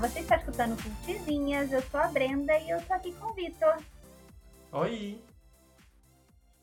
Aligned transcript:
Você 0.00 0.20
está 0.20 0.36
escutando 0.36 0.80
Cultizinhas, 0.80 1.72
eu 1.72 1.82
sou 1.82 1.98
a 1.98 2.06
Brenda 2.06 2.56
e 2.56 2.70
eu 2.70 2.80
tô 2.86 2.94
aqui 2.94 3.12
com 3.16 3.26
o 3.26 3.32
Vitor. 3.32 3.82
Oi! 4.70 5.20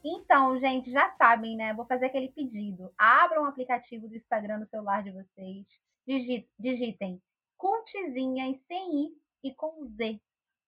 Então, 0.01 0.57
gente, 0.57 0.89
já 0.89 1.13
sabem, 1.18 1.57
né? 1.57 1.73
Vou 1.73 1.86
fazer 1.86 2.05
aquele 2.05 2.29
pedido. 2.29 2.93
Abram 2.97 3.43
o 3.43 3.47
aplicativo 3.47 4.07
do 4.07 4.15
Instagram 4.15 4.59
no 4.59 4.68
celular 4.68 5.04
de 5.04 5.11
vocês. 5.11 5.65
Digitem 6.57 7.21
Cultizinhas 7.57 8.57
sem 8.68 9.05
I 9.05 9.18
e 9.43 9.54
com 9.54 9.86
Z. 9.97 10.17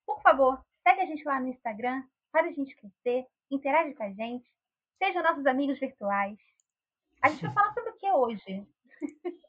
Por 0.05 0.21
favor, 0.21 0.61
segue 0.86 1.02
a 1.02 1.05
gente 1.05 1.23
lá 1.23 1.39
no 1.39 1.47
Instagram, 1.47 2.04
faz 2.34 2.47
a 2.47 2.52
gente 2.52 2.75
crescer, 2.75 3.25
interage 3.49 3.93
com 3.93 4.04
a 4.04 4.11
gente, 4.11 4.45
sejam 4.97 5.23
nossos 5.23 5.45
amigos 5.45 5.79
virtuais. 5.79 6.37
A 7.21 7.29
gente 7.29 7.43
vai 7.43 7.54
falar 7.54 7.73
sobre 7.73 7.92
o 7.92 7.97
que 7.97 8.11
hoje? 8.11 8.68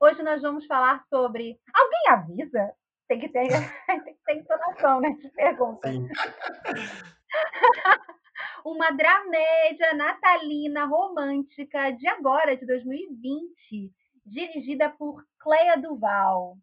Hoje 0.00 0.22
nós 0.22 0.40
vamos 0.40 0.64
falar 0.66 1.04
sobre. 1.08 1.58
Alguém 1.74 2.08
avisa? 2.08 2.72
Tem 3.08 3.18
que 3.18 3.28
ter, 3.28 3.48
tem 4.04 4.14
que 4.14 4.24
ter 4.24 4.36
entonação, 4.36 5.00
né? 5.00 5.10
De 5.10 5.28
pergunta. 5.30 5.90
Sim. 5.90 6.08
Uma 8.64 8.90
dramédia 8.90 9.94
natalina 9.94 10.86
romântica 10.86 11.90
de 11.90 12.06
agora, 12.06 12.56
de 12.56 12.64
2020, 12.64 13.92
dirigida 14.24 14.88
por 14.90 15.24
Cleia 15.40 15.76
Duval. 15.76 16.56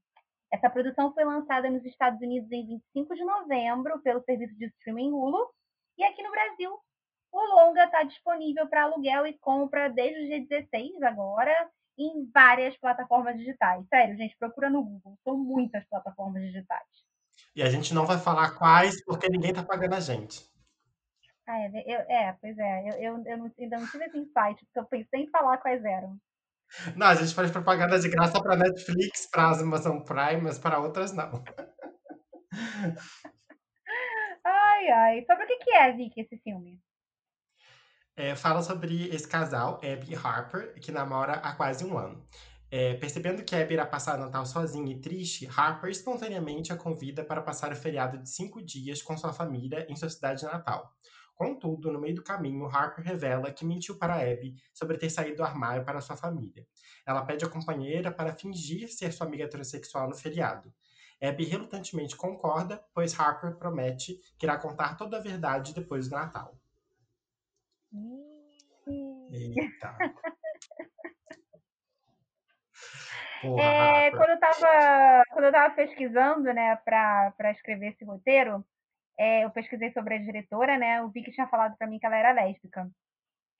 Essa 0.53 0.69
produção 0.69 1.13
foi 1.13 1.25
lançada 1.25 1.69
nos 1.69 1.83
Estados 1.83 2.21
Unidos 2.21 2.49
em 2.51 2.65
25 2.65 3.15
de 3.15 3.25
novembro 3.25 4.01
pelo 4.01 4.21
serviço 4.21 4.55
de 4.55 4.67
streaming 4.67 5.11
Hulu 5.11 5.49
e 5.97 6.05
aqui 6.05 6.23
no 6.23 6.31
Brasil 6.31 6.79
o 7.33 7.55
longa 7.55 7.83
está 7.83 8.03
disponível 8.03 8.65
para 8.69 8.83
aluguel 8.83 9.27
e 9.27 9.37
compra 9.39 9.89
desde 9.89 10.21
o 10.21 10.25
dia 10.25 10.47
16 10.47 11.01
agora 11.01 11.53
em 11.97 12.29
várias 12.33 12.77
plataformas 12.77 13.37
digitais. 13.37 13.85
Sério, 13.87 14.17
gente, 14.17 14.37
procura 14.37 14.69
no 14.69 14.83
Google. 14.83 15.17
São 15.23 15.37
muitas 15.37 15.83
plataformas 15.85 16.41
digitais. 16.43 16.87
E 17.55 17.63
a 17.63 17.69
gente 17.69 17.93
não 17.93 18.05
vai 18.05 18.17
falar 18.17 18.55
quais, 18.57 19.03
porque 19.05 19.29
ninguém 19.29 19.51
está 19.51 19.63
pagando 19.63 19.95
a 19.95 19.99
gente. 19.99 20.45
Ah, 21.47 21.59
é, 21.59 21.69
eu, 21.85 21.99
é 22.09 22.35
pois 22.41 22.57
é. 22.57 22.89
Eu, 22.89 22.93
eu, 22.93 23.23
eu 23.25 23.37
não, 23.37 23.51
ainda 23.59 23.77
não 23.77 23.87
tive 23.87 24.05
esse 24.05 24.17
insight, 24.17 24.65
porque 24.65 24.79
eu 24.79 24.85
pensei 24.85 25.21
em 25.21 25.29
falar 25.29 25.57
quais 25.59 25.83
eram. 25.85 26.19
Não, 26.95 27.07
a 27.07 27.15
gente 27.15 27.33
faz 27.33 27.51
propaganda 27.51 27.99
de 27.99 28.09
graça 28.09 28.41
para 28.41 28.57
Netflix, 28.57 29.27
para 29.29 29.51
Amazon 29.51 29.99
Prime, 30.01 30.41
mas 30.41 30.57
para 30.57 30.79
outras 30.79 31.13
não. 31.13 31.43
ai, 34.43 34.89
ai. 34.89 35.25
Sobre 35.25 35.43
o 35.43 35.47
que, 35.47 35.57
que 35.57 35.71
é, 35.71 35.91
Vicky, 35.93 36.21
esse 36.21 36.37
filme? 36.39 36.81
É, 38.17 38.33
fala 38.33 38.61
sobre 38.61 39.09
esse 39.09 39.27
casal, 39.27 39.75
Abby 39.83 40.13
e 40.13 40.15
Harper, 40.15 40.73
que 40.79 40.89
namora 40.89 41.33
há 41.33 41.53
quase 41.53 41.83
um 41.83 41.97
ano. 41.97 42.25
É, 42.71 42.93
percebendo 42.93 43.43
que 43.43 43.53
Abby 43.53 43.73
irá 43.73 43.85
passar 43.85 44.17
Natal 44.17 44.45
sozinha 44.45 44.89
e 44.93 45.01
triste, 45.01 45.49
Harper 45.53 45.89
espontaneamente 45.89 46.71
a 46.71 46.77
convida 46.77 47.25
para 47.25 47.41
passar 47.41 47.73
o 47.73 47.75
feriado 47.75 48.17
de 48.17 48.29
cinco 48.29 48.61
dias 48.61 49.01
com 49.01 49.17
sua 49.17 49.33
família 49.33 49.85
em 49.89 49.97
sua 49.97 50.09
cidade 50.09 50.45
natal. 50.45 50.93
Contudo, 51.35 51.91
no 51.91 51.99
meio 51.99 52.15
do 52.15 52.23
caminho, 52.23 52.65
Harper 52.67 53.03
revela 53.03 53.51
que 53.51 53.65
mentiu 53.65 53.97
para 53.97 54.15
Abby 54.15 54.55
sobre 54.73 54.97
ter 54.97 55.09
saído 55.09 55.35
do 55.37 55.43
armário 55.43 55.83
para 55.83 55.99
sua 55.99 56.15
família. 56.15 56.65
Ela 57.05 57.25
pede 57.25 57.43
a 57.43 57.49
companheira 57.49 58.13
para 58.13 58.33
fingir 58.33 58.87
ser 58.87 59.11
sua 59.11 59.27
amiga 59.27 59.43
heterossexual 59.43 60.07
no 60.07 60.15
feriado. 60.15 60.73
Abby 61.21 61.43
relutantemente 61.43 62.15
concorda, 62.15 62.81
pois 62.93 63.19
Harper 63.19 63.57
promete 63.57 64.17
que 64.37 64.45
irá 64.45 64.57
contar 64.57 64.95
toda 64.95 65.17
a 65.17 65.21
verdade 65.21 65.73
depois 65.73 66.07
do 66.07 66.15
Natal. 66.15 66.57
Eita. 69.31 69.97
Porra, 73.41 73.61
é, 73.61 74.11
quando, 74.11 74.29
eu 74.29 74.39
tava, 74.39 75.23
quando 75.31 75.45
eu 75.45 75.51
tava 75.51 75.75
pesquisando, 75.75 76.53
né, 76.53 76.75
para 76.77 77.51
escrever 77.51 77.89
esse 77.89 78.03
roteiro, 78.05 78.65
é, 79.17 79.43
eu 79.45 79.49
pesquisei 79.51 79.91
sobre 79.91 80.15
a 80.15 80.19
diretora, 80.19 80.77
né? 80.77 81.05
Vi 81.13 81.23
que 81.23 81.31
tinha 81.31 81.47
falado 81.47 81.77
para 81.77 81.87
mim 81.87 81.99
que 81.99 82.05
ela 82.05 82.17
era 82.17 82.31
lésbica. 82.31 82.89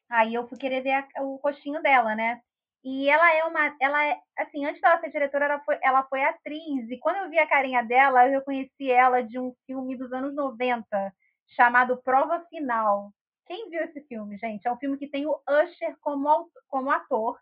Aí 0.09 0.33
eu 0.33 0.47
fui 0.47 0.57
querer 0.57 0.81
ver 0.81 0.93
a, 0.93 1.23
o 1.23 1.37
rostinho 1.37 1.81
dela, 1.81 2.15
né? 2.15 2.41
E 2.83 3.09
ela 3.09 3.33
é 3.33 3.43
uma. 3.45 3.75
Ela 3.81 4.05
é. 4.05 4.19
Assim, 4.37 4.65
antes 4.65 4.81
dela 4.81 4.99
ser 4.99 5.11
diretora, 5.11 5.45
ela 5.45 5.59
foi, 5.63 5.79
ela 5.81 6.03
foi 6.03 6.23
atriz. 6.23 6.89
E 6.89 6.99
quando 6.99 7.17
eu 7.17 7.29
vi 7.29 7.39
a 7.39 7.47
carinha 7.47 7.83
dela, 7.83 8.27
eu 8.27 8.39
reconheci 8.39 8.91
ela 8.91 9.23
de 9.23 9.39
um 9.39 9.53
filme 9.65 9.97
dos 9.97 10.11
anos 10.13 10.35
90, 10.35 11.13
chamado 11.47 12.01
Prova 12.03 12.45
Final. 12.49 13.11
Quem 13.45 13.69
viu 13.69 13.83
esse 13.83 14.01
filme, 14.01 14.37
gente? 14.37 14.67
É 14.67 14.71
um 14.71 14.77
filme 14.77 14.97
que 14.97 15.07
tem 15.07 15.25
o 15.27 15.39
Usher 15.47 15.95
como, 16.01 16.49
como 16.67 16.91
ator 16.91 17.39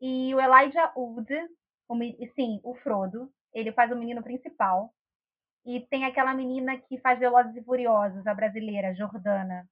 e 0.00 0.34
o 0.34 0.40
Elijah 0.40 0.92
Wood, 0.96 1.32
o, 1.88 1.96
sim, 2.34 2.60
o 2.62 2.74
Frodo. 2.76 3.30
Ele 3.52 3.72
faz 3.72 3.90
o 3.92 3.96
menino 3.96 4.22
principal. 4.22 4.94
E 5.66 5.80
tem 5.88 6.04
aquela 6.04 6.32
menina 6.32 6.78
que 6.78 6.98
faz 6.98 7.18
Velozes 7.18 7.54
e 7.56 7.62
Furiosos, 7.62 8.26
a 8.26 8.34
brasileira, 8.34 8.94
Jordana. 8.94 9.68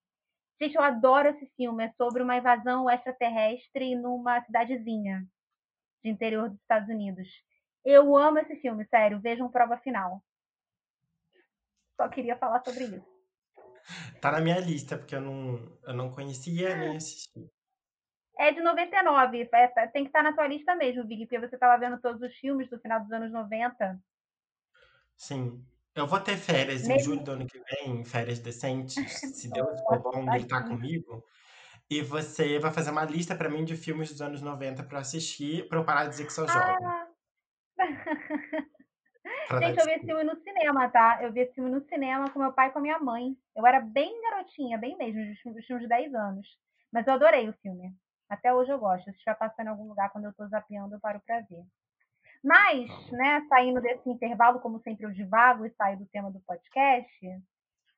Gente, 0.60 0.74
eu 0.74 0.82
adoro 0.82 1.28
esse 1.28 1.46
filme. 1.56 1.84
É 1.84 1.92
sobre 1.92 2.22
uma 2.22 2.36
invasão 2.36 2.90
extraterrestre 2.90 3.94
numa 3.94 4.42
cidadezinha 4.44 5.26
de 6.02 6.10
interior 6.10 6.50
dos 6.50 6.60
Estados 6.60 6.88
Unidos. 6.88 7.28
Eu 7.84 8.16
amo 8.16 8.38
esse 8.38 8.56
filme, 8.56 8.84
sério. 8.86 9.20
Vejam 9.20 9.50
prova 9.50 9.78
final. 9.78 10.22
Só 11.96 12.08
queria 12.08 12.36
falar 12.36 12.62
sobre 12.64 12.84
isso. 12.84 13.15
Tá 14.20 14.32
na 14.32 14.40
minha 14.40 14.58
lista, 14.58 14.96
porque 14.96 15.14
eu 15.14 15.20
não, 15.20 15.78
eu 15.84 15.94
não 15.94 16.10
conhecia 16.10 16.76
nem 16.76 16.96
assisti. 16.96 17.48
É 18.38 18.52
de 18.52 18.60
99. 18.60 19.48
É, 19.52 19.72
é, 19.76 19.86
tem 19.86 20.04
que 20.04 20.08
estar 20.08 20.22
na 20.22 20.32
tua 20.32 20.46
lista 20.46 20.74
mesmo, 20.74 21.04
Big, 21.04 21.26
porque 21.26 21.40
você 21.40 21.56
estava 21.56 21.78
vendo 21.78 22.00
todos 22.00 22.20
os 22.20 22.34
filmes 22.36 22.68
do 22.68 22.78
final 22.78 23.00
dos 23.00 23.10
anos 23.12 23.32
90. 23.32 23.98
Sim. 25.16 25.64
Eu 25.94 26.06
vou 26.06 26.20
ter 26.20 26.36
férias 26.36 26.86
em 26.86 26.98
julho 26.98 27.24
do 27.24 27.30
ano 27.30 27.46
que 27.46 27.58
vem, 27.58 28.04
férias 28.04 28.38
decentes, 28.38 28.94
se 29.34 29.48
Deus 29.48 29.80
for 29.80 29.98
bom 30.00 30.34
ele 30.34 30.46
tá 30.46 30.62
comigo. 30.62 31.24
E 31.88 32.02
você 32.02 32.58
vai 32.58 32.72
fazer 32.72 32.90
uma 32.90 33.04
lista 33.04 33.34
para 33.34 33.48
mim 33.48 33.64
de 33.64 33.76
filmes 33.76 34.10
dos 34.10 34.20
anos 34.20 34.42
90 34.42 34.82
para 34.82 34.98
assistir, 34.98 35.66
para 35.68 35.78
eu 35.78 35.84
parar 35.84 36.04
de 36.04 36.10
dizer 36.10 36.26
que 36.26 36.32
sou 36.32 36.46
jovem. 36.46 37.05
Gente, 39.60 39.78
eu 39.78 39.84
vi 39.84 39.92
esse 39.92 40.06
filme 40.06 40.24
no 40.24 40.36
cinema, 40.42 40.88
tá? 40.88 41.18
Eu 41.22 41.32
vi 41.32 41.40
esse 41.40 41.54
filme 41.54 41.70
no 41.70 41.80
cinema 41.82 42.30
com 42.30 42.38
meu 42.38 42.52
pai 42.52 42.68
e 42.68 42.70
com 42.70 42.78
a 42.78 42.82
minha 42.82 42.98
mãe. 42.98 43.36
Eu 43.54 43.66
era 43.66 43.80
bem 43.80 44.20
garotinha, 44.22 44.78
bem 44.78 44.96
mesmo, 44.96 45.20
uns 45.20 45.70
uns 45.70 45.88
10 45.88 46.14
anos. 46.14 46.48
Mas 46.92 47.06
eu 47.06 47.14
adorei 47.14 47.48
o 47.48 47.52
filme. 47.54 47.94
Até 48.28 48.52
hoje 48.52 48.72
eu 48.72 48.78
gosto. 48.78 49.04
Se 49.04 49.10
estiver 49.10 49.36
passando 49.36 49.66
em 49.66 49.70
algum 49.70 49.88
lugar 49.88 50.10
quando 50.10 50.24
eu 50.24 50.34
tô 50.34 50.46
zapeando, 50.48 50.94
eu 50.94 51.00
paro 51.00 51.20
pra 51.24 51.40
ver. 51.40 51.64
Mas, 52.42 52.88
tá 53.10 53.16
né, 53.16 53.46
saindo 53.48 53.80
desse 53.80 54.08
intervalo, 54.08 54.60
como 54.60 54.80
sempre 54.80 55.06
eu 55.06 55.12
divago 55.12 55.64
e 55.64 55.70
saio 55.70 55.98
do 55.98 56.06
tema 56.06 56.30
do 56.30 56.40
podcast, 56.40 57.42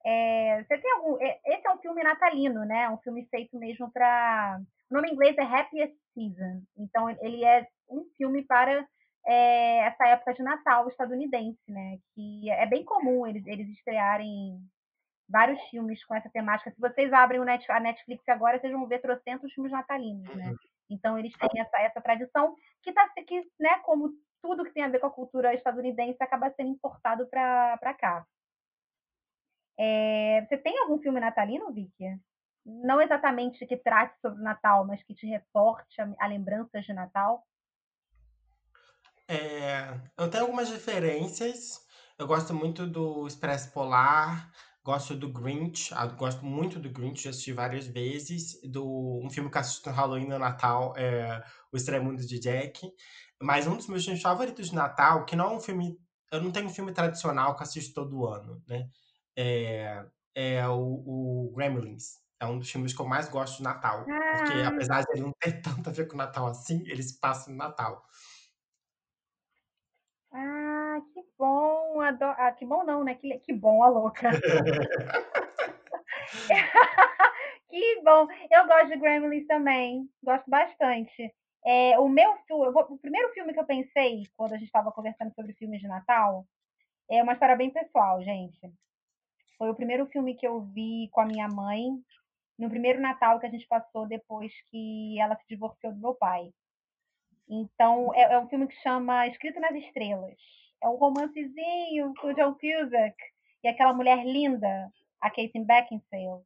é, 0.04 0.62
você 0.62 0.78
tem 0.78 0.90
algum. 0.92 1.20
É, 1.20 1.38
esse 1.46 1.66
é 1.66 1.70
um 1.70 1.78
filme 1.78 2.02
natalino, 2.02 2.64
né? 2.64 2.88
Um 2.88 2.98
filme 2.98 3.26
feito 3.26 3.58
mesmo 3.58 3.90
para. 3.90 4.60
O 4.90 4.94
nome 4.94 5.08
em 5.08 5.12
inglês 5.12 5.36
é 5.36 5.42
Happiest 5.42 5.94
Season. 6.14 6.62
Então, 6.76 7.10
ele 7.10 7.44
é 7.44 7.66
um 7.90 8.06
filme 8.16 8.42
para 8.44 8.86
é, 9.26 9.80
essa 9.86 10.06
época 10.08 10.34
de 10.34 10.42
Natal 10.42 10.88
estadunidense, 10.88 11.60
né? 11.68 11.98
Que 12.14 12.50
é 12.50 12.66
bem 12.66 12.84
comum 12.84 13.26
eles, 13.26 13.46
eles 13.46 13.68
estrearem 13.70 14.60
vários 15.28 15.60
filmes 15.68 16.04
com 16.04 16.14
essa 16.14 16.30
temática. 16.30 16.70
Se 16.70 16.80
vocês 16.80 17.12
abrem 17.12 17.44
Net, 17.44 17.70
a 17.70 17.80
Netflix 17.80 18.26
agora, 18.28 18.58
vocês 18.58 18.72
vão 18.72 18.86
ver 18.86 19.00
trocentos 19.00 19.52
filmes 19.52 19.72
natalinos, 19.72 20.34
né? 20.34 20.50
Uhum. 20.50 20.56
Então 20.90 21.18
eles 21.18 21.36
têm 21.36 21.60
essa, 21.60 21.80
essa 21.80 22.00
tradição 22.00 22.54
que 22.82 22.92
tá 22.92 23.06
que, 23.26 23.42
né, 23.60 23.78
como 23.80 24.10
tudo 24.40 24.64
que 24.64 24.72
tem 24.72 24.84
a 24.84 24.88
ver 24.88 25.00
com 25.00 25.06
a 25.06 25.12
cultura 25.12 25.52
estadunidense 25.52 26.22
acaba 26.22 26.50
sendo 26.50 26.70
importado 26.70 27.26
para 27.28 27.94
cá. 27.94 28.24
É, 29.78 30.46
você 30.48 30.56
tem 30.56 30.78
algum 30.78 30.98
filme 30.98 31.20
natalino, 31.20 31.72
Vicky? 31.72 32.18
Não 32.64 33.00
exatamente 33.00 33.66
que 33.66 33.76
trate 33.76 34.18
sobre 34.20 34.40
o 34.40 34.44
Natal, 34.44 34.84
mas 34.86 35.02
que 35.02 35.14
te 35.14 35.26
reporte 35.26 36.00
a, 36.00 36.08
a 36.18 36.26
lembranças 36.26 36.84
de 36.84 36.92
Natal? 36.92 37.44
É, 39.28 40.00
eu 40.16 40.30
tenho 40.30 40.44
algumas 40.44 40.70
referências. 40.70 41.86
Eu 42.18 42.26
gosto 42.26 42.54
muito 42.54 42.86
do 42.86 43.26
Expresso 43.26 43.70
Polar, 43.72 44.50
gosto 44.84 45.14
do 45.14 45.32
Grinch, 45.32 45.92
ah, 45.94 46.06
gosto 46.06 46.44
muito 46.44 46.78
do 46.80 46.90
Grinch, 46.90 47.22
já 47.24 47.30
assisti 47.30 47.52
várias 47.52 47.86
vezes. 47.86 48.58
Do 48.64 49.20
um 49.24 49.30
filme 49.30 49.50
que 49.50 49.58
assisto 49.58 49.88
no 49.90 49.94
Halloween 49.96 50.26
no 50.28 50.38
Natal 50.38 50.94
é 50.96 51.42
O 51.72 52.02
Mundo 52.04 52.24
de 52.26 52.38
Jack. 52.40 52.90
Mas 53.40 53.66
um 53.66 53.76
dos 53.76 53.86
meus 53.86 54.04
filmes 54.04 54.22
favoritos 54.22 54.70
de 54.70 54.74
Natal, 54.74 55.24
que 55.24 55.36
não 55.36 55.52
é 55.52 55.56
um 55.56 55.60
filme. 55.60 55.96
Eu 56.32 56.42
não 56.42 56.50
tenho 56.50 56.66
um 56.66 56.70
filme 56.70 56.92
tradicional 56.92 57.54
que 57.56 57.62
assisto 57.62 57.94
todo 57.94 58.26
ano, 58.26 58.62
né? 58.66 58.88
É, 59.36 60.04
é 60.34 60.66
o, 60.68 61.48
o 61.50 61.52
Gremlins. 61.54 62.18
É 62.40 62.46
um 62.46 62.58
dos 62.58 62.70
filmes 62.70 62.92
que 62.94 63.00
eu 63.00 63.06
mais 63.06 63.28
gosto 63.28 63.58
de 63.58 63.62
Natal. 63.64 64.16
Porque 64.30 64.52
Ah. 64.52 64.66
apesar 64.66 65.02
de 65.02 65.12
ele 65.12 65.22
não 65.22 65.32
ter 65.40 65.60
tanto 65.62 65.88
a 65.88 65.92
ver 65.92 66.06
com 66.08 66.14
o 66.14 66.18
Natal 66.18 66.46
assim, 66.48 66.82
eles 66.86 67.12
passam 67.18 67.52
no 67.52 67.58
Natal. 67.58 68.04
Bom! 71.38 72.00
Ah, 72.00 72.52
que 72.52 72.66
bom 72.66 72.84
não, 72.84 73.04
né? 73.04 73.14
Que, 73.14 73.38
que 73.38 73.52
bom, 73.52 73.82
a 73.82 73.88
louca. 73.88 74.30
que 77.70 78.00
bom! 78.02 78.26
Eu 78.50 78.66
gosto 78.66 78.88
de 78.88 78.96
Gremlins 78.96 79.46
também. 79.46 80.10
Gosto 80.22 80.50
bastante. 80.50 81.32
É, 81.64 81.98
o 81.98 82.08
meu 82.08 82.36
o 82.50 82.98
primeiro 82.98 83.32
filme 83.32 83.52
que 83.52 83.60
eu 83.60 83.66
pensei 83.66 84.24
quando 84.36 84.54
a 84.54 84.56
gente 84.56 84.66
estava 84.66 84.90
conversando 84.90 85.32
sobre 85.34 85.52
filmes 85.52 85.80
de 85.80 85.86
Natal 85.86 86.44
é 87.10 87.22
uma 87.22 87.34
história 87.34 87.56
bem 87.56 87.70
pessoal, 87.70 88.22
gente. 88.22 88.58
Foi 89.56 89.70
o 89.70 89.74
primeiro 89.74 90.06
filme 90.06 90.34
que 90.34 90.46
eu 90.46 90.60
vi 90.60 91.08
com 91.12 91.20
a 91.20 91.26
minha 91.26 91.48
mãe 91.48 91.90
no 92.58 92.68
primeiro 92.68 93.00
Natal 93.00 93.38
que 93.38 93.46
a 93.46 93.50
gente 93.50 93.66
passou 93.66 94.06
depois 94.06 94.52
que 94.70 95.18
ela 95.20 95.36
se 95.36 95.44
divorciou 95.48 95.92
do 95.92 96.00
meu 96.00 96.14
pai. 96.14 96.52
Então, 97.48 98.12
é, 98.14 98.34
é 98.34 98.38
um 98.38 98.48
filme 98.48 98.66
que 98.66 98.76
chama 98.76 99.26
Escrito 99.28 99.60
nas 99.60 99.74
Estrelas. 99.74 100.36
É 100.82 100.88
um 100.88 100.96
romancezinho 100.96 102.14
com 102.20 102.28
o 102.28 102.34
John 102.34 102.54
Cusack 102.54 103.16
e 103.64 103.68
aquela 103.68 103.92
mulher 103.92 104.24
linda, 104.24 104.90
a 105.20 105.28
Kate 105.28 105.58
Beckinsale. 105.58 106.44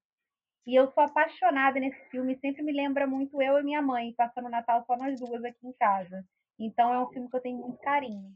E 0.67 0.75
eu 0.75 0.91
sou 0.93 1.03
apaixonada 1.03 1.79
nesse 1.81 2.01
filme, 2.09 2.39
sempre 2.39 2.63
me 2.63 2.73
lembra 2.73 3.07
muito 3.07 3.43
eu 3.43 3.59
e 3.59 3.65
minha 3.65 3.83
mãe, 3.83 4.15
passando 4.15 4.47
o 4.47 4.51
Natal 4.51 4.85
só 4.87 4.97
nós 4.97 5.19
duas 5.19 5.45
aqui 5.45 5.67
em 5.67 5.73
casa. 5.73 6.25
Então 6.59 6.93
é 6.93 7.01
um 7.01 7.09
filme 7.09 7.29
que 7.29 7.37
eu 7.37 7.41
tenho 7.41 7.59
muito 7.59 7.79
carinho. 7.81 8.33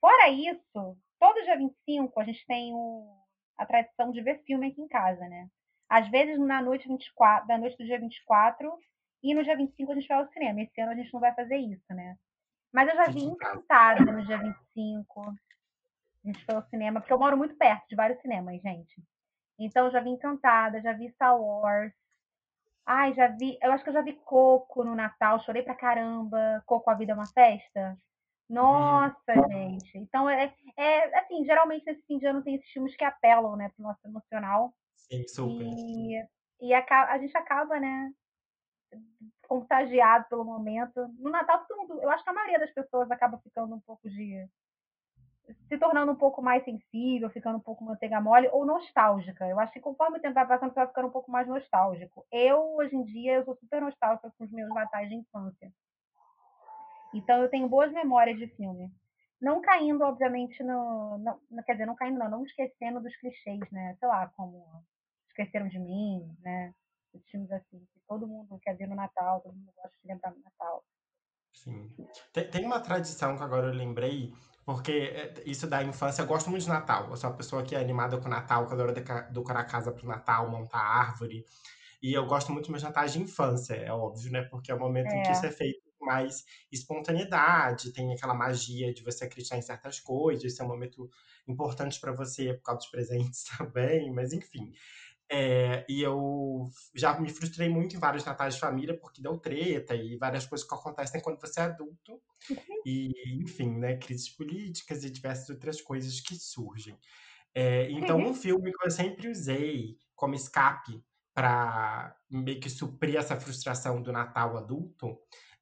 Fora 0.00 0.28
isso, 0.28 0.98
todo 1.18 1.44
dia 1.44 1.56
25 1.56 2.20
a 2.20 2.24
gente 2.24 2.44
tem 2.46 2.74
o, 2.74 3.16
a 3.56 3.64
tradição 3.64 4.10
de 4.10 4.20
ver 4.20 4.42
filme 4.44 4.66
aqui 4.66 4.82
em 4.82 4.88
casa, 4.88 5.26
né? 5.28 5.48
Às 5.88 6.08
vezes 6.10 6.38
na 6.38 6.60
noite 6.60 6.88
24, 6.88 7.46
da 7.46 7.56
noite 7.56 7.78
do 7.78 7.84
dia 7.84 8.00
24 8.00 8.70
e 9.22 9.32
no 9.32 9.44
dia 9.44 9.56
25 9.56 9.92
a 9.92 9.94
gente 9.94 10.08
vai 10.08 10.18
ao 10.18 10.28
cinema. 10.32 10.60
Esse 10.60 10.80
ano 10.80 10.92
a 10.92 10.96
gente 10.96 11.12
não 11.14 11.20
vai 11.20 11.34
fazer 11.34 11.56
isso, 11.56 11.94
né? 11.94 12.16
Mas 12.74 12.88
eu 12.88 12.96
já 12.96 13.04
vi 13.04 13.22
Encantada 13.22 14.04
no 14.04 14.26
dia 14.26 14.36
25. 14.36 15.20
A 15.20 16.26
gente 16.26 16.44
foi 16.44 16.56
ao 16.56 16.62
cinema, 16.62 17.00
porque 17.00 17.12
eu 17.12 17.18
moro 17.18 17.36
muito 17.36 17.54
perto 17.54 17.86
de 17.88 17.94
vários 17.94 18.20
cinemas, 18.20 18.60
gente. 18.60 19.00
Então, 19.56 19.86
eu 19.86 19.92
já 19.92 20.00
vi 20.00 20.10
Encantada, 20.10 20.82
já 20.82 20.92
vi 20.92 21.08
Star 21.10 21.40
Wars. 21.40 21.92
Ai, 22.84 23.14
já 23.14 23.28
vi. 23.28 23.56
Eu 23.62 23.70
acho 23.70 23.84
que 23.84 23.90
eu 23.90 23.94
já 23.94 24.02
vi 24.02 24.14
Coco 24.14 24.82
no 24.82 24.96
Natal, 24.96 25.38
chorei 25.38 25.62
pra 25.62 25.76
caramba. 25.76 26.64
Coco, 26.66 26.90
a 26.90 26.94
vida 26.94 27.12
é 27.12 27.14
uma 27.14 27.28
festa. 27.28 27.96
Nossa, 28.50 29.32
uhum. 29.36 29.48
gente. 29.48 29.96
Então, 29.96 30.28
é, 30.28 30.52
é 30.76 31.18
assim, 31.20 31.44
geralmente 31.44 31.86
nesse 31.86 32.02
fim 32.02 32.18
de 32.18 32.26
ano 32.26 32.42
tem 32.42 32.56
esses 32.56 32.70
filmes 32.70 32.96
que 32.96 33.04
apelam, 33.04 33.54
né, 33.54 33.70
pro 33.76 33.84
nosso 33.84 34.04
emocional. 34.04 34.74
Sim, 34.96 35.28
super. 35.28 35.64
E, 35.64 36.26
e 36.60 36.74
a, 36.74 36.84
a 37.12 37.18
gente 37.18 37.36
acaba, 37.38 37.78
né, 37.78 38.12
contagiado 39.48 40.26
pelo 40.28 40.44
momento. 40.44 41.08
No 41.18 41.30
Natal, 41.30 41.64
todo 41.66 41.78
mundo, 41.78 42.02
eu 42.02 42.10
acho 42.10 42.24
que 42.24 42.30
a 42.30 42.34
maioria 42.34 42.58
das 42.58 42.72
pessoas 42.72 43.10
acaba 43.10 43.38
ficando 43.38 43.74
um 43.74 43.80
pouco 43.80 44.08
de 44.08 44.48
se 45.68 45.78
tornando 45.78 46.12
um 46.12 46.16
pouco 46.16 46.40
mais 46.40 46.64
sensível, 46.64 47.28
ficando 47.28 47.58
um 47.58 47.60
pouco 47.60 47.84
manteiga 47.84 48.20
mole 48.20 48.48
ou 48.50 48.64
nostálgica. 48.64 49.46
Eu 49.46 49.60
acho 49.60 49.72
que 49.72 49.80
conforme 49.80 50.18
o 50.18 50.20
tempo 50.20 50.34
vai 50.34 50.46
passando, 50.46 50.70
você 50.70 50.80
vai 50.80 50.88
ficando 50.88 51.08
um 51.08 51.12
pouco 51.12 51.30
mais 51.30 51.46
nostálgico. 51.46 52.26
Eu, 52.32 52.76
hoje 52.76 52.96
em 52.96 53.04
dia, 53.04 53.34
eu 53.34 53.44
sou 53.44 53.54
super 53.56 53.82
nostálgica 53.82 54.32
com 54.36 54.44
os 54.44 54.50
meus 54.50 54.72
natais 54.72 55.08
de 55.08 55.16
infância. 55.16 55.70
Então, 57.12 57.42
eu 57.42 57.50
tenho 57.50 57.68
boas 57.68 57.92
memórias 57.92 58.38
de 58.38 58.48
filme. 58.56 58.90
Não 59.40 59.60
caindo, 59.60 60.02
obviamente, 60.02 60.62
no. 60.62 61.20
Quer 61.66 61.72
dizer, 61.72 61.86
não 61.86 61.94
caindo, 61.94 62.18
não, 62.18 62.30
não 62.30 62.44
esquecendo 62.44 63.00
dos 63.00 63.14
clichês, 63.16 63.60
né? 63.70 63.94
Sei 64.00 64.08
lá, 64.08 64.28
como 64.36 64.64
Esqueceram 65.28 65.68
de 65.68 65.78
Mim, 65.78 66.34
né? 66.40 66.72
Os 67.14 67.24
filmes 67.30 67.50
assim, 67.52 67.78
que 67.92 68.00
todo 68.08 68.26
mundo 68.26 68.58
quer 68.60 68.76
ver 68.76 68.88
no 68.88 68.94
Natal, 68.94 69.40
todo 69.40 69.54
mundo 69.54 69.72
gosta 69.76 69.96
de 70.02 70.08
lembrar 70.08 70.32
no 70.32 70.42
Natal. 70.42 70.84
Sim. 71.52 71.94
Tem, 72.32 72.50
tem 72.50 72.66
uma 72.66 72.80
tradição 72.80 73.36
que 73.36 73.42
agora 73.42 73.68
eu 73.68 73.74
lembrei, 73.74 74.34
porque 74.64 74.92
é, 74.92 75.42
isso 75.46 75.66
da 75.66 75.82
infância, 75.82 76.22
eu 76.22 76.26
gosto 76.26 76.50
muito 76.50 76.62
de 76.62 76.68
Natal. 76.68 77.08
Eu 77.10 77.16
sou 77.16 77.30
uma 77.30 77.36
pessoa 77.36 77.62
que 77.62 77.74
é 77.74 77.80
animada 77.80 78.18
com 78.18 78.28
Natal, 78.28 78.66
que 78.66 78.72
adora 78.72 78.92
decorar 78.92 79.60
a 79.60 79.64
casa 79.64 79.92
pro 79.92 80.06
Natal, 80.06 80.50
montar 80.50 80.80
árvore. 80.80 81.44
E 82.02 82.12
eu 82.12 82.26
gosto 82.26 82.52
muito 82.52 82.70
meus 82.70 82.82
natais 82.82 83.14
de 83.14 83.22
infância, 83.22 83.74
é 83.74 83.90
óbvio, 83.90 84.30
né? 84.30 84.42
Porque 84.42 84.70
é 84.70 84.74
o 84.74 84.78
momento 84.78 85.10
é. 85.10 85.16
em 85.16 85.22
que 85.22 85.32
isso 85.32 85.46
é 85.46 85.50
feito 85.50 85.80
com 85.98 86.04
mais 86.04 86.44
espontaneidade, 86.70 87.92
tem 87.92 88.12
aquela 88.12 88.34
magia 88.34 88.92
de 88.92 89.02
você 89.02 89.24
acreditar 89.24 89.56
em 89.56 89.62
certas 89.62 90.00
coisas, 90.00 90.44
isso 90.44 90.60
é 90.60 90.64
um 90.64 90.68
momento 90.68 91.08
importante 91.48 91.98
para 91.98 92.12
você 92.12 92.52
por 92.52 92.62
causa 92.62 92.80
dos 92.80 92.90
presentes 92.90 93.44
também, 93.56 94.12
mas 94.12 94.34
enfim. 94.34 94.70
É, 95.30 95.84
e 95.88 96.02
eu 96.02 96.70
já 96.94 97.18
me 97.18 97.30
frustrei 97.30 97.68
muito 97.68 97.96
em 97.96 97.98
vários 97.98 98.24
natais 98.24 98.54
de 98.54 98.60
família, 98.60 98.98
porque 98.98 99.22
deu 99.22 99.38
treta 99.38 99.94
e 99.94 100.16
várias 100.16 100.46
coisas 100.46 100.66
que 100.66 100.74
acontecem 100.74 101.20
quando 101.20 101.40
você 101.40 101.60
é 101.60 101.64
adulto. 101.64 102.20
Uhum. 102.50 102.82
E, 102.84 103.42
enfim, 103.42 103.78
né, 103.78 103.96
crises 103.96 104.28
políticas 104.28 105.04
e 105.04 105.10
diversas 105.10 105.50
outras 105.50 105.80
coisas 105.80 106.20
que 106.20 106.34
surgem. 106.36 106.96
É, 107.54 107.90
então, 107.90 108.18
um 108.18 108.34
filme 108.34 108.72
que 108.72 108.86
eu 108.86 108.90
sempre 108.90 109.28
usei 109.28 109.96
como 110.14 110.34
escape 110.34 111.02
para 111.32 112.16
meio 112.30 112.60
que 112.60 112.70
suprir 112.70 113.16
essa 113.16 113.36
frustração 113.36 114.00
do 114.02 114.12
Natal 114.12 114.56
adulto 114.56 115.18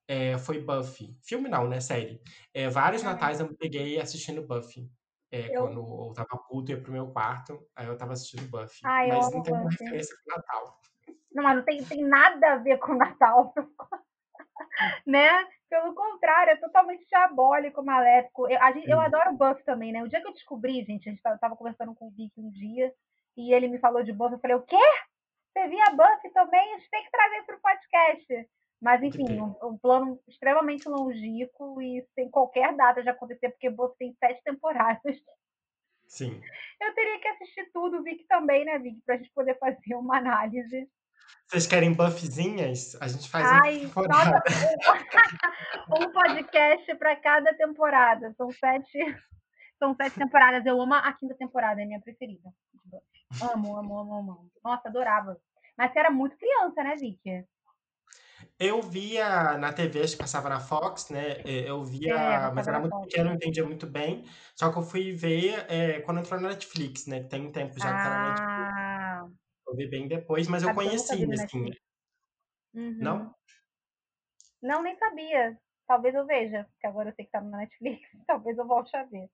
é, 0.07 0.37
foi 0.39 0.61
Buffy. 0.61 1.17
Filme 1.23 1.49
não, 1.49 1.69
né? 1.69 1.81
Série. 1.81 2.21
É, 2.53 2.69
vários 2.69 3.03
natais 3.03 3.41
eu 3.41 3.55
peguei 3.57 3.99
assistindo 4.01 4.47
Buffy. 4.47 4.91
É, 5.33 5.57
eu... 5.57 5.63
Quando 5.63 5.81
eu 6.09 6.13
tava 6.15 6.43
puto, 6.47 6.71
ia 6.71 6.81
pro 6.81 6.93
meu 6.93 7.11
quarto, 7.11 7.67
aí 7.75 7.87
eu 7.87 7.97
tava 7.97 8.13
assistindo 8.13 8.51
Buffy. 8.51 8.81
Ai, 8.85 9.09
mas 9.09 9.33
não 9.33 9.43
tem 9.43 9.55
uma 9.55 9.71
referência 9.71 10.15
com 10.23 10.31
Natal. 10.31 10.81
Não, 11.33 11.43
mas 11.43 11.57
não 11.57 11.65
tem, 11.65 11.83
tem 11.83 12.05
nada 12.05 12.53
a 12.53 12.57
ver 12.59 12.79
com 12.79 12.95
Natal. 12.95 13.55
né? 15.07 15.49
Pelo 15.71 15.95
contrário, 15.95 16.51
é 16.51 16.57
totalmente 16.57 17.07
diabólico, 17.09 17.83
maléfico. 17.83 18.47
Eu, 18.47 18.61
gente, 18.75 18.91
eu 18.91 19.01
adoro 19.01 19.33
Buffy 19.33 19.65
também, 19.65 19.91
né? 19.91 20.03
O 20.03 20.09
dia 20.09 20.21
que 20.21 20.29
eu 20.29 20.35
descobri, 20.35 20.85
gente, 20.85 21.09
a 21.09 21.13
gente 21.13 21.23
tava, 21.23 21.57
conversando 21.57 21.95
com 21.95 22.09
o 22.09 22.11
Vic 22.11 22.33
um 22.39 22.51
dia, 22.51 22.93
e 23.35 23.55
ele 23.55 23.69
me 23.69 23.79
falou 23.79 24.03
de 24.03 24.13
Buffy, 24.13 24.35
eu 24.35 24.41
falei, 24.41 24.57
o 24.57 24.63
quê? 24.63 24.77
Você 25.53 25.69
via 25.69 25.91
Buffy 25.91 26.31
também? 26.35 26.75
A 26.75 26.79
gente 26.79 26.91
tem 26.91 27.05
que 27.05 27.11
trazer 27.11 27.43
para 27.45 27.57
o 27.57 27.61
podcast. 27.61 28.51
Mas, 28.83 29.01
enfim, 29.01 29.41
um, 29.41 29.55
um, 29.63 29.79
plano 29.79 30.21
extremamente 30.27 30.89
longínquo 30.89 31.81
e 31.81 32.05
sem 32.17 32.29
qualquer 32.29 32.75
data 32.75 33.01
de 33.01 33.09
acontecer, 33.09 33.51
porque 33.51 33.71
Buffy 33.71 33.97
tem 33.97 34.17
sete 34.19 34.43
temporadas. 34.43 35.17
Sim. 36.09 36.43
Eu 36.81 36.93
teria 36.93 37.21
que 37.21 37.29
assistir 37.29 37.71
tudo, 37.73 38.03
Vic 38.03 38.27
também, 38.27 38.65
né, 38.65 38.81
Vic? 38.81 39.01
Pra 39.07 39.17
gente 39.17 39.31
poder 39.31 39.57
fazer 39.57 39.95
uma 39.95 40.19
análise. 40.19 40.91
Vocês 41.47 41.65
querem 41.65 41.93
buffzinhas? 41.93 43.01
A 43.01 43.07
gente 43.07 43.31
faz 43.31 43.47
Ai, 43.47 43.77
um 43.77 43.81
temporada. 43.83 44.43
um 45.97 46.11
podcast 46.11 46.95
para 46.97 47.15
cada 47.15 47.55
temporada. 47.55 48.35
São 48.37 48.51
sete, 48.51 48.99
são 49.79 49.95
sete 49.95 50.19
temporadas. 50.19 50.67
Eu 50.67 50.81
amo 50.81 50.95
a 50.95 51.13
quinta 51.13 51.37
temporada, 51.37 51.81
é 51.81 51.87
minha 51.87 52.01
preferida. 52.01 52.53
Amo, 53.41 53.77
amo, 53.77 53.99
amo, 54.01 54.15
amo. 54.15 54.51
Nossa, 54.65 54.89
adorava. 54.89 55.41
Mas 55.79 55.93
você 55.93 56.01
era 56.01 56.11
muito 56.11 56.37
criança, 56.37 56.83
né, 56.83 56.97
Vicky? 56.97 57.47
Eu 58.59 58.83
via 58.83 59.57
na 59.59 59.73
TV, 59.73 60.03
acho 60.03 60.13
que 60.13 60.23
passava 60.23 60.49
na 60.49 60.61
Fox, 60.61 61.11
né? 61.11 61.41
É, 61.45 61.69
eu 61.69 61.83
via, 61.85 62.15
É, 62.15 62.53
mas 62.53 62.67
era 62.69 62.81
muito 62.81 63.01
pequeno, 63.03 63.25
não 63.31 63.35
entendia 63.35 63.65
muito 63.65 63.87
bem. 63.87 64.25
Só 64.55 64.71
que 64.71 64.79
eu 64.79 64.83
fui 64.83 65.13
ver 65.13 65.67
é, 65.71 66.01
quando 66.03 66.21
entrou 66.21 66.41
na 66.41 66.51
Netflix, 66.51 67.07
né? 67.07 67.23
Tem 67.25 67.47
um 67.47 67.53
tempo 67.53 67.79
já 67.79 67.97
que 67.97 68.03
tá 68.03 68.11
na 68.11 68.29
Netflix. 68.29 68.73
Ah, 68.77 69.27
Eu 69.67 69.77
vi 69.77 69.89
bem 69.89 70.09
depois, 70.09 70.49
mas 70.49 70.63
eu 70.63 70.75
conheci, 70.75 71.25
assim. 71.33 71.71
Uhum. 72.75 72.99
Não? 73.01 73.35
Não, 74.63 74.83
nem 74.83 74.97
sabia. 74.97 75.59
Talvez 75.87 76.15
eu 76.15 76.25
veja, 76.25 76.65
porque 76.71 76.87
agora 76.87 77.11
eu 77.11 77.15
sei 77.15 77.25
que 77.25 77.31
tá 77.33 77.41
na 77.41 77.59
Netflix. 77.59 78.01
Talvez 78.27 78.57
eu 78.57 78.67
volte 78.67 78.97
a 78.97 79.05
ver. 79.05 79.29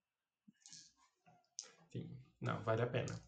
Sim. 1.93 2.09
Não, 2.41 2.63
vale 2.63 2.83
a 2.83 2.87
pena. 2.87 3.28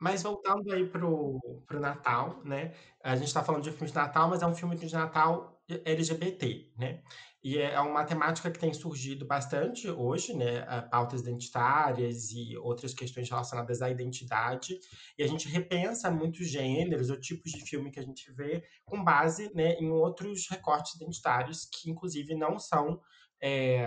Mas 0.00 0.22
voltando 0.22 0.72
aí 0.72 0.86
pro, 0.86 1.38
pro 1.66 1.78
Natal, 1.78 2.42
né? 2.42 2.72
A 3.04 3.14
gente 3.14 3.28
está 3.28 3.44
falando 3.44 3.62
de 3.62 3.70
filme 3.70 3.88
de 3.88 3.94
Natal, 3.94 4.30
mas 4.30 4.40
é 4.40 4.46
um 4.46 4.54
filme 4.54 4.74
de 4.74 4.90
Natal 4.92 5.62
LGBT, 5.84 6.72
né? 6.78 7.02
E 7.42 7.58
é 7.58 7.78
uma 7.80 8.04
temática 8.04 8.50
que 8.50 8.58
tem 8.58 8.72
surgido 8.72 9.26
bastante 9.26 9.90
hoje, 9.90 10.34
né? 10.34 10.62
Pautas 10.90 11.20
identitárias 11.20 12.30
e 12.32 12.56
outras 12.56 12.94
questões 12.94 13.28
relacionadas 13.28 13.82
à 13.82 13.90
identidade. 13.90 14.78
E 15.18 15.22
a 15.22 15.26
gente 15.26 15.48
repensa 15.48 16.10
muitos 16.10 16.48
gêneros 16.48 17.10
ou 17.10 17.20
tipos 17.20 17.52
de 17.52 17.60
filme 17.60 17.90
que 17.90 18.00
a 18.00 18.02
gente 18.02 18.32
vê 18.32 18.64
com 18.84 19.04
base 19.04 19.54
né, 19.54 19.74
em 19.74 19.90
outros 19.90 20.48
recortes 20.50 20.94
identitários 20.94 21.66
que, 21.66 21.90
inclusive, 21.90 22.34
não 22.34 22.58
são 22.58 23.00
é, 23.42 23.86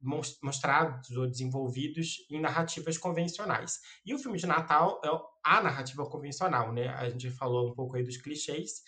mostrados 0.00 1.10
ou 1.10 1.26
desenvolvidos 1.26 2.26
em 2.30 2.40
narrativas 2.40 2.96
convencionais. 2.96 3.80
E 4.04 4.14
o 4.14 4.18
filme 4.18 4.38
de 4.38 4.46
Natal 4.46 5.00
é 5.04 5.08
a 5.44 5.62
narrativa 5.62 6.06
convencional, 6.06 6.72
né? 6.72 6.88
A 6.88 7.08
gente 7.10 7.30
falou 7.30 7.70
um 7.70 7.74
pouco 7.74 7.96
aí 7.96 8.02
dos 8.02 8.16
clichês. 8.16 8.82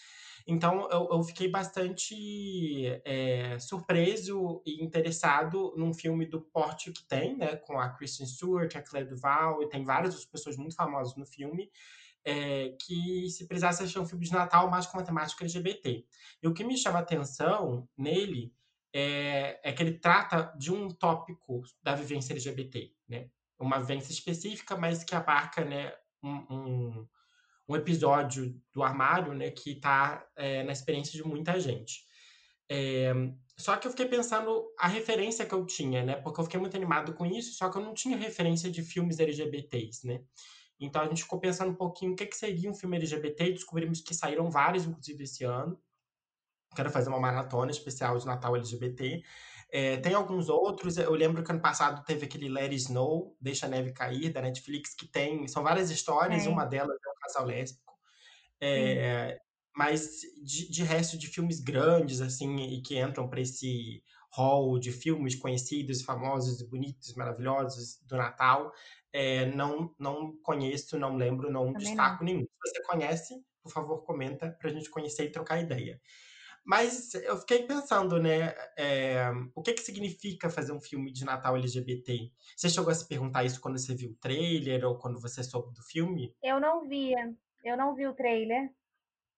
Então, 0.46 0.88
eu, 0.90 1.08
eu 1.10 1.22
fiquei 1.22 1.48
bastante 1.48 2.86
é, 3.04 3.58
surpreso 3.58 4.62
e 4.66 4.82
interessado 4.82 5.72
num 5.76 5.94
filme 5.94 6.26
do 6.26 6.40
porte 6.40 6.90
que 6.90 7.06
tem, 7.06 7.36
né? 7.36 7.56
Com 7.56 7.78
a 7.78 7.90
Kristen 7.90 8.26
Stewart, 8.26 8.74
a 8.74 8.82
Claire 8.82 9.08
Duval, 9.08 9.62
e 9.62 9.68
tem 9.68 9.84
várias 9.84 10.14
outras 10.14 10.30
pessoas 10.30 10.56
muito 10.56 10.74
famosas 10.74 11.16
no 11.16 11.26
filme. 11.26 11.70
É, 12.24 12.76
que 12.80 13.28
se 13.30 13.48
precisasse 13.48 13.82
achar 13.82 14.00
um 14.00 14.06
filme 14.06 14.24
de 14.24 14.32
Natal 14.32 14.70
mais 14.70 14.86
com 14.86 14.96
uma 14.96 15.04
temática 15.04 15.44
LGBT. 15.44 16.04
E 16.40 16.46
o 16.46 16.54
que 16.54 16.62
me 16.62 16.78
chama 16.78 17.00
a 17.00 17.02
atenção 17.02 17.88
nele 17.98 18.54
é, 18.92 19.60
é 19.62 19.72
que 19.72 19.82
ele 19.82 19.98
trata 19.98 20.52
de 20.58 20.72
um 20.72 20.88
tópico 20.88 21.62
da 21.82 21.94
vivência 21.94 22.32
LGBT, 22.32 22.92
né? 23.08 23.28
Uma 23.58 23.78
vivência 23.78 24.12
específica, 24.12 24.76
mas 24.76 25.04
que 25.04 25.14
abarca 25.14 25.64
né, 25.64 25.92
um, 26.22 26.34
um, 26.50 27.08
um 27.68 27.76
episódio 27.76 28.60
do 28.72 28.82
armário, 28.82 29.32
né, 29.34 29.50
que 29.50 29.72
está 29.72 30.26
é, 30.36 30.62
na 30.64 30.72
experiência 30.72 31.12
de 31.12 31.26
muita 31.26 31.58
gente. 31.60 32.04
É, 32.68 33.12
só 33.56 33.76
que 33.76 33.86
eu 33.86 33.90
fiquei 33.90 34.06
pensando 34.06 34.66
a 34.78 34.88
referência 34.88 35.46
que 35.46 35.54
eu 35.54 35.64
tinha, 35.64 36.02
né? 36.02 36.16
Porque 36.16 36.40
eu 36.40 36.44
fiquei 36.44 36.58
muito 36.58 36.76
animado 36.76 37.14
com 37.14 37.24
isso, 37.26 37.54
só 37.54 37.70
que 37.70 37.78
eu 37.78 37.82
não 37.82 37.94
tinha 37.94 38.16
referência 38.16 38.70
de 38.70 38.82
filmes 38.82 39.20
LGBTs, 39.20 40.06
né? 40.06 40.22
Então 40.80 41.02
a 41.02 41.06
gente 41.06 41.22
ficou 41.22 41.38
pensando 41.38 41.70
um 41.70 41.76
pouquinho 41.76 42.12
o 42.12 42.16
que, 42.16 42.26
que 42.26 42.36
seria 42.36 42.70
um 42.70 42.74
filme 42.74 42.96
LGBT 42.96 43.52
descobrimos 43.52 44.00
que 44.00 44.14
saíram 44.14 44.50
vários, 44.50 44.84
inclusive, 44.84 45.22
esse 45.22 45.44
ano. 45.44 45.78
Quero 46.74 46.90
fazer 46.90 47.08
uma 47.08 47.20
maratona 47.20 47.70
especial 47.70 48.18
de 48.18 48.26
Natal 48.26 48.56
LGBT. 48.56 49.22
É, 49.70 49.96
tem 49.96 50.12
alguns 50.12 50.50
outros, 50.50 50.98
eu 50.98 51.14
lembro 51.14 51.42
que 51.42 51.50
ano 51.50 51.60
passado 51.60 52.04
teve 52.04 52.26
aquele 52.26 52.48
Let 52.48 52.64
It 52.64 52.76
Snow, 52.76 53.34
Deixa 53.40 53.64
a 53.64 53.68
Neve 53.70 53.92
Cair, 53.92 54.30
da 54.30 54.42
Netflix, 54.42 54.94
que 54.94 55.06
tem, 55.06 55.48
são 55.48 55.62
várias 55.62 55.90
histórias, 55.90 56.44
é. 56.44 56.48
uma 56.48 56.66
delas 56.66 56.94
é 56.94 57.10
um 57.10 57.20
casal 57.22 57.46
lésbico. 57.46 57.94
É, 58.60 59.40
mas 59.74 60.20
de, 60.44 60.70
de, 60.70 60.82
resto 60.84 61.16
de 61.16 61.26
filmes 61.26 61.58
grandes, 61.58 62.20
assim, 62.20 62.54
e 62.58 62.82
que 62.82 63.00
entram 63.00 63.28
para 63.28 63.40
esse 63.40 64.02
hall 64.32 64.78
de 64.78 64.92
filmes 64.92 65.34
conhecidos, 65.36 66.02
famosos, 66.02 66.62
bonitos, 66.62 67.14
maravilhosos 67.14 67.98
do 68.06 68.16
Natal, 68.16 68.72
é, 69.12 69.46
não, 69.46 69.94
não 69.98 70.36
conheço, 70.42 70.98
não 70.98 71.16
lembro, 71.16 71.50
não 71.50 71.72
Também 71.72 71.88
destaco 71.88 72.24
não. 72.24 72.32
nenhum. 72.32 72.42
Se 72.42 72.70
você 72.70 72.82
conhece, 72.82 73.34
por 73.62 73.72
favor, 73.72 74.02
comenta 74.04 74.50
para 74.60 74.70
a 74.70 74.72
gente 74.72 74.90
conhecer 74.90 75.24
e 75.24 75.32
trocar 75.32 75.60
ideia. 75.60 76.00
Mas 76.64 77.12
eu 77.14 77.36
fiquei 77.38 77.66
pensando, 77.66 78.22
né? 78.22 78.54
É, 78.78 79.24
o 79.54 79.62
que, 79.62 79.72
que 79.72 79.82
significa 79.82 80.48
fazer 80.48 80.72
um 80.72 80.80
filme 80.80 81.12
de 81.12 81.24
Natal 81.24 81.56
LGBT? 81.56 82.30
Você 82.56 82.68
chegou 82.68 82.90
a 82.90 82.94
se 82.94 83.08
perguntar 83.08 83.44
isso 83.44 83.60
quando 83.60 83.78
você 83.78 83.94
viu 83.94 84.10
o 84.10 84.16
trailer 84.16 84.84
ou 84.84 84.96
quando 84.96 85.20
você 85.20 85.42
soube 85.42 85.74
do 85.74 85.82
filme? 85.82 86.34
Eu 86.42 86.60
não 86.60 86.86
via. 86.88 87.34
Eu 87.64 87.76
não 87.76 87.94
vi 87.94 88.06
o 88.06 88.14
trailer. 88.14 88.70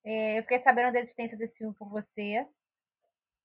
É, 0.04 0.38
eu 0.38 0.43
fiquei 0.43 0.62
sabendo 0.62 0.93
da 0.93 1.00
existência 1.00 1.37
desse 1.37 1.57
filme 1.57 1.75
por 1.75 1.88
você. 1.88 2.47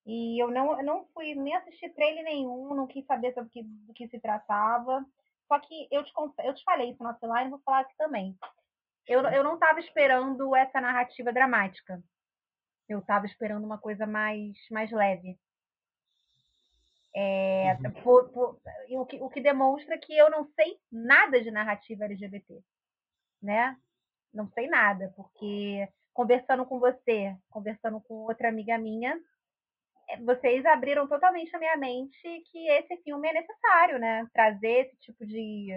E 0.06 0.44
eu 0.44 0.52
não, 0.52 0.78
eu 0.78 0.86
não 0.86 1.06
fui 1.14 1.36
nem 1.36 1.56
assistir 1.56 1.94
trailer 1.94 2.24
nenhum, 2.24 2.74
não 2.74 2.88
quis 2.88 3.06
saber 3.06 3.34
sobre 3.34 3.50
que, 3.52 3.64
do 3.64 3.94
que 3.94 4.08
se 4.10 4.20
tratava. 4.20 5.06
Só 5.48 5.60
que 5.60 5.88
eu 5.90 6.04
te, 6.04 6.12
eu 6.44 6.54
te 6.54 6.64
falei 6.64 6.92
isso 6.92 7.02
no 7.02 7.10
offline 7.10 7.50
vou 7.50 7.60
falar 7.60 7.82
aqui 7.82 7.96
também. 7.98 8.38
Eu, 9.08 9.22
eu 9.22 9.44
não 9.44 9.56
estava 9.56 9.80
esperando 9.80 10.56
essa 10.56 10.82
narrativa 10.82 11.32
dramática. 11.32 12.04
Eu 12.90 13.00
estava 13.00 13.26
esperando 13.28 13.64
uma 13.64 13.78
coisa 13.78 14.08
mais, 14.08 14.58
mais 14.72 14.92
leve. 14.92 15.38
É, 17.16 17.78
uhum. 17.84 17.92
por, 18.04 18.30
por, 18.30 18.60
o, 18.92 19.06
que, 19.06 19.22
o 19.22 19.30
que 19.30 19.42
demonstra 19.42 19.98
que 19.98 20.16
eu 20.16 20.30
não 20.30 20.46
sei 20.56 20.78
nada 20.92 21.42
de 21.42 21.50
narrativa 21.52 22.06
LGBT, 22.06 22.62
né? 23.42 23.76
Não 24.34 24.48
sei 24.50 24.68
nada, 24.68 25.12
porque 25.16 25.88
conversando 26.14 26.66
com 26.66 26.80
você, 26.80 27.36
conversando 27.50 28.02
com 28.02 28.14
outra 28.16 28.50
amiga 28.50 28.78
minha, 28.78 29.20
é, 30.10 30.18
vocês 30.18 30.66
abriram 30.66 31.08
totalmente 31.08 31.56
a 31.56 31.60
minha 31.60 31.78
mente 31.78 32.44
que 32.52 32.70
esse 32.70 32.98
filme 33.04 33.28
é 33.28 33.34
necessário, 33.34 34.00
né? 34.00 34.28
Trazer 34.34 34.88
esse 34.88 34.98
tipo 34.98 35.26
de, 35.26 35.70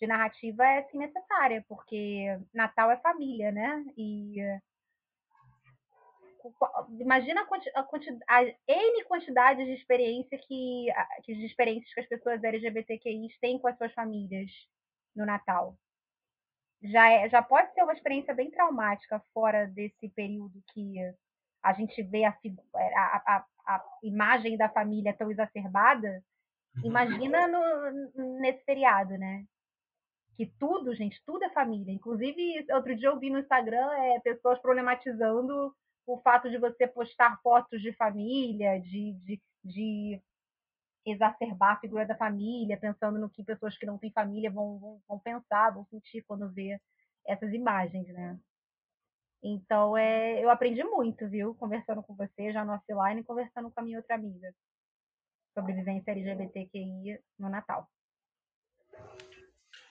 de 0.00 0.06
narrativa 0.06 0.66
é 0.66 0.82
sim 0.84 0.98
necessária, 0.98 1.64
porque 1.68 2.38
Natal 2.52 2.90
é 2.90 2.96
família, 2.96 3.52
né? 3.52 3.84
E 3.96 4.36
imagina 7.00 7.42
a, 7.42 7.82
quantidade, 7.82 8.24
a 8.28 8.42
N 8.72 9.04
quantidade 9.04 9.64
de 9.64 9.72
experiência 9.72 10.38
que, 10.38 10.86
que 11.24 11.34
de 11.34 11.46
experiências 11.46 11.92
que 11.92 12.00
as 12.00 12.08
pessoas 12.08 12.42
LGBTQI 12.42 13.28
têm 13.40 13.58
com 13.58 13.68
as 13.68 13.76
suas 13.76 13.92
famílias 13.92 14.50
no 15.14 15.26
Natal. 15.26 15.76
Já, 16.82 17.10
é, 17.10 17.28
já 17.28 17.42
pode 17.42 17.72
ser 17.74 17.82
uma 17.82 17.92
experiência 17.92 18.34
bem 18.34 18.50
traumática 18.50 19.20
fora 19.34 19.66
desse 19.66 20.08
período 20.10 20.62
que 20.72 20.96
a 21.62 21.72
gente 21.72 22.02
vê 22.02 22.24
a, 22.24 22.30
a, 22.30 23.22
a, 23.26 23.46
a 23.66 23.84
imagem 24.02 24.56
da 24.56 24.68
família 24.68 25.12
tão 25.12 25.30
exacerbada. 25.30 26.22
Uhum. 26.76 26.86
Imagina 26.86 27.48
no, 27.48 28.40
nesse 28.40 28.64
feriado, 28.64 29.18
né? 29.18 29.44
Que 30.36 30.46
tudo, 30.58 30.94
gente, 30.94 31.20
tudo 31.26 31.44
é 31.44 31.50
família. 31.50 31.92
Inclusive, 31.92 32.64
outro 32.72 32.94
dia 32.94 33.08
eu 33.08 33.18
vi 33.18 33.28
no 33.28 33.40
Instagram 33.40 33.90
é, 33.94 34.20
pessoas 34.20 34.60
problematizando 34.60 35.74
o 36.08 36.20
fato 36.22 36.48
de 36.48 36.56
você 36.58 36.86
postar 36.86 37.40
fotos 37.42 37.82
de 37.82 37.92
família, 37.92 38.80
de, 38.80 39.12
de, 39.12 39.42
de 39.62 40.22
exacerbar 41.04 41.76
a 41.76 41.80
figura 41.80 42.06
da 42.06 42.16
família, 42.16 42.78
pensando 42.78 43.18
no 43.18 43.28
que 43.28 43.44
pessoas 43.44 43.76
que 43.76 43.84
não 43.84 43.98
têm 43.98 44.10
família 44.10 44.50
vão, 44.50 44.78
vão, 44.78 45.02
vão 45.06 45.18
pensar, 45.18 45.70
vão 45.70 45.84
sentir 45.86 46.22
quando 46.22 46.50
vê 46.50 46.80
essas 47.26 47.52
imagens, 47.52 48.08
né? 48.08 48.38
Então, 49.42 49.96
é, 49.96 50.42
eu 50.42 50.50
aprendi 50.50 50.82
muito, 50.82 51.28
viu? 51.28 51.54
Conversando 51.54 52.02
com 52.02 52.14
você 52.14 52.52
já 52.52 52.64
no 52.64 52.72
offline 52.72 53.20
e 53.20 53.24
conversando 53.24 53.70
com 53.70 53.80
a 53.80 53.82
minha 53.82 53.98
outra 53.98 54.16
amiga 54.16 54.52
sobre 55.54 55.74
vivência 55.74 56.10
LGBTQI 56.10 57.20
no 57.38 57.48
Natal. 57.48 57.88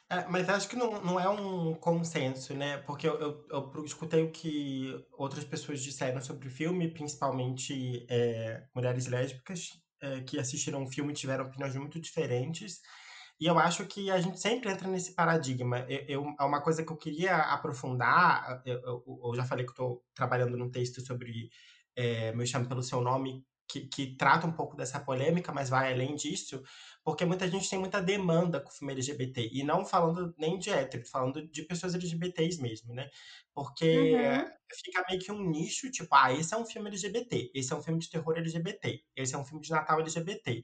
É, 0.09 0.25
mas 0.29 0.47
acho 0.47 0.69
que 0.69 0.75
não, 0.77 1.01
não 1.03 1.19
é 1.19 1.27
um 1.27 1.73
consenso, 1.75 2.53
né? 2.53 2.77
Porque 2.79 3.07
eu, 3.07 3.19
eu, 3.19 3.45
eu 3.49 3.85
escutei 3.85 4.23
o 4.23 4.31
que 4.31 5.05
outras 5.17 5.43
pessoas 5.43 5.81
disseram 5.81 6.21
sobre 6.21 6.47
o 6.47 6.51
filme, 6.51 6.93
principalmente 6.93 8.05
é, 8.09 8.63
mulheres 8.73 9.07
lésbicas 9.07 9.71
é, 10.01 10.21
que 10.21 10.39
assistiram 10.39 10.83
o 10.83 10.87
filme 10.87 11.11
e 11.11 11.15
tiveram 11.15 11.45
opiniões 11.45 11.75
muito 11.75 11.99
diferentes. 11.99 12.79
E 13.39 13.45
eu 13.45 13.59
acho 13.59 13.85
que 13.85 14.09
a 14.09 14.19
gente 14.19 14.39
sempre 14.39 14.71
entra 14.71 14.87
nesse 14.87 15.13
paradigma. 15.13 15.79
Eu, 15.89 16.05
eu 16.07 16.35
é 16.39 16.43
uma 16.43 16.61
coisa 16.61 16.83
que 16.83 16.91
eu 16.91 16.97
queria 16.97 17.35
aprofundar. 17.35 18.61
Eu, 18.65 18.79
eu, 18.81 19.21
eu 19.25 19.35
já 19.35 19.43
falei 19.45 19.65
que 19.65 19.71
estou 19.71 20.03
trabalhando 20.15 20.57
num 20.57 20.71
texto 20.71 21.01
sobre 21.01 21.49
é, 21.95 22.31
Me 22.33 22.47
Chame 22.47 22.67
Pelo 22.67 22.81
Seu 22.81 23.01
Nome, 23.01 23.45
que, 23.67 23.81
que, 23.87 24.15
trata 24.15 24.47
um 24.47 24.51
pouco 24.51 24.75
dessa 24.75 24.99
polêmica, 24.99 25.51
mas 25.51 25.69
vai 25.69 25.91
além 25.91 26.15
disso, 26.15 26.63
porque 27.03 27.25
muita 27.25 27.47
gente 27.47 27.69
tem 27.69 27.77
muita 27.77 28.01
demanda 28.01 28.59
com 28.59 28.69
o 28.69 28.71
filme 28.71 28.93
LGBT, 28.93 29.49
e 29.51 29.63
não 29.63 29.85
falando 29.85 30.33
nem 30.37 30.57
de 30.57 30.69
hétero, 30.69 31.05
falando 31.05 31.45
de 31.47 31.63
pessoas 31.63 31.93
LGBTs 31.93 32.61
mesmo, 32.61 32.93
né? 32.93 33.09
Porque 33.53 34.15
uhum. 34.15 34.45
fica 34.83 35.05
meio 35.09 35.21
que 35.21 35.31
um 35.31 35.49
nicho, 35.49 35.91
tipo, 35.91 36.13
ah, 36.15 36.33
esse 36.33 36.53
é 36.53 36.57
um 36.57 36.65
filme 36.65 36.89
LGBT, 36.89 37.51
esse 37.53 37.73
é 37.73 37.75
um 37.75 37.81
filme 37.81 37.99
de 37.99 38.09
terror 38.09 38.37
LGBT, 38.37 39.03
esse 39.15 39.35
é 39.35 39.37
um 39.37 39.45
filme 39.45 39.61
de 39.61 39.71
Natal 39.71 39.99
LGBT. 39.99 40.63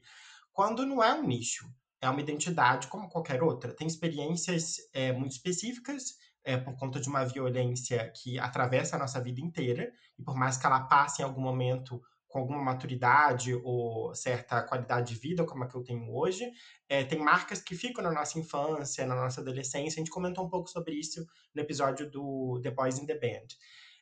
Quando 0.52 0.86
não 0.86 1.02
é 1.02 1.12
um 1.12 1.26
nicho, 1.26 1.68
é 2.00 2.08
uma 2.08 2.20
identidade 2.20 2.86
como 2.86 3.08
qualquer 3.08 3.42
outra. 3.42 3.74
Tem 3.74 3.86
experiências 3.86 4.76
é, 4.92 5.12
muito 5.12 5.32
específicas, 5.32 6.16
é, 6.44 6.56
por 6.56 6.76
conta 6.76 7.00
de 7.00 7.08
uma 7.08 7.24
violência 7.24 8.12
que 8.14 8.38
atravessa 8.38 8.96
a 8.96 8.98
nossa 8.98 9.20
vida 9.20 9.40
inteira, 9.40 9.90
e 10.18 10.22
por 10.22 10.36
mais 10.36 10.56
que 10.56 10.66
ela 10.66 10.80
passe 10.80 11.22
em 11.22 11.24
algum 11.24 11.40
momento 11.40 12.00
com 12.34 12.40
alguma 12.40 12.60
maturidade 12.60 13.54
ou 13.62 14.12
certa 14.12 14.60
qualidade 14.60 15.14
de 15.14 15.20
vida, 15.20 15.46
como 15.46 15.62
a 15.62 15.68
que 15.68 15.76
eu 15.76 15.84
tenho 15.84 16.12
hoje. 16.12 16.50
É, 16.88 17.04
tem 17.04 17.20
marcas 17.20 17.62
que 17.62 17.76
ficam 17.76 18.02
na 18.02 18.10
nossa 18.10 18.36
infância, 18.40 19.06
na 19.06 19.14
nossa 19.14 19.40
adolescência. 19.40 20.00
A 20.00 20.04
gente 20.04 20.10
comentou 20.10 20.44
um 20.44 20.50
pouco 20.50 20.68
sobre 20.68 20.96
isso 20.96 21.24
no 21.54 21.62
episódio 21.62 22.10
do 22.10 22.60
The 22.60 22.72
Boys 22.72 22.98
in 22.98 23.06
the 23.06 23.14
Band. 23.14 23.46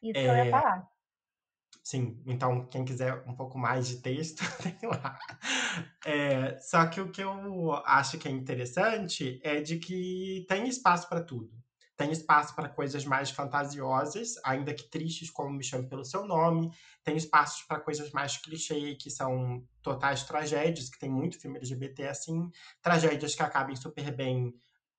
Isso 0.03 0.19
é, 0.19 0.23
que 0.23 0.29
eu 0.31 0.45
ia 0.47 0.51
falar. 0.51 0.89
Sim, 1.85 2.23
então 2.25 2.67
quem 2.69 2.87
quiser 2.87 3.23
um 3.27 3.37
pouco 3.37 3.59
mais 3.59 3.87
de 3.87 4.01
texto, 4.01 4.41
tem 4.65 4.89
lá. 4.89 5.19
É, 6.07 6.57
só 6.57 6.87
que 6.87 7.03
o 7.03 7.11
que 7.11 7.23
eu 7.23 7.75
acho 7.85 8.17
que 8.17 8.29
é 8.29 8.31
interessante 8.31 9.43
é 9.45 9.61
de 9.61 9.79
que 9.79 10.47
tem 10.49 10.67
espaço 10.67 11.07
para 11.07 11.23
tudo. 11.23 11.53
Tem 11.97 12.11
espaço 12.11 12.55
para 12.55 12.69
coisas 12.69 13.05
mais 13.05 13.31
fantasiosas, 13.31 14.35
ainda 14.45 14.75
que 14.75 14.89
tristes, 14.89 15.31
como 15.31 15.51
Me 15.51 15.63
Chame 15.63 15.89
Pelo 15.89 16.05
Seu 16.05 16.27
Nome. 16.27 16.71
Tem 17.05 17.17
espaços 17.17 17.63
para 17.65 17.81
coisas 17.81 18.11
mais 18.13 18.37
clichê, 18.37 18.95
que 18.95 19.11
são 19.11 19.63
totais 19.83 20.25
tragédias, 20.25 20.89
que 20.89 20.99
tem 20.99 21.11
muito 21.11 21.41
filme 21.41 21.59
LGBT 21.59 22.09
assim. 22.09 22.51
Tragédias 22.81 23.35
que 23.35 23.43
acabem 23.43 23.77
super 23.77 24.15
bem 24.15 24.53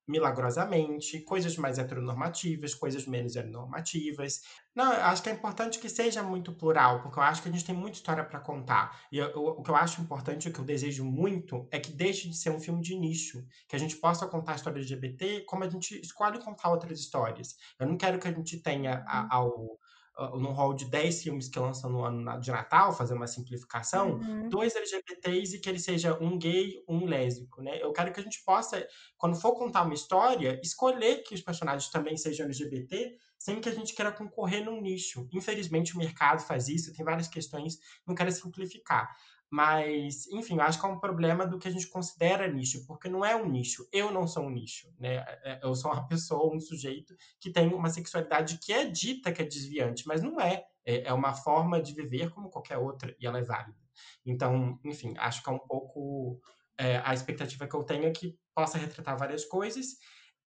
milagrosamente, 0.06 1.20
coisas 1.20 1.56
mais 1.56 1.78
heteronormativas, 1.78 2.74
coisas 2.74 3.06
menos 3.06 3.36
heteronormativas. 3.36 4.40
Não, 4.74 4.92
eu 4.92 5.04
acho 5.04 5.22
que 5.22 5.30
é 5.30 5.32
importante 5.32 5.78
que 5.78 5.88
seja 5.88 6.22
muito 6.22 6.52
plural, 6.52 7.02
porque 7.02 7.18
eu 7.18 7.22
acho 7.22 7.42
que 7.42 7.48
a 7.48 7.52
gente 7.52 7.64
tem 7.64 7.74
muita 7.74 7.96
história 7.96 8.24
para 8.24 8.40
contar. 8.40 9.00
E 9.10 9.18
eu, 9.18 9.28
eu, 9.30 9.42
o 9.42 9.62
que 9.62 9.70
eu 9.70 9.76
acho 9.76 10.00
importante, 10.02 10.48
o 10.48 10.52
que 10.52 10.58
eu 10.58 10.64
desejo 10.64 11.04
muito, 11.04 11.66
é 11.70 11.78
que 11.78 11.92
deixe 11.92 12.28
de 12.28 12.36
ser 12.36 12.50
um 12.50 12.60
filme 12.60 12.82
de 12.82 12.96
nicho, 12.96 13.44
que 13.68 13.76
a 13.76 13.78
gente 13.78 13.96
possa 13.96 14.26
contar 14.26 14.52
a 14.52 14.56
história 14.56 14.78
LGBT 14.78 15.42
como 15.46 15.64
a 15.64 15.68
gente 15.68 16.00
escolhe 16.00 16.38
contar 16.38 16.70
outras 16.70 16.98
histórias. 16.98 17.56
Eu 17.78 17.86
não 17.86 17.96
quero 17.96 18.18
que 18.18 18.28
a 18.28 18.32
gente 18.32 18.60
tenha 18.60 19.04
a, 19.06 19.22
uhum. 19.22 19.28
ao 19.30 19.78
uh, 20.18 20.38
num 20.38 20.52
hall 20.52 20.74
de 20.74 20.84
10 20.86 21.22
filmes 21.22 21.48
que 21.48 21.58
lançam 21.58 21.90
no 21.90 22.04
ano 22.04 22.40
de 22.40 22.50
Natal, 22.50 22.92
fazer 22.92 23.14
uma 23.14 23.26
simplificação, 23.26 24.14
uhum. 24.14 24.48
dois 24.48 24.74
LGBTs 24.74 25.56
e 25.56 25.60
que 25.60 25.68
ele 25.68 25.78
seja 25.78 26.16
um 26.20 26.38
gay, 26.38 26.82
um 26.88 27.04
lésbico, 27.06 27.62
né? 27.62 27.82
Eu 27.82 27.92
quero 27.92 28.12
que 28.12 28.20
a 28.20 28.22
gente 28.22 28.42
possa, 28.44 28.86
quando 29.16 29.36
for 29.36 29.54
contar 29.54 29.82
uma 29.82 29.94
história, 29.94 30.60
escolher 30.62 31.22
que 31.22 31.34
os 31.34 31.40
personagens 31.40 31.90
também 31.90 32.16
sejam 32.16 32.46
LGBT, 32.46 33.16
sem 33.38 33.60
que 33.60 33.68
a 33.68 33.74
gente 33.74 33.94
queira 33.94 34.10
concorrer 34.10 34.64
num 34.64 34.80
nicho. 34.80 35.28
Infelizmente, 35.32 35.94
o 35.94 35.98
mercado 35.98 36.40
faz 36.40 36.68
isso, 36.68 36.94
tem 36.94 37.04
várias 37.04 37.28
questões, 37.28 37.78
não 38.06 38.14
quero 38.14 38.32
simplificar. 38.32 39.14
Mas, 39.54 40.26
enfim, 40.32 40.58
acho 40.58 40.80
que 40.80 40.84
é 40.84 40.88
um 40.88 40.98
problema 40.98 41.46
do 41.46 41.60
que 41.60 41.68
a 41.68 41.70
gente 41.70 41.86
considera 41.86 42.50
nicho, 42.50 42.84
porque 42.88 43.08
não 43.08 43.24
é 43.24 43.36
um 43.36 43.48
nicho. 43.48 43.88
Eu 43.92 44.10
não 44.10 44.26
sou 44.26 44.46
um 44.46 44.50
nicho, 44.50 44.92
né? 44.98 45.18
É, 45.18 45.40
é, 45.44 45.60
eu 45.62 45.72
sou 45.76 45.92
uma 45.92 46.04
pessoa, 46.08 46.52
um 46.52 46.58
sujeito 46.58 47.14
que 47.38 47.52
tem 47.52 47.72
uma 47.72 47.88
sexualidade 47.88 48.58
que 48.58 48.72
é 48.72 48.84
dita 48.84 49.30
que 49.30 49.40
é 49.40 49.44
desviante, 49.44 50.08
mas 50.08 50.20
não 50.24 50.40
é. 50.40 50.64
É, 50.84 51.06
é 51.06 51.12
uma 51.12 51.32
forma 51.32 51.80
de 51.80 51.94
viver 51.94 52.30
como 52.30 52.50
qualquer 52.50 52.78
outra 52.78 53.14
e 53.20 53.28
ela 53.28 53.38
é 53.38 53.44
válida. 53.44 53.78
Então, 54.26 54.76
enfim, 54.84 55.14
acho 55.18 55.40
que 55.40 55.48
é 55.48 55.52
um 55.52 55.60
pouco 55.60 56.40
é, 56.76 57.00
a 57.04 57.14
expectativa 57.14 57.68
que 57.68 57.76
eu 57.76 57.84
tenho 57.84 58.06
é 58.06 58.10
que 58.10 58.36
possa 58.52 58.76
retratar 58.76 59.16
várias 59.16 59.44
coisas. 59.44 59.86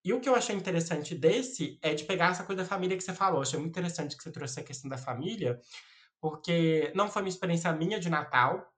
E 0.04 0.12
o 0.12 0.20
que 0.20 0.28
eu 0.28 0.34
achei 0.34 0.54
interessante 0.54 1.14
desse 1.14 1.78
é 1.80 1.94
de 1.94 2.04
pegar 2.04 2.32
essa 2.32 2.44
coisa 2.44 2.62
da 2.62 2.68
família 2.68 2.94
que 2.94 3.02
você 3.02 3.14
falou. 3.14 3.40
achei 3.40 3.58
muito 3.58 3.72
interessante 3.72 4.18
que 4.18 4.22
você 4.22 4.30
trouxe 4.30 4.60
a 4.60 4.64
questão 4.64 4.90
da 4.90 4.98
família, 4.98 5.58
porque 6.20 6.92
não 6.94 7.08
foi 7.08 7.22
uma 7.22 7.28
experiência 7.30 7.72
minha 7.72 7.98
de 7.98 8.10
Natal, 8.10 8.70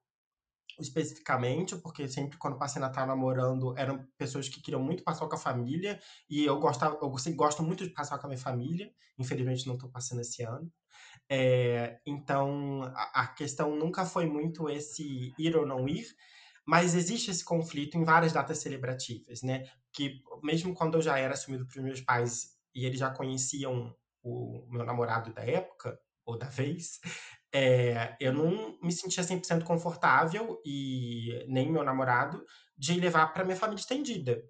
especificamente, 0.83 1.77
porque 1.77 2.09
sempre 2.09 2.39
quando 2.39 2.59
passei 2.59 2.81
Natal 2.81 3.07
namorando, 3.07 3.77
eram 3.77 4.07
pessoas 4.19 4.49
que 4.49 4.61
queriam 4.61 4.83
muito 4.83 5.03
passar 5.03 5.27
com 5.27 5.35
a 5.35 5.39
família, 5.39 6.01
e 6.29 6.45
eu, 6.45 6.59
gostava, 6.59 6.99
eu 7.01 7.11
gosto 7.35 7.63
muito 7.63 7.85
de 7.85 7.93
passar 7.93 8.19
com 8.19 8.27
a 8.27 8.31
minha 8.31 8.41
família, 8.41 8.91
infelizmente 9.19 9.67
não 9.67 9.75
estou 9.75 9.91
passando 9.91 10.21
esse 10.21 10.43
ano. 10.43 10.71
É, 11.29 12.01
então, 12.07 12.83
a, 12.95 13.23
a, 13.23 13.27
questão 13.29 13.77
nunca 13.77 14.05
foi 14.05 14.27
muito 14.27 14.69
esse 14.69 15.33
ir 15.39 15.57
ou 15.57 15.67
não 15.67 15.89
ir, 15.89 16.07
mas 16.67 16.95
existe 16.95 17.31
esse 17.31 17.45
conflito 17.45 17.97
em 17.97 18.05
várias 18.05 18.33
datas 18.33 18.59
celebrativas, 18.59 19.43
né? 19.43 19.65
Que 19.93 20.23
mesmo 20.43 20.75
quando 20.75 20.97
eu 20.97 21.03
já 21.03 21.19
era 21.19 21.35
assumido 21.35 21.67
pelos 21.67 21.85
meus 21.85 22.01
pais 22.01 22.57
e 22.75 22.85
eles 22.85 22.99
já 22.99 23.11
conheciam 23.11 23.95
o 24.23 24.67
meu 24.71 24.85
namorado 24.85 25.33
da 25.33 25.43
época, 25.45 25.99
ou 26.25 26.39
da 26.39 26.47
vez, 26.47 27.01
é, 27.53 28.17
eu 28.21 28.33
não 28.33 28.79
me 28.83 28.93
sentia 28.93 29.23
100% 29.23 29.65
confortável, 29.65 30.61
e 30.65 31.45
nem 31.49 31.71
meu 31.71 31.83
namorado, 31.83 32.45
de 32.77 32.99
levar 32.99 33.33
para 33.33 33.45
minha 33.45 33.57
família 33.57 33.81
estendida. 33.81 34.43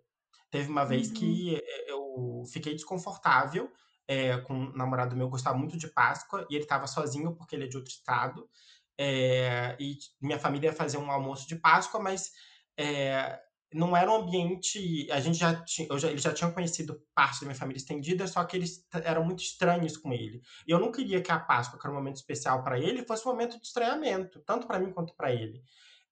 Teve 0.51 0.69
uma 0.69 0.85
vez 0.85 1.09
uhum. 1.09 1.15
que 1.15 1.63
eu 1.87 2.45
fiquei 2.53 2.75
desconfortável 2.75 3.71
é, 4.07 4.39
com 4.39 4.55
um 4.55 4.73
namorado 4.73 5.15
meu, 5.15 5.29
gostava 5.29 5.57
muito 5.57 5.79
de 5.79 5.87
Páscoa, 5.87 6.45
e 6.51 6.57
ele 6.57 6.65
estava 6.65 6.89
sozinho 6.89 7.37
porque 7.37 7.55
ele 7.55 7.65
é 7.65 7.69
de 7.69 7.77
outro 7.77 7.93
estado. 7.93 8.49
É, 8.99 9.77
e 9.79 9.97
minha 10.21 10.39
família 10.39 10.69
ia 10.69 10.75
fazer 10.75 10.99
um 10.99 11.11
almoço 11.11 11.49
de 11.49 11.55
Páscoa, 11.55 12.01
mas 12.01 12.33
é, 12.77 13.41
não 13.73 13.97
era 13.97 14.11
um 14.11 14.17
ambiente. 14.17 15.11
A 15.11 15.21
gente 15.21 15.39
já 15.39 15.55
tinha, 15.65 15.89
eu 15.91 15.99
já, 15.99 16.09
eles 16.09 16.23
já 16.23 16.33
tinham 16.33 16.53
conhecido 16.53 17.01
parte 17.15 17.41
da 17.41 17.47
minha 17.47 17.59
família 17.59 17.79
estendida, 17.79 18.27
só 18.27 18.45
que 18.45 18.57
eles 18.57 18.85
eram 19.05 19.25
muito 19.25 19.43
estranhos 19.43 19.97
com 19.97 20.13
ele. 20.13 20.41
E 20.67 20.71
eu 20.71 20.79
não 20.79 20.91
queria 20.91 21.23
que 21.23 21.31
a 21.31 21.39
Páscoa, 21.39 21.79
que 21.79 21.87
era 21.87 21.93
um 21.93 21.99
momento 21.99 22.17
especial 22.17 22.63
para 22.63 22.79
ele, 22.79 23.07
fosse 23.07 23.27
um 23.27 23.33
momento 23.33 23.61
de 23.61 23.67
estranhamento, 23.67 24.41
tanto 24.47 24.67
para 24.67 24.79
mim 24.79 24.93
quanto 24.93 25.15
para 25.15 25.33
ele. 25.33 25.63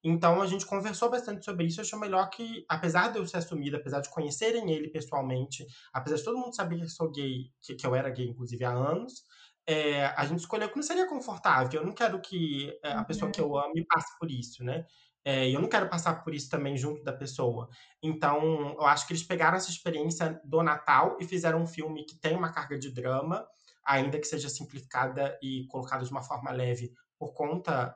Então 0.02 0.40
a 0.40 0.46
gente 0.46 0.64
conversou 0.64 1.10
bastante 1.10 1.44
sobre 1.44 1.66
isso. 1.66 1.80
Eu 1.80 1.84
achei 1.84 1.98
melhor 1.98 2.28
que, 2.30 2.64
apesar 2.68 3.08
de 3.12 3.18
eu 3.18 3.26
ser 3.26 3.38
assumida, 3.38 3.76
apesar 3.76 4.00
de 4.00 4.10
conhecerem 4.10 4.70
ele 4.70 4.88
pessoalmente, 4.88 5.66
apesar 5.92 6.16
de 6.16 6.24
todo 6.24 6.38
mundo 6.38 6.54
saber 6.54 6.76
que 6.76 6.84
eu 6.84 6.88
sou 6.88 7.10
gay, 7.10 7.50
que, 7.60 7.74
que 7.74 7.86
eu 7.86 7.94
era 7.94 8.10
gay, 8.10 8.28
inclusive, 8.28 8.64
há 8.64 8.70
anos, 8.70 9.24
é, 9.66 10.06
a 10.06 10.24
gente 10.24 10.40
escolheu 10.40 10.68
que 10.70 10.76
não 10.76 10.82
seria 10.82 11.06
confortável. 11.08 11.80
Eu 11.80 11.86
não 11.86 11.92
quero 11.92 12.20
que 12.20 12.72
é, 12.82 12.92
a 12.92 13.04
pessoa 13.04 13.30
que 13.30 13.40
eu 13.40 13.50
uhum. 13.50 13.58
ame 13.58 13.84
passe 13.86 14.16
por 14.18 14.30
isso, 14.30 14.64
né? 14.64 14.86
É, 15.30 15.46
eu 15.50 15.60
não 15.60 15.68
quero 15.68 15.90
passar 15.90 16.24
por 16.24 16.34
isso 16.34 16.48
também 16.48 16.74
junto 16.74 17.04
da 17.04 17.12
pessoa. 17.12 17.68
Então, 18.02 18.72
eu 18.72 18.86
acho 18.86 19.06
que 19.06 19.12
eles 19.12 19.22
pegaram 19.22 19.58
essa 19.58 19.68
experiência 19.68 20.40
do 20.42 20.62
Natal 20.62 21.18
e 21.20 21.26
fizeram 21.26 21.60
um 21.60 21.66
filme 21.66 22.06
que 22.06 22.18
tem 22.18 22.34
uma 22.34 22.50
carga 22.50 22.78
de 22.78 22.90
drama, 22.90 23.46
ainda 23.84 24.18
que 24.18 24.26
seja 24.26 24.48
simplificada 24.48 25.38
e 25.42 25.66
colocada 25.66 26.02
de 26.02 26.10
uma 26.10 26.22
forma 26.22 26.50
leve 26.50 26.94
por 27.18 27.34
conta 27.34 27.94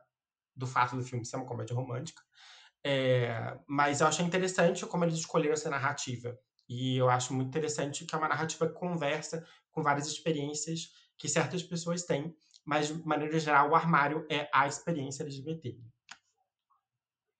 do 0.55 0.67
fato 0.67 0.95
do 0.95 1.03
filme 1.03 1.25
ser 1.25 1.37
uma 1.37 1.47
comédia 1.47 1.75
romântica. 1.75 2.21
É, 2.85 3.57
mas 3.67 4.03
eu 4.03 4.09
achei 4.09 4.27
interessante 4.27 4.85
como 4.85 5.03
eles 5.07 5.17
escolheram 5.17 5.55
essa 5.55 5.71
narrativa. 5.71 6.39
E 6.69 6.99
eu 6.99 7.09
acho 7.09 7.33
muito 7.33 7.49
interessante 7.49 8.05
que 8.05 8.15
é 8.15 8.19
uma 8.19 8.29
narrativa 8.29 8.67
que 8.69 8.75
conversa 8.75 9.43
com 9.71 9.83
várias 9.83 10.07
experiências 10.07 10.91
que 11.17 11.31
certas 11.31 11.62
pessoas 11.62 12.03
têm, 12.03 12.37
mas 12.62 12.89
de 12.89 13.07
maneira 13.07 13.39
geral 13.39 13.71
o 13.71 13.75
armário 13.75 14.27
é 14.31 14.51
a 14.53 14.67
experiência 14.67 15.23
LGBT. 15.23 15.81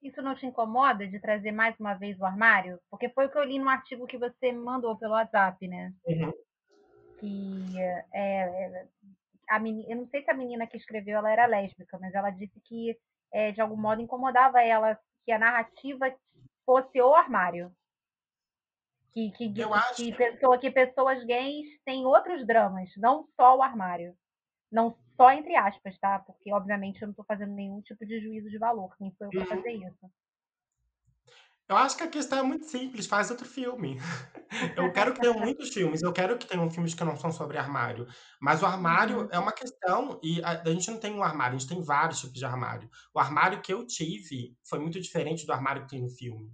Isso 0.03 0.21
não 0.21 0.35
te 0.35 0.45
incomoda 0.45 1.07
de 1.07 1.21
trazer 1.21 1.53
mais 1.53 1.79
uma 1.79 1.95
vez 1.95 2.19
o 2.19 2.25
armário? 2.25 2.81
Porque 2.91 3.09
foi 3.11 3.27
o 3.27 3.31
que 3.31 3.39
eu 3.39 3.45
li 3.45 3.59
no 3.59 3.69
artigo 3.69 4.07
que 4.07 4.19
você 4.19 4.51
me 4.51 4.59
mandou 4.59 4.97
pelo 4.97 5.13
WhatsApp, 5.13 5.67
né? 5.69 5.93
Uhum. 6.05 6.33
Que 7.21 7.81
é, 7.81 8.07
é, 8.13 8.87
a 9.49 9.61
menina, 9.61 9.89
eu 9.89 9.97
não 9.99 10.07
sei 10.09 10.25
se 10.25 10.31
a 10.31 10.35
menina 10.35 10.67
que 10.67 10.77
escreveu 10.77 11.19
ela 11.19 11.31
era 11.31 11.47
lésbica, 11.47 11.99
mas 12.01 12.13
ela 12.15 12.31
disse 12.31 12.61
que 12.65 12.99
é, 13.33 13.53
de 13.53 13.61
algum 13.61 13.77
modo 13.77 14.03
incomodava 14.03 14.61
ela 14.61 14.99
que 15.25 15.31
a 15.31 15.39
narrativa 15.39 16.13
fosse 16.67 17.01
o 17.01 17.15
armário. 17.15 17.73
Que, 19.13 19.31
que, 19.33 19.53
que, 19.53 19.63
acho... 19.63 19.97
que, 19.97 20.13
pessoa, 20.13 20.59
que 20.59 20.71
pessoas 20.71 21.23
gays 21.25 21.67
têm 21.85 22.07
outros 22.07 22.47
dramas, 22.47 22.91
não 22.97 23.29
só 23.37 23.57
o 23.57 23.63
armário. 23.63 24.17
Não 24.71 24.97
só 25.17 25.31
entre 25.33 25.55
aspas, 25.55 25.99
tá? 25.99 26.19
Porque, 26.19 26.53
obviamente, 26.53 27.01
eu 27.01 27.07
não 27.07 27.13
estou 27.13 27.25
fazendo 27.25 27.53
nenhum 27.53 27.81
tipo 27.81 28.05
de 28.07 28.21
juízo 28.21 28.51
de 28.51 28.59
valor. 28.59 28.97
Quem 28.97 29.11
sou 29.13 29.27
eu 29.27 29.31
para 29.31 29.41
uhum. 29.41 29.47
fazer 29.47 29.73
isso? 29.73 30.11
Eu 31.69 31.77
acho 31.77 31.97
que 31.97 32.03
a 32.03 32.09
questão 32.09 32.39
é 32.39 32.43
muito 32.43 32.67
simples, 32.67 33.07
faz 33.07 33.31
outro 33.31 33.47
filme. 33.47 33.97
Eu 34.77 34.93
quero 34.93 35.15
que 35.15 35.21
tenham 35.21 35.39
muitos 35.41 35.71
filmes, 35.71 36.03
eu 36.03 36.13
quero 36.13 36.37
que 36.37 36.47
tenham 36.47 36.69
filmes 36.69 36.93
que 36.93 37.03
não 37.03 37.17
são 37.17 37.33
sobre 37.33 37.57
armário. 37.57 38.07
Mas 38.39 38.63
o 38.63 38.67
armário 38.67 39.21
uhum. 39.21 39.29
é 39.33 39.39
uma 39.39 39.53
questão, 39.53 40.21
e 40.23 40.45
a, 40.45 40.61
a, 40.61 40.71
gente 40.71 40.91
não 40.91 40.99
tem 40.99 41.15
um 41.15 41.23
armário, 41.23 41.57
a 41.57 41.59
gente 41.59 41.71
tem 41.71 41.83
vários 41.83 42.21
tipos 42.21 42.39
de 42.39 42.45
armário. 42.45 42.91
O 43.15 43.19
armário 43.19 43.63
que 43.63 43.73
eu 43.73 43.87
tive 43.87 44.55
foi 44.63 44.79
muito 44.79 45.01
diferente 45.01 45.47
do 45.47 45.53
armário 45.55 45.85
que 45.85 45.89
tem 45.89 46.03
no 46.03 46.11
filme. 46.11 46.53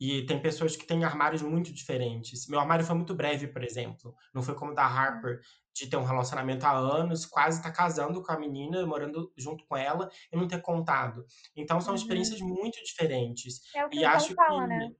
E 0.00 0.26
tem 0.26 0.42
pessoas 0.42 0.74
que 0.76 0.86
têm 0.86 1.04
armários 1.04 1.42
muito 1.42 1.72
diferentes. 1.72 2.48
Meu 2.48 2.58
armário 2.58 2.84
foi 2.84 2.96
muito 2.96 3.14
breve, 3.14 3.46
por 3.46 3.62
exemplo. 3.62 4.14
Não 4.34 4.42
foi 4.42 4.56
como 4.56 4.72
o 4.72 4.74
da 4.74 4.84
Harper, 4.84 5.40
de 5.78 5.88
ter 5.88 5.96
um 5.96 6.04
relacionamento 6.04 6.64
há 6.66 6.72
anos, 6.72 7.24
quase 7.24 7.58
estar 7.58 7.70
tá 7.70 7.76
casando 7.76 8.22
com 8.22 8.32
a 8.32 8.38
menina, 8.38 8.84
morando 8.86 9.32
junto 9.36 9.64
com 9.66 9.76
ela 9.76 10.10
e 10.32 10.36
não 10.36 10.48
ter 10.48 10.60
contado. 10.60 11.24
Então 11.56 11.80
são 11.80 11.94
uhum. 11.94 11.96
experiências 11.96 12.40
muito 12.40 12.82
diferentes. 12.84 13.60
É 13.74 13.84
o 13.84 13.88
que 13.88 13.98
e 13.98 14.04
acho 14.04 14.34
fala, 14.34 14.62
que 14.62 14.68
né? 14.68 14.90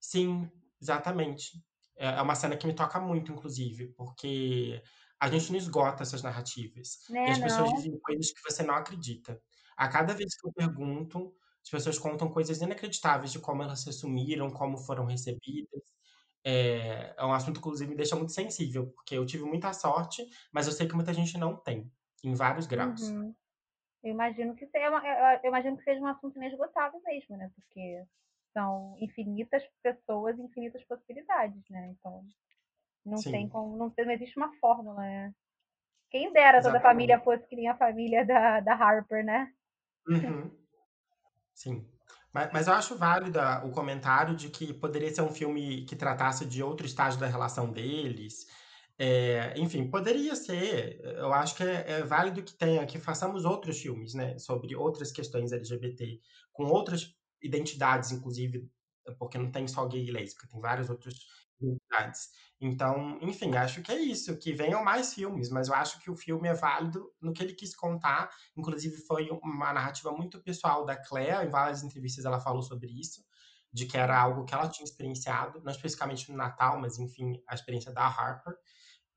Sim, 0.00 0.50
exatamente. 0.80 1.62
É, 1.96 2.06
é 2.06 2.22
uma 2.22 2.34
cena 2.34 2.56
que 2.56 2.66
me 2.66 2.74
toca 2.74 3.00
muito, 3.00 3.32
inclusive, 3.32 3.88
porque 3.96 4.82
a 5.20 5.30
gente 5.30 5.52
não 5.52 5.58
esgota 5.58 6.02
essas 6.02 6.22
narrativas. 6.22 6.98
Né, 7.08 7.28
e 7.28 7.30
as 7.30 7.38
pessoas 7.38 7.70
não. 7.70 7.76
dizem 7.76 7.98
coisas 8.00 8.32
que 8.32 8.42
você 8.42 8.62
não 8.62 8.74
acredita. 8.74 9.40
A 9.76 9.88
cada 9.88 10.14
vez 10.14 10.36
que 10.36 10.46
eu 10.46 10.52
pergunto, 10.52 11.32
as 11.62 11.70
pessoas 11.70 11.98
contam 11.98 12.28
coisas 12.28 12.60
inacreditáveis 12.60 13.30
de 13.30 13.38
como 13.38 13.62
elas 13.62 13.80
se 13.80 13.90
assumiram, 13.90 14.50
como 14.50 14.76
foram 14.76 15.04
recebidas. 15.06 15.82
É, 16.44 17.14
é 17.16 17.24
um 17.24 17.32
assunto, 17.32 17.58
inclusive, 17.58 17.90
me 17.90 17.96
deixa 17.96 18.16
muito 18.16 18.32
sensível, 18.32 18.88
porque 18.88 19.16
eu 19.16 19.24
tive 19.24 19.44
muita 19.44 19.72
sorte, 19.72 20.26
mas 20.52 20.66
eu 20.66 20.72
sei 20.72 20.88
que 20.88 20.94
muita 20.94 21.14
gente 21.14 21.38
não 21.38 21.56
tem, 21.56 21.90
em 22.24 22.34
vários 22.34 22.66
graus. 22.66 23.00
Uhum. 23.02 23.34
Eu 24.02 24.10
imagino 24.10 24.54
que 24.56 24.66
seja, 24.66 24.86
eu 25.44 25.48
imagino 25.48 25.76
que 25.76 25.84
seja 25.84 26.00
um 26.00 26.06
assunto 26.06 26.36
inesgotável 26.36 27.00
mesmo, 27.04 27.36
né? 27.36 27.50
Porque 27.54 28.04
são 28.52 28.96
infinitas 28.98 29.62
pessoas, 29.82 30.38
infinitas 30.38 30.84
possibilidades, 30.84 31.62
né? 31.70 31.88
Então 31.88 32.24
não 33.04 33.18
Sim. 33.18 33.30
tem 33.30 33.48
como, 33.48 33.76
não, 33.76 33.92
não 33.96 34.10
existe 34.12 34.36
uma 34.36 34.52
fórmula, 34.58 35.00
né? 35.00 35.34
Quem 36.10 36.32
dera 36.32 36.58
Exatamente. 36.58 36.64
toda 36.64 36.78
a 36.78 36.92
família 36.92 37.20
fosse 37.20 37.46
que 37.46 37.56
nem 37.56 37.68
a 37.68 37.76
família 37.76 38.24
da, 38.26 38.60
da 38.60 38.74
Harper, 38.74 39.24
né? 39.24 39.52
Uhum. 40.06 40.50
Sim. 41.54 41.88
Mas, 42.32 42.50
mas 42.52 42.66
eu 42.66 42.72
acho 42.72 42.96
válido 42.96 43.38
o 43.64 43.70
comentário 43.70 44.34
de 44.34 44.48
que 44.48 44.72
poderia 44.72 45.12
ser 45.14 45.22
um 45.22 45.32
filme 45.32 45.84
que 45.84 45.94
tratasse 45.94 46.46
de 46.46 46.62
outro 46.62 46.86
estágio 46.86 47.20
da 47.20 47.26
relação 47.26 47.70
deles. 47.70 48.46
É, 48.98 49.54
enfim, 49.58 49.88
poderia 49.90 50.34
ser. 50.36 51.00
Eu 51.02 51.32
acho 51.32 51.56
que 51.56 51.62
é, 51.62 51.84
é, 51.90 52.02
válido 52.02 52.42
que 52.42 52.54
tenha, 52.54 52.86
que 52.86 52.98
façamos 52.98 53.44
outros 53.44 53.80
filmes, 53.80 54.14
né, 54.14 54.38
sobre 54.38 54.74
outras 54.76 55.10
questões 55.10 55.52
LGBT, 55.52 56.20
com 56.52 56.64
outras 56.64 57.14
identidades, 57.42 58.12
inclusive, 58.12 58.70
porque 59.18 59.38
não 59.38 59.50
tem 59.50 59.66
só 59.66 59.86
gay 59.86 60.06
e 60.06 60.10
lésbica, 60.10 60.46
tem 60.48 60.60
vários 60.60 60.88
outros 60.88 61.26
Então, 62.60 63.18
enfim, 63.20 63.54
acho 63.56 63.82
que 63.82 63.90
é 63.92 63.98
isso, 64.00 64.38
que 64.38 64.52
venham 64.52 64.84
mais 64.84 65.14
filmes, 65.14 65.50
mas 65.50 65.68
eu 65.68 65.74
acho 65.74 65.98
que 66.00 66.10
o 66.10 66.16
filme 66.16 66.48
é 66.48 66.54
válido 66.54 67.12
no 67.20 67.32
que 67.32 67.42
ele 67.42 67.54
quis 67.54 67.74
contar. 67.74 68.30
Inclusive, 68.56 68.96
foi 69.06 69.28
uma 69.42 69.72
narrativa 69.72 70.12
muito 70.12 70.40
pessoal 70.42 70.84
da 70.84 70.96
Claire, 70.96 71.44
em 71.46 71.50
várias 71.50 71.82
entrevistas 71.82 72.24
ela 72.24 72.40
falou 72.40 72.62
sobre 72.62 72.88
isso, 72.88 73.24
de 73.72 73.86
que 73.86 73.96
era 73.98 74.18
algo 74.20 74.44
que 74.44 74.54
ela 74.54 74.68
tinha 74.68 74.84
experienciado, 74.84 75.60
não 75.64 75.72
especificamente 75.72 76.30
no 76.30 76.36
Natal, 76.36 76.78
mas 76.80 76.98
enfim, 76.98 77.32
a 77.48 77.54
experiência 77.54 77.92
da 77.92 78.06
Harper. 78.06 78.54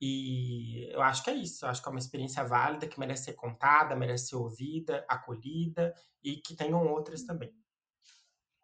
E 0.02 0.90
eu 0.94 1.02
acho 1.02 1.24
que 1.24 1.30
é 1.32 1.36
isso, 1.36 1.66
eu 1.66 1.70
acho 1.70 1.82
que 1.82 1.90
é 1.90 1.92
uma 1.92 2.00
experiência 2.00 2.44
válida, 2.44 2.88
que 2.88 3.00
merece 3.00 3.26
ser 3.26 3.34
contada, 3.34 3.96
merece 3.96 4.30
ser 4.30 4.36
ouvida, 4.38 5.06
acolhida 5.10 5.94
e 6.24 6.38
que 6.38 6.56
tenham 6.56 6.86
outras 6.88 7.24
também. 7.26 7.65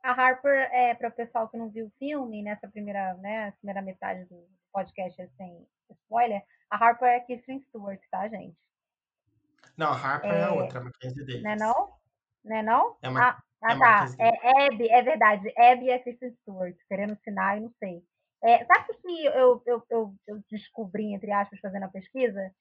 A 0.03 0.11
Harper, 0.11 0.69
é, 0.71 0.95
para 0.95 1.09
o 1.09 1.11
pessoal 1.11 1.47
que 1.47 1.57
não 1.57 1.69
viu 1.69 1.87
o 1.87 1.91
filme, 1.99 2.41
nessa 2.41 2.67
primeira, 2.67 3.13
né, 3.15 3.51
primeira 3.59 3.81
metade 3.81 4.25
do 4.25 4.47
podcast 4.71 5.29
sem 5.37 5.67
spoiler, 5.89 6.41
A 6.69 6.77
Harper 6.77 7.07
é 7.07 7.17
a 7.17 7.25
Kristen 7.25 7.59
Stewart, 7.67 8.01
tá, 8.09 8.27
gente? 8.27 8.57
Não, 9.77 9.87
a 9.87 9.95
Harper 9.95 10.31
é, 10.31 10.39
é 10.39 10.43
a 10.43 10.53
outra, 10.53 10.79
a 10.79 10.83
Mackenzie 10.83 11.25
Davis. 11.25 11.43
Não 11.43 11.51
é 11.51 11.55
não? 11.55 11.93
Não 12.43 12.55
é 12.55 12.63
não? 12.63 12.97
É 13.01 13.09
uma, 13.09 13.29
ah, 13.29 13.43
ah 13.63 13.73
é 13.73 13.77
tá. 13.77 14.05
É 14.19 14.67
Abby, 14.67 14.89
é 14.89 15.01
verdade. 15.01 15.53
Abby 15.57 15.89
é 15.89 15.99
Kristen 15.99 16.33
Stewart, 16.41 16.75
querendo 16.87 17.17
sinal 17.23 17.57
e 17.57 17.61
não 17.61 17.71
sei. 17.79 18.03
É, 18.43 18.65
sabe 18.65 18.91
o 18.91 18.95
que 18.95 19.25
eu, 19.25 19.63
eu, 19.67 19.83
eu, 19.89 20.15
eu, 20.27 20.43
descobri, 20.49 21.13
entre 21.13 21.31
aspas, 21.31 21.59
fazendo 21.59 21.83
a 21.83 21.89
pesquisa? 21.89 22.51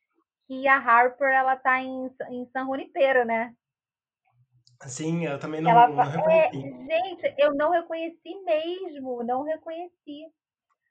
Que 0.47 0.69
a 0.69 0.77
Harper, 0.77 1.33
ela 1.33 1.57
tá 1.57 1.81
em, 1.81 2.11
em 2.31 2.47
San 2.53 2.67
Junipero, 2.67 3.25
né? 3.25 3.55
Sim, 4.87 5.27
eu 5.27 5.39
também 5.39 5.61
não, 5.61 5.71
ela, 5.71 5.89
não 5.89 6.05
reconheci. 6.05 6.59
É, 6.59 7.07
gente, 7.07 7.35
eu 7.39 7.55
não 7.55 7.71
reconheci 7.71 8.35
mesmo, 8.45 9.23
não 9.23 9.43
reconheci. 9.43 10.33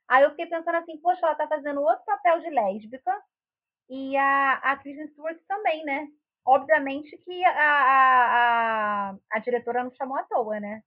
Aí 0.08 0.24
eu 0.24 0.30
fiquei 0.30 0.46
pensando 0.46 0.76
assim, 0.76 0.96
poxa, 0.98 1.24
ela 1.24 1.34
tá 1.34 1.46
fazendo 1.48 1.80
outro 1.80 2.04
papel 2.04 2.40
de 2.40 2.50
lésbica 2.50 3.12
e 3.88 4.16
a, 4.16 4.54
a 4.54 4.76
Kristen 4.76 5.08
Stewart 5.08 5.38
também, 5.46 5.84
né? 5.84 6.08
Obviamente 6.44 7.16
que 7.18 7.44
a, 7.44 7.50
a, 7.50 9.10
a, 9.10 9.16
a 9.32 9.38
diretora 9.40 9.84
não 9.84 9.92
chamou 9.92 10.16
à 10.16 10.22
toa, 10.24 10.58
né? 10.60 10.82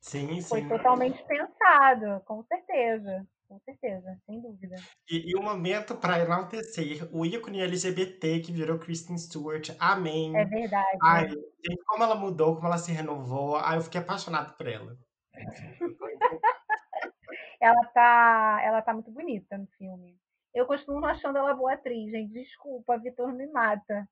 Sim, 0.00 0.40
Foi 0.42 0.62
sim. 0.62 0.68
totalmente 0.68 1.22
pensado, 1.24 2.22
com 2.24 2.42
certeza. 2.44 3.26
Com 3.48 3.58
certeza, 3.60 4.20
sem 4.26 4.42
dúvida. 4.42 4.76
E, 5.10 5.30
e 5.30 5.34
o 5.34 5.42
momento 5.42 5.96
para 5.96 6.20
enaltecer 6.20 7.08
o 7.10 7.24
ícone 7.24 7.62
LGBT 7.62 8.40
que 8.40 8.52
virou 8.52 8.78
Kristen 8.78 9.16
Stewart. 9.16 9.70
Amém. 9.80 10.36
É 10.36 10.44
verdade. 10.44 10.98
Ai, 11.02 11.28
gente, 11.28 11.82
como 11.86 12.04
ela 12.04 12.14
mudou, 12.14 12.56
como 12.56 12.66
ela 12.66 12.76
se 12.76 12.92
renovou. 12.92 13.56
Ai, 13.56 13.78
eu 13.78 13.82
fiquei 13.82 14.02
apaixonado 14.02 14.54
por 14.54 14.66
ela. 14.66 14.98
ela 17.58 17.84
tá, 17.94 18.60
ela 18.62 18.82
tá 18.82 18.92
muito 18.92 19.10
bonita 19.10 19.56
no 19.56 19.66
filme. 19.78 20.20
Eu 20.54 20.66
costumo 20.66 21.00
não 21.00 21.08
achando 21.08 21.38
ela 21.38 21.54
boa 21.54 21.72
atriz, 21.72 22.10
gente. 22.10 22.32
Desculpa, 22.32 22.98
Vitor 22.98 23.32
me 23.32 23.46
mata. 23.46 24.06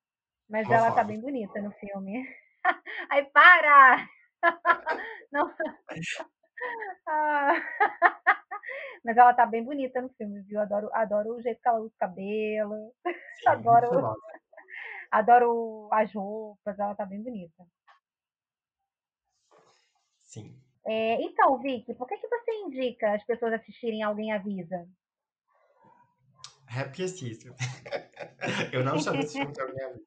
Mas 0.48 0.70
ela 0.70 0.92
tá 0.92 1.04
bem 1.04 1.20
bonita 1.20 1.60
no 1.60 1.72
filme. 1.72 2.26
Ai, 3.10 3.24
para! 3.24 4.08
Não. 5.30 5.54
Ah. 7.06 7.62
Mas 9.04 9.16
ela 9.16 9.34
tá 9.34 9.46
bem 9.46 9.62
bonita 9.62 10.00
no 10.00 10.08
filme, 10.10 10.42
viu? 10.42 10.60
Adoro, 10.60 10.90
adoro 10.92 11.36
o 11.36 11.42
jeito 11.42 11.60
que 11.60 11.68
ela 11.68 11.78
usa 11.78 11.94
o 11.94 11.98
cabelo. 11.98 12.92
Sim, 13.40 13.48
adoro, 13.48 14.16
adoro 15.10 15.88
as 15.92 16.12
roupas, 16.12 16.78
ela 16.78 16.94
tá 16.94 17.04
bem 17.04 17.22
bonita. 17.22 17.64
Sim. 20.22 20.60
É, 20.86 21.20
então, 21.22 21.58
Vicky, 21.58 21.94
por 21.94 22.06
que, 22.06 22.16
que 22.16 22.28
você 22.28 22.52
indica 22.64 23.14
as 23.14 23.24
pessoas 23.24 23.54
assistirem 23.54 24.02
Alguém 24.02 24.32
Avisa? 24.32 24.88
Happy 26.68 27.02
Assistant. 27.04 27.56
Eu 28.72 28.84
não 28.84 28.98
chamo 28.98 29.20
esse 29.20 29.38
filme 29.38 29.52
de 29.52 29.60
Alguém 29.60 29.84
Avisa. 29.84 30.06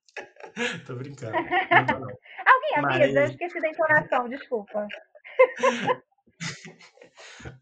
Tô 0.86 0.96
brincando. 0.96 1.36
Alguém 1.38 2.76
avisa? 2.76 2.82
Mas... 2.82 3.16
Eu 3.16 3.24
esqueci 3.24 3.62
da 3.62 3.70
entonação, 3.70 4.30
desculpa. 4.30 4.88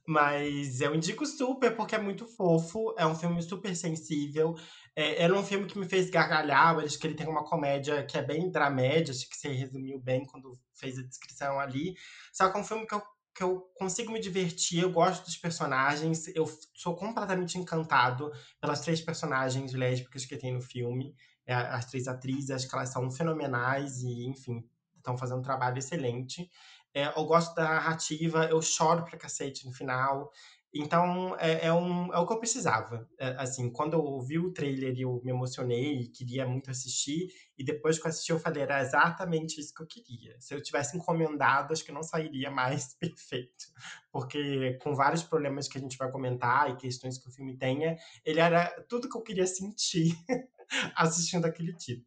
Mas 0.08 0.82
eu 0.82 0.96
indico 0.96 1.26
super 1.26 1.76
porque 1.76 1.96
é 1.96 2.00
muito 2.00 2.26
fofo, 2.26 2.94
é 2.98 3.06
um 3.06 3.16
filme 3.16 3.42
super 3.42 3.76
sensível. 3.76 4.56
É, 4.96 5.24
era 5.24 5.34
um 5.34 5.44
filme 5.44 5.68
que 5.68 5.78
me 5.78 5.88
fez 5.88 6.10
gargalhar, 6.10 6.78
acho 6.80 6.98
que 6.98 7.06
ele 7.08 7.16
tem 7.16 7.28
uma 7.28 7.44
comédia 7.46 8.04
que 8.06 8.18
é 8.18 8.24
bem 8.24 8.50
dramédia, 8.50 9.14
acho 9.14 9.30
que 9.30 9.38
você 9.38 9.50
resumiu 9.50 10.00
bem 10.00 10.26
quando 10.26 10.60
fez 10.74 10.98
a 10.98 11.04
descrição 11.04 11.60
ali. 11.60 11.94
Só 12.34 12.50
que 12.50 12.58
é 12.58 12.62
um 12.62 12.64
filme 12.64 12.88
que 12.88 12.96
eu, 12.96 13.02
que 13.36 13.44
eu 13.44 13.62
consigo 13.76 14.12
me 14.12 14.20
divertir, 14.20 14.82
eu 14.82 14.92
gosto 14.92 15.24
dos 15.26 15.38
personagens, 15.38 16.28
eu 16.36 16.46
sou 16.74 16.96
completamente 16.96 17.58
encantado 17.58 18.32
pelas 18.60 18.82
três 18.82 19.00
personagens 19.02 19.74
lésbicas 19.74 20.26
que 20.26 20.38
tem 20.38 20.54
no 20.54 20.62
filme. 20.62 21.14
É, 21.46 21.54
as 21.54 21.86
três 21.86 22.08
atrizes, 22.08 22.50
acho 22.50 22.68
que 22.68 22.76
elas 22.76 22.90
são 22.90 23.10
fenomenais 23.12 24.02
e, 24.02 24.28
enfim, 24.28 24.64
estão 25.08 25.18
fazendo 25.18 25.40
um 25.40 25.44
trabalho 25.44 25.78
excelente. 25.78 26.50
É, 26.94 27.08
eu 27.18 27.26
gosto 27.26 27.54
da 27.56 27.64
narrativa, 27.64 28.46
eu 28.46 28.62
choro 28.62 29.04
pra 29.04 29.18
cacete 29.18 29.66
no 29.66 29.72
final. 29.72 30.32
Então, 30.74 31.36
é, 31.40 31.68
é, 31.68 31.74
um, 31.74 32.14
é 32.14 32.20
o 32.20 32.28
que 32.28 32.34
eu 32.34 32.40
precisava. 32.40 33.08
É, 33.18 33.30
assim, 33.40 33.72
quando 33.72 33.94
eu 33.94 34.20
vi 34.22 34.38
o 34.38 34.52
trailer, 34.52 34.94
eu 35.00 35.22
me 35.24 35.32
emocionei 35.32 36.02
e 36.02 36.08
queria 36.10 36.46
muito 36.46 36.70
assistir. 36.70 37.30
E 37.58 37.64
depois 37.64 37.98
que 37.98 38.06
eu 38.06 38.10
assisti, 38.10 38.32
eu 38.32 38.40
falei, 38.40 38.64
era 38.64 38.82
exatamente 38.82 39.60
isso 39.60 39.74
que 39.74 39.82
eu 39.82 39.88
queria. 39.88 40.40
Se 40.40 40.54
eu 40.54 40.62
tivesse 40.62 40.96
encomendado, 40.98 41.74
acho 41.74 41.84
que 41.84 41.92
não 41.92 42.04
sairia 42.04 42.52
mais 42.52 42.94
perfeito. 43.00 43.66
Porque 44.12 44.74
com 44.82 44.94
vários 44.94 45.24
problemas 45.24 45.68
que 45.68 45.78
a 45.78 45.82
gente 45.82 45.98
vai 45.98 46.12
comentar 46.12 46.70
e 46.70 46.76
questões 46.78 47.18
que 47.18 47.28
o 47.28 47.32
filme 47.32 47.58
tenha, 47.58 47.98
ele 48.26 48.40
era 48.40 48.70
tudo 48.90 49.10
que 49.10 49.18
eu 49.18 49.24
queria 49.24 49.48
sentir 49.48 50.16
assistindo 50.96 51.46
aquele 51.46 51.74
tipo. 51.74 52.06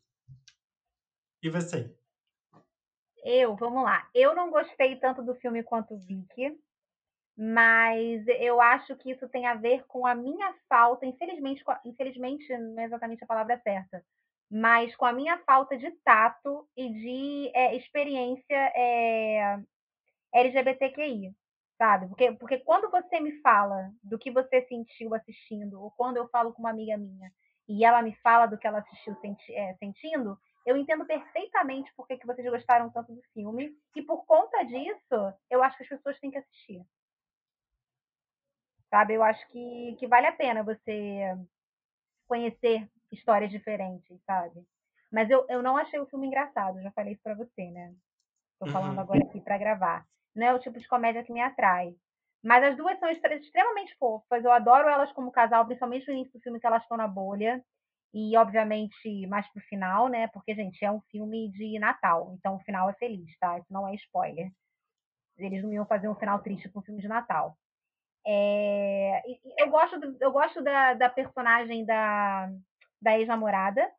E 1.43 1.49
você? 1.49 2.00
Eu, 3.25 3.57
vamos 3.57 3.83
lá. 3.83 4.09
Eu 4.15 4.35
não 4.35 4.51
gostei 4.51 4.97
tanto 4.97 5.23
do 5.23 5.35
filme 5.37 5.63
quanto 5.63 5.95
o 5.95 5.99
Vicky, 5.99 6.59
mas 7.37 8.27
eu 8.29 8.61
acho 8.61 8.97
que 8.97 9.11
isso 9.11 9.29
tem 9.29 9.47
a 9.47 9.55
ver 9.55 9.87
com 9.87 10.07
a 10.07 10.15
minha 10.15 10.55
falta, 10.69 11.07
infelizmente, 11.07 11.63
infelizmente 11.85 12.57
não 12.57 12.81
é 12.81 12.85
exatamente 12.85 13.25
a 13.25 13.27
palavra 13.27 13.59
certa, 13.63 14.05
mas 14.51 14.95
com 14.97 15.07
a 15.07 15.13
minha 15.13 15.39
falta 15.39 15.77
de 15.77 15.91
tato 16.05 16.69
e 16.77 16.93
de 16.93 17.51
é, 17.55 17.77
experiência 17.77 18.73
é, 18.77 19.59
LGBTQI, 20.35 21.35
sabe? 21.79 22.09
Porque, 22.09 22.33
porque 22.33 22.59
quando 22.59 22.91
você 22.91 23.21
me 23.21 23.41
fala 23.41 23.91
do 24.03 24.19
que 24.19 24.31
você 24.31 24.67
sentiu 24.67 25.15
assistindo, 25.15 25.81
ou 25.81 25.91
quando 25.93 26.19
eu 26.19 26.29
falo 26.29 26.53
com 26.53 26.61
uma 26.61 26.71
amiga 26.71 26.97
minha 26.99 27.33
e 27.69 27.85
ela 27.85 28.03
me 28.03 28.15
fala 28.17 28.47
do 28.47 28.59
que 28.59 28.67
ela 28.67 28.81
assistiu 28.81 29.15
senti 29.21 29.55
é, 29.55 29.75
sentindo, 29.77 30.37
eu 30.71 30.77
entendo 30.77 31.05
perfeitamente 31.05 31.93
por 31.95 32.07
que, 32.07 32.17
que 32.17 32.27
vocês 32.27 32.49
gostaram 32.49 32.91
tanto 32.91 33.13
do 33.13 33.23
filme. 33.35 33.77
E 33.97 34.03
por 34.03 34.25
conta 34.25 34.63
disso, 34.63 35.35
eu 35.51 35.63
acho 35.63 35.77
que 35.77 35.83
as 35.83 35.89
pessoas 35.89 36.19
têm 36.21 36.31
que 36.31 36.39
assistir. 36.39 36.87
Sabe? 38.89 39.15
Eu 39.15 39.23
acho 39.23 39.47
que, 39.49 39.97
que 39.99 40.07
vale 40.07 40.27
a 40.27 40.33
pena 40.33 40.63
você 40.63 41.37
conhecer 42.29 42.89
histórias 43.11 43.51
diferentes, 43.51 44.23
sabe? 44.25 44.65
Mas 45.11 45.29
eu, 45.29 45.45
eu 45.49 45.61
não 45.61 45.77
achei 45.77 45.99
o 45.99 46.07
filme 46.07 46.29
engraçado, 46.29 46.81
já 46.81 46.93
falei 46.93 47.15
isso 47.15 47.23
pra 47.23 47.35
você, 47.35 47.69
né? 47.73 47.93
Tô 48.61 48.67
falando 48.67 48.95
uhum. 48.95 49.01
agora 49.01 49.25
aqui 49.25 49.41
para 49.41 49.59
gravar. 49.59 50.07
Não 50.35 50.47
é 50.47 50.55
o 50.55 50.61
tipo 50.61 50.79
de 50.79 50.87
comédia 50.87 51.25
que 51.25 51.33
me 51.33 51.41
atrai. 51.41 51.97
Mas 52.45 52.63
as 52.63 52.77
duas 52.77 52.97
são 53.01 53.09
extremamente 53.09 53.97
fofas. 53.97 54.45
Eu 54.45 54.53
adoro 54.53 54.89
elas 54.89 55.13
como 55.13 55.33
casal, 55.33 55.65
principalmente 55.67 56.07
no 56.07 56.15
início 56.15 56.33
do 56.33 56.43
filme 56.43 56.61
que 56.61 56.67
elas 56.67 56.83
estão 56.83 56.97
na 56.97 57.09
bolha. 57.09 57.63
E, 58.13 58.37
obviamente, 58.37 59.27
mais 59.29 59.47
pro 59.53 59.63
final, 59.63 60.09
né? 60.09 60.29
Porque, 60.29 60.55
gente, 60.55 60.85
é 60.85 60.91
um 60.91 61.01
filme 61.11 61.51
de 61.53 61.79
Natal. 61.79 62.35
Então, 62.39 62.57
o 62.57 62.61
final 62.61 62.91
é 62.91 62.93
feliz, 62.95 63.37
tá? 63.39 63.59
Isso 63.59 63.73
não 63.73 63.87
é 63.87 63.95
spoiler. 63.95 64.51
Eles 65.39 65.63
não 65.63 65.73
iam 65.73 65.87
fazer 65.87 66.09
um 66.09 66.15
final 66.15 66.41
triste 66.41 66.69
para 66.69 66.81
um 66.81 66.83
filme 66.83 67.01
de 67.01 67.09
Natal. 67.09 67.57
É... 68.27 69.23
Eu 69.59 69.71
gosto, 69.71 69.99
do, 69.99 70.17
eu 70.21 70.33
gosto 70.33 70.63
da, 70.63 70.95
da 70.95 71.09
personagem 71.09 71.85
da, 71.85 72.51
da 73.01 73.19
ex-namorada, 73.19 73.91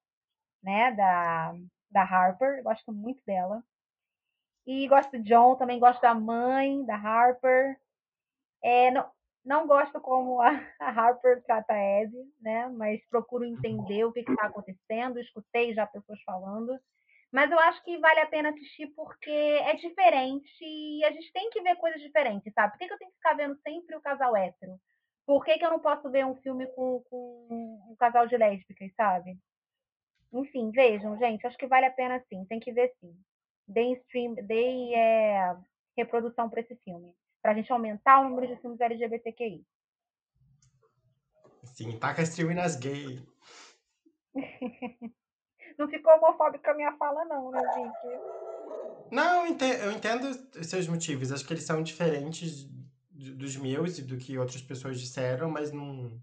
né? 0.63 0.91
Da, 0.91 1.54
da 1.89 2.04
Harper. 2.04 2.63
Gosto 2.63 2.91
muito 2.91 3.24
dela. 3.26 3.63
E 4.65 4.88
gosto 4.88 5.12
do 5.17 5.24
John, 5.24 5.56
também 5.56 5.80
gosto 5.80 6.02
da 6.02 6.13
mãe, 6.13 6.86
da 6.86 6.95
Harper. 6.95 7.80
É, 8.63 8.91
não, 8.91 9.10
não 9.43 9.67
gosto 9.67 9.99
como 9.99 10.41
a, 10.41 10.49
Harper 10.80 11.43
trata 11.43 11.73
a 11.73 12.01
Ed, 12.01 12.13
né? 12.39 12.67
Mas 12.69 13.04
procuro 13.10 13.43
entender 13.43 14.06
o 14.06 14.12
que 14.12 14.19
está 14.19 14.45
acontecendo. 14.45 15.19
Escutei 15.19 15.73
já 15.73 15.86
pessoas 15.88 16.21
falando. 16.23 16.80
Mas 17.32 17.49
eu 17.49 17.60
acho 17.60 17.84
que 17.84 17.97
vale 17.97 18.19
a 18.19 18.27
pena 18.27 18.49
assistir 18.49 18.88
porque 18.88 19.30
é 19.30 19.73
diferente 19.75 20.51
e 20.62 21.04
a 21.06 21.12
gente 21.12 21.32
tem 21.32 21.49
que 21.49 21.62
ver 21.62 21.77
coisas 21.77 22.01
diferentes, 22.01 22.54
sabe? 22.54 22.73
Por 22.73 22.80
que, 22.80 22.88
que 22.88 22.93
eu 22.93 22.97
tenho 22.97 23.12
que 23.12 23.17
ficar 23.17 23.34
vendo 23.36 23.58
sempre 23.62 23.95
o 23.95 24.01
casal 24.01 24.36
hétero? 24.36 24.77
Por 25.25 25.45
que, 25.45 25.58
que 25.58 25.65
eu 25.65 25.69
não 25.69 25.80
posso 25.80 26.10
ver 26.12 26.25
um 26.25 26.36
filme 26.41 26.67
com, 26.75 27.01
com 27.10 27.47
um 27.89 27.95
casal 27.97 28.27
de 28.27 28.36
lésbicas, 28.36 28.93
sabe? 28.95 29.38
Enfim, 30.34 30.71
vejam, 30.71 31.17
gente. 31.17 31.47
Acho 31.47 31.58
que 31.58 31.67
vale 31.67 31.86
a 31.86 31.91
pena 31.91 32.19
sim. 32.27 32.45
Tem 32.45 32.60
que 32.60 32.73
ver 32.73 32.93
sim. 32.99 33.15
Deem 33.65 33.93
stream, 33.93 34.36
deem 34.36 34.93
é, 34.93 35.56
reprodução 35.95 36.49
para 36.49 36.60
esse 36.60 36.75
filme 36.84 37.15
para 37.41 37.51
a 37.51 37.54
gente 37.56 37.71
aumentar 37.71 38.19
o 38.21 38.30
número 38.30 38.47
de 38.47 38.56
filmes 38.62 38.80
LGBTQI. 38.80 39.65
Sim, 41.63 41.97
taca 41.97 42.21
streaming 42.21 42.56
nas 42.56 42.75
gays. 42.75 43.21
não 45.77 45.88
ficou 45.89 46.13
homofóbica 46.13 46.71
a 46.71 46.73
minha 46.73 46.95
fala, 46.97 47.25
não, 47.25 47.51
né, 47.51 47.62
gente? 47.73 47.97
Não, 49.12 49.45
eu 49.45 49.91
entendo 49.91 50.30
os 50.58 50.67
seus 50.67 50.88
motivos. 50.88 51.32
Acho 51.32 51.45
que 51.45 51.54
eles 51.54 51.65
são 51.65 51.84
diferentes 51.84 52.69
dos 53.12 53.56
meus 53.58 53.97
e 53.97 54.04
do 54.04 54.17
que 54.17 54.38
outras 54.38 54.62
pessoas 54.62 54.99
disseram, 54.99 55.49
mas 55.49 55.71
não. 55.71 56.21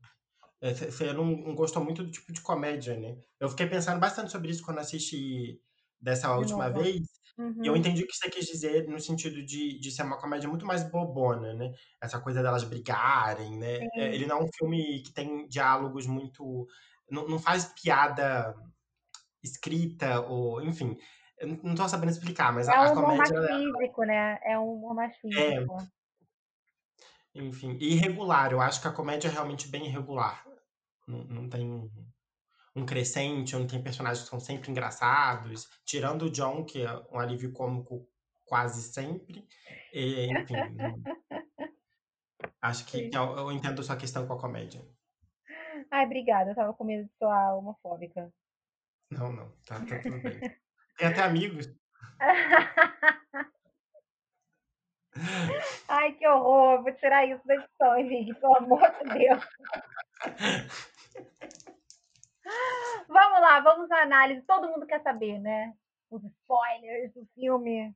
É, 0.61 0.72
você 0.72 1.12
não, 1.12 1.24
não 1.24 1.54
gostou 1.54 1.85
muito 1.85 2.02
do 2.02 2.11
tipo 2.11 2.33
de 2.33 2.40
comédia, 2.40 2.96
né? 2.96 3.16
Eu 3.38 3.48
fiquei 3.48 3.66
pensando 3.66 4.00
bastante 4.00 4.33
sobre 4.33 4.50
isso 4.50 4.64
quando 4.64 4.78
assisti 4.78 5.61
dessa 6.00 6.34
última 6.37 6.70
vez, 6.70 7.06
uhum. 7.38 7.62
e 7.62 7.66
eu 7.66 7.72
uhum. 7.72 7.78
entendi 7.78 8.02
o 8.02 8.06
que 8.06 8.14
você 8.14 8.30
quis 8.30 8.46
dizer 8.46 8.87
no 8.88 9.00
sentido 9.00 9.42
de, 9.44 9.78
de 9.78 9.90
ser 9.90 10.02
uma 10.02 10.18
comédia 10.18 10.48
muito 10.48 10.66
mais 10.66 10.82
bobona, 10.88 11.52
né? 11.54 11.72
Essa 12.00 12.20
coisa 12.20 12.42
delas 12.42 12.64
brigarem, 12.64 13.56
né? 13.58 13.87
É, 13.94 14.14
ele 14.14 14.26
não 14.26 14.38
é 14.38 14.44
um 14.44 14.48
filme 14.56 15.02
que 15.02 15.12
tem 15.12 15.46
diálogos 15.48 16.06
muito. 16.06 16.66
Não, 17.11 17.26
não 17.26 17.38
faz 17.38 17.72
piada 17.80 18.54
escrita, 19.42 20.20
ou 20.20 20.62
enfim. 20.62 20.96
Eu 21.38 21.58
não 21.62 21.74
tô 21.74 21.88
sabendo 21.88 22.11
explicar, 22.11 22.52
mas 22.52 22.68
é 22.68 22.74
a, 22.74 22.80
um 22.80 22.84
a 22.84 22.94
comédia. 22.94 23.34
É 23.34 23.38
um 23.38 23.62
humor 23.62 23.64
mais 23.64 23.76
físico, 23.76 24.04
né? 24.04 24.38
É 24.42 24.58
um 24.58 24.72
humor 24.72 24.94
mais 24.94 25.16
físico. 25.16 25.76
É. 25.80 25.98
Enfim, 27.34 27.76
irregular. 27.80 28.52
Eu 28.52 28.61
acho 28.61 28.80
que 28.80 28.88
a 28.88 28.92
comédia 28.92 29.28
é 29.28 29.30
realmente 29.30 29.68
bem 29.68 29.87
irregular. 29.87 30.44
Não, 31.06 31.24
não 31.24 31.48
tem 31.48 31.90
um 32.79 32.87
crescente, 32.87 33.57
onde 33.57 33.69
tem 33.69 33.83
personagens 33.83 34.23
que 34.25 34.31
são 34.31 34.41
sempre 34.41 34.71
engraçados, 34.71 35.69
tirando 35.85 36.23
o 36.23 36.31
John, 36.31 36.64
que 36.64 36.83
é 36.83 36.93
um 37.12 37.19
alívio 37.19 37.53
cômico 37.53 38.09
quase 38.47 38.83
sempre. 38.83 39.47
E, 39.93 40.27
enfim. 40.33 40.55
acho 42.62 42.87
que, 42.87 43.11
eu, 43.12 43.37
eu, 43.37 43.53
entendo 43.53 43.83
sua 43.83 43.97
questão 43.97 44.27
com 44.27 44.33
a 44.33 44.41
comédia. 44.41 44.83
Ai, 45.91 46.05
obrigada. 46.07 46.51
Eu 46.51 46.55
tava 46.55 46.73
com 46.75 46.85
medo 46.85 47.07
de 47.07 47.12
soar 47.19 47.57
homofóbica. 47.57 48.33
Não, 49.11 49.33
não. 49.33 49.51
Tá, 49.67 49.81
tá 49.85 49.99
tudo 50.01 50.21
bem. 50.21 50.38
Tem 50.99 51.09
até 51.09 51.23
amigos. 51.23 51.73
Ai, 55.88 56.12
que 56.12 56.27
horror. 56.27 56.83
Vou 56.83 56.93
tirar 56.93 57.25
isso 57.27 57.47
da 57.47 57.55
edição, 57.55 57.97
gente. 58.09 58.35
Pelo 58.35 58.57
amor 58.57 58.81
de 58.81 59.05
Deus. 59.19 59.45
Vamos 63.08 63.40
lá, 63.40 63.61
vamos 63.61 63.90
à 63.90 64.02
análise. 64.02 64.42
Todo 64.42 64.68
mundo 64.68 64.87
quer 64.87 65.02
saber, 65.02 65.38
né? 65.38 65.74
Os 66.11 66.22
spoilers 66.24 67.12
do 67.14 67.26
filme. 67.34 67.94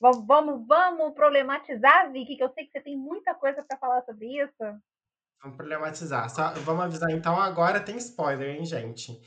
Vamos, 0.00 0.26
vamos, 0.26 0.66
vamos 0.66 1.14
problematizar, 1.14 2.12
Vicky, 2.12 2.36
que 2.36 2.42
eu 2.42 2.52
sei 2.52 2.66
que 2.66 2.72
você 2.72 2.80
tem 2.80 2.96
muita 2.96 3.34
coisa 3.34 3.62
para 3.62 3.78
falar 3.78 4.02
sobre 4.04 4.26
isso. 4.26 4.80
Vamos 5.42 5.56
problematizar. 5.56 6.28
Só, 6.30 6.52
vamos 6.64 6.84
avisar 6.84 7.10
então, 7.10 7.40
agora 7.40 7.82
tem 7.82 7.96
spoiler, 7.96 8.56
hein, 8.56 8.64
gente? 8.64 9.20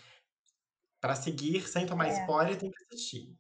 Para 1.01 1.15
seguir 1.15 1.61
sem 1.61 1.85
tomar 1.87 2.07
é. 2.07 2.21
spoiler, 2.21 2.59
tem 2.59 2.69
que 2.69 2.83
assistir. 2.83 3.35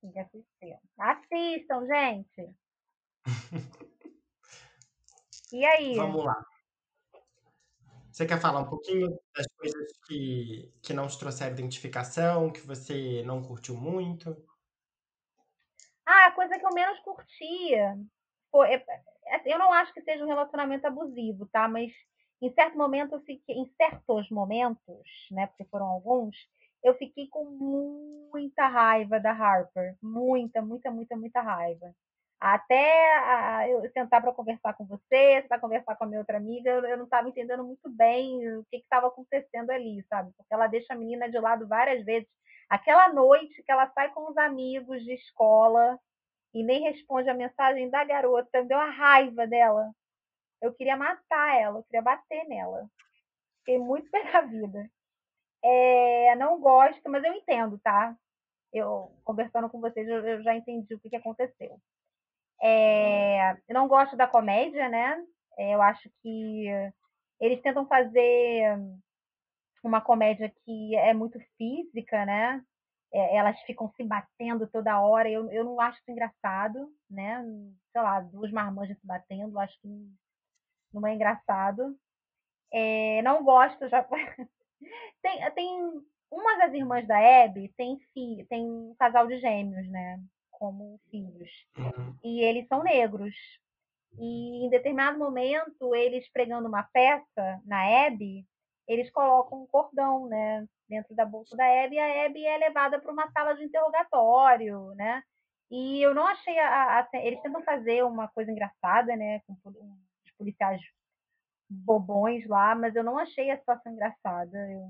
Tem 0.00 0.12
que 0.12 0.18
assistir. 0.18 0.78
Assistam, 0.98 1.86
gente. 1.86 2.54
e 5.52 5.64
aí? 5.64 5.96
Vamos 5.96 6.24
lá. 6.24 6.44
Você 8.18 8.26
quer 8.26 8.40
falar 8.40 8.58
um 8.58 8.68
pouquinho 8.68 9.16
das 9.32 9.46
coisas 9.56 9.92
que, 10.04 10.74
que 10.82 10.92
não 10.92 11.06
te 11.06 11.16
trouxeram 11.16 11.52
identificação, 11.52 12.50
que 12.50 12.66
você 12.66 13.22
não 13.24 13.40
curtiu 13.40 13.76
muito? 13.76 14.36
Ah, 16.04 16.26
a 16.26 16.32
coisa 16.32 16.58
que 16.58 16.66
eu 16.66 16.74
menos 16.74 16.98
curtia 16.98 17.96
foi. 18.50 18.74
É, 18.74 18.84
assim, 19.36 19.50
eu 19.50 19.58
não 19.60 19.72
acho 19.72 19.94
que 19.94 20.02
seja 20.02 20.24
um 20.24 20.26
relacionamento 20.26 20.84
abusivo, 20.84 21.46
tá? 21.46 21.68
Mas 21.68 21.92
em 22.42 22.52
certo 22.54 22.76
momento 22.76 23.14
eu 23.14 23.20
fiquei, 23.20 23.54
em 23.54 23.72
certos 23.76 24.28
momentos, 24.30 25.28
né? 25.30 25.46
Porque 25.46 25.66
foram 25.66 25.86
alguns, 25.86 26.36
eu 26.82 26.94
fiquei 26.94 27.28
com 27.28 27.44
muita 27.44 28.66
raiva 28.66 29.20
da 29.20 29.30
Harper. 29.30 29.96
Muita, 30.02 30.60
muita, 30.60 30.90
muita, 30.90 31.16
muita 31.16 31.40
raiva 31.40 31.94
até 32.40 33.70
eu 33.72 33.82
sentar 33.90 34.22
para 34.22 34.32
conversar 34.32 34.72
com 34.74 34.86
você, 34.86 35.44
para 35.48 35.58
conversar 35.58 35.96
com 35.96 36.04
a 36.04 36.06
minha 36.06 36.20
outra 36.20 36.36
amiga, 36.36 36.70
eu, 36.70 36.96
não 36.96 37.04
estava 37.04 37.28
entendendo 37.28 37.64
muito 37.64 37.88
bem 37.90 38.56
o 38.56 38.64
que 38.70 38.76
estava 38.76 39.08
acontecendo 39.08 39.70
ali, 39.70 40.04
sabe? 40.08 40.32
Porque 40.36 40.54
ela 40.54 40.68
deixa 40.68 40.94
a 40.94 40.96
menina 40.96 41.28
de 41.28 41.38
lado 41.38 41.66
várias 41.66 42.04
vezes. 42.04 42.28
Aquela 42.70 43.12
noite 43.12 43.62
que 43.62 43.72
ela 43.72 43.90
sai 43.92 44.12
com 44.12 44.30
os 44.30 44.36
amigos 44.36 45.02
de 45.02 45.14
escola 45.14 45.98
e 46.54 46.62
nem 46.62 46.82
responde 46.82 47.28
a 47.28 47.34
mensagem 47.34 47.90
da 47.90 48.04
garota, 48.04 48.62
me 48.62 48.68
deu 48.68 48.78
uma 48.78 48.90
raiva 48.90 49.46
dela. 49.46 49.90
Eu 50.62 50.72
queria 50.74 50.96
matar 50.96 51.60
ela, 51.60 51.78
eu 51.80 51.84
queria 51.84 52.02
bater 52.02 52.44
nela. 52.46 52.88
Fiquei 53.60 53.78
muito 53.78 54.08
pela 54.12 54.42
vida. 54.42 54.88
É, 55.64 56.36
não 56.36 56.60
gosto, 56.60 57.08
mas 57.10 57.24
eu 57.24 57.32
entendo, 57.34 57.78
tá? 57.78 58.16
Eu, 58.72 59.12
conversando 59.24 59.68
com 59.68 59.80
vocês, 59.80 60.06
eu, 60.08 60.24
eu 60.26 60.42
já 60.42 60.54
entendi 60.54 60.94
o 60.94 61.00
que, 61.00 61.10
que 61.10 61.16
aconteceu. 61.16 61.80
É, 62.62 63.52
eu 63.68 63.74
não 63.74 63.88
gosto 63.88 64.16
da 64.16 64.26
comédia, 64.26 64.88
né? 64.88 65.24
É, 65.56 65.74
eu 65.74 65.82
acho 65.82 66.10
que 66.22 66.66
eles 67.40 67.60
tentam 67.62 67.86
fazer 67.86 68.78
uma 69.82 70.00
comédia 70.00 70.52
que 70.64 70.96
é 70.96 71.14
muito 71.14 71.38
física, 71.56 72.24
né? 72.24 72.62
É, 73.12 73.36
elas 73.36 73.58
ficam 73.62 73.90
se 73.96 74.04
batendo 74.04 74.66
toda 74.68 75.00
hora. 75.00 75.30
Eu, 75.30 75.50
eu 75.50 75.64
não 75.64 75.80
acho 75.80 75.98
isso 76.00 76.10
engraçado, 76.10 76.92
né? 77.08 77.42
Sei 77.92 78.02
lá, 78.02 78.20
duas 78.20 78.50
marmanjas 78.52 78.98
se 78.98 79.06
batendo, 79.06 79.58
acho 79.58 79.78
que 79.80 79.88
não 80.92 81.06
é 81.06 81.14
engraçado. 81.14 81.98
É, 82.72 83.22
não 83.22 83.42
gosto, 83.44 83.88
já. 83.88 84.02
tem, 85.22 85.50
tem 85.52 86.02
uma 86.30 86.58
das 86.58 86.74
irmãs 86.74 87.06
da 87.06 87.44
Abby 87.44 87.72
tem, 87.76 87.98
fi, 88.12 88.46
tem 88.48 88.62
um 88.64 88.94
casal 88.98 89.26
de 89.26 89.38
gêmeos, 89.38 89.88
né? 89.88 90.20
Como 90.58 91.00
filhos. 91.10 91.50
Uhum. 91.76 92.16
E 92.24 92.40
eles 92.42 92.66
são 92.66 92.82
negros. 92.82 93.34
E 94.18 94.66
em 94.66 94.70
determinado 94.70 95.18
momento, 95.18 95.94
eles 95.94 96.28
pregando 96.30 96.68
uma 96.68 96.82
peça 96.82 97.60
na 97.64 98.06
Abby, 98.06 98.44
eles 98.86 99.10
colocam 99.10 99.62
um 99.62 99.66
cordão, 99.66 100.26
né, 100.26 100.66
dentro 100.88 101.14
da 101.14 101.24
bolsa 101.24 101.56
da 101.56 101.64
Abby, 101.64 101.96
e 101.96 101.98
a 101.98 102.26
Abby 102.26 102.44
é 102.44 102.56
levada 102.56 102.98
para 103.00 103.12
uma 103.12 103.30
sala 103.30 103.54
de 103.54 103.64
interrogatório, 103.64 104.94
né? 104.94 105.22
E 105.70 106.00
eu 106.00 106.14
não 106.14 106.26
achei 106.26 106.58
a, 106.58 107.00
a, 107.00 107.08
eles 107.18 107.40
tentam 107.42 107.62
fazer 107.62 108.02
uma 108.02 108.26
coisa 108.28 108.50
engraçada, 108.50 109.14
né, 109.14 109.40
com 109.46 109.52
os 109.52 110.32
policiais 110.38 110.80
bobões 111.68 112.46
lá, 112.46 112.74
mas 112.74 112.96
eu 112.96 113.04
não 113.04 113.18
achei 113.18 113.50
a 113.50 113.58
situação 113.58 113.92
engraçada. 113.92 114.58
Eu 114.70 114.88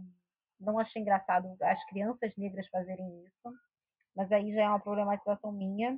não 0.61 0.79
achei 0.79 1.03
engraçado 1.03 1.57
as 1.61 1.85
crianças 1.87 2.33
negras 2.37 2.69
fazerem 2.69 3.25
isso 3.25 3.59
mas 4.19 4.33
aí 4.33 4.53
já 4.53 4.63
é 4.63 4.69
uma 4.69 4.81
problematização 4.81 5.53
minha. 5.53 5.97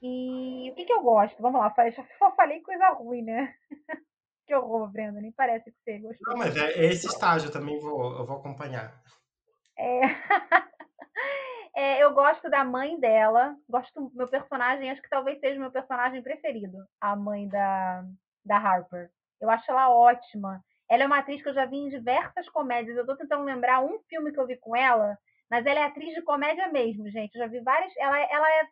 E 0.00 0.70
o 0.70 0.74
que, 0.76 0.84
que 0.84 0.92
eu 0.92 1.02
gosto? 1.02 1.42
Vamos 1.42 1.60
lá, 1.60 1.74
já 1.90 2.04
só 2.16 2.30
falei 2.36 2.60
coisa 2.60 2.90
ruim, 2.90 3.22
né? 3.22 3.52
que 4.46 4.54
horror, 4.54 4.88
Brenda, 4.88 5.20
nem 5.20 5.32
parece 5.32 5.68
que 5.72 5.76
você 5.82 5.98
gostou. 5.98 6.32
Não, 6.32 6.38
mas 6.38 6.56
é 6.56 6.84
esse 6.84 7.08
estágio 7.08 7.48
eu 7.48 7.52
também 7.52 7.76
vou, 7.80 8.16
eu 8.18 8.24
vou 8.24 8.36
acompanhar. 8.36 9.02
É... 9.76 10.00
é, 11.74 12.04
eu 12.04 12.14
gosto 12.14 12.48
da 12.48 12.62
mãe 12.62 12.98
dela, 13.00 13.56
gosto 13.68 13.92
do 14.00 14.14
meu 14.14 14.28
personagem, 14.28 14.88
acho 14.88 15.02
que 15.02 15.10
talvez 15.10 15.40
seja 15.40 15.56
o 15.56 15.60
meu 15.60 15.72
personagem 15.72 16.22
preferido, 16.22 16.78
a 17.00 17.16
mãe 17.16 17.48
da, 17.48 18.04
da 18.44 18.58
Harper. 18.58 19.10
Eu 19.40 19.50
acho 19.50 19.68
ela 19.68 19.90
ótima. 19.90 20.64
Ela 20.88 21.02
é 21.02 21.06
uma 21.06 21.18
atriz 21.18 21.42
que 21.42 21.48
eu 21.48 21.54
já 21.54 21.66
vi 21.66 21.78
em 21.78 21.88
diversas 21.88 22.48
comédias. 22.48 22.96
Eu 22.96 23.04
tô 23.04 23.16
tentando 23.16 23.44
lembrar 23.44 23.84
um 23.84 23.98
filme 24.08 24.32
que 24.32 24.38
eu 24.38 24.46
vi 24.46 24.56
com 24.56 24.76
ela 24.76 25.18
mas 25.50 25.64
ela 25.64 25.80
é 25.80 25.84
atriz 25.84 26.14
de 26.14 26.22
comédia 26.22 26.68
mesmo, 26.68 27.10
gente. 27.10 27.34
Eu 27.34 27.42
já 27.42 27.46
vi 27.46 27.60
várias. 27.60 27.92
Ela, 27.96 28.18
ela 28.18 28.50
é, 28.50 28.68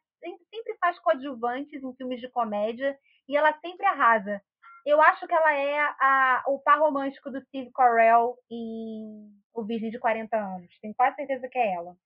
sempre 0.51 0.77
faz 0.79 0.99
coadjuvantes 0.99 1.83
em 1.83 1.97
filmes 1.97 2.21
de 2.21 2.29
comédia 2.29 2.99
e 3.29 3.37
ela 3.37 3.53
sempre 3.61 3.87
arrasa. 3.87 4.41
Eu 4.85 5.01
acho 5.03 5.27
que 5.27 5.35
ela 5.35 5.53
é 5.53 5.79
a, 5.81 6.45
o 6.47 6.61
par 6.61 6.79
romântico 6.79 7.31
do 7.31 7.41
Steve 7.47 7.73
Carell 7.73 8.37
em 8.51 9.33
O 9.53 9.65
Virgem 9.65 9.91
de 9.91 9.99
40 9.99 10.37
Anos. 10.37 10.79
Tenho 10.81 10.95
quase 10.95 11.17
certeza 11.17 11.49
que 11.49 11.59
é 11.59 11.75
ela. 11.75 11.97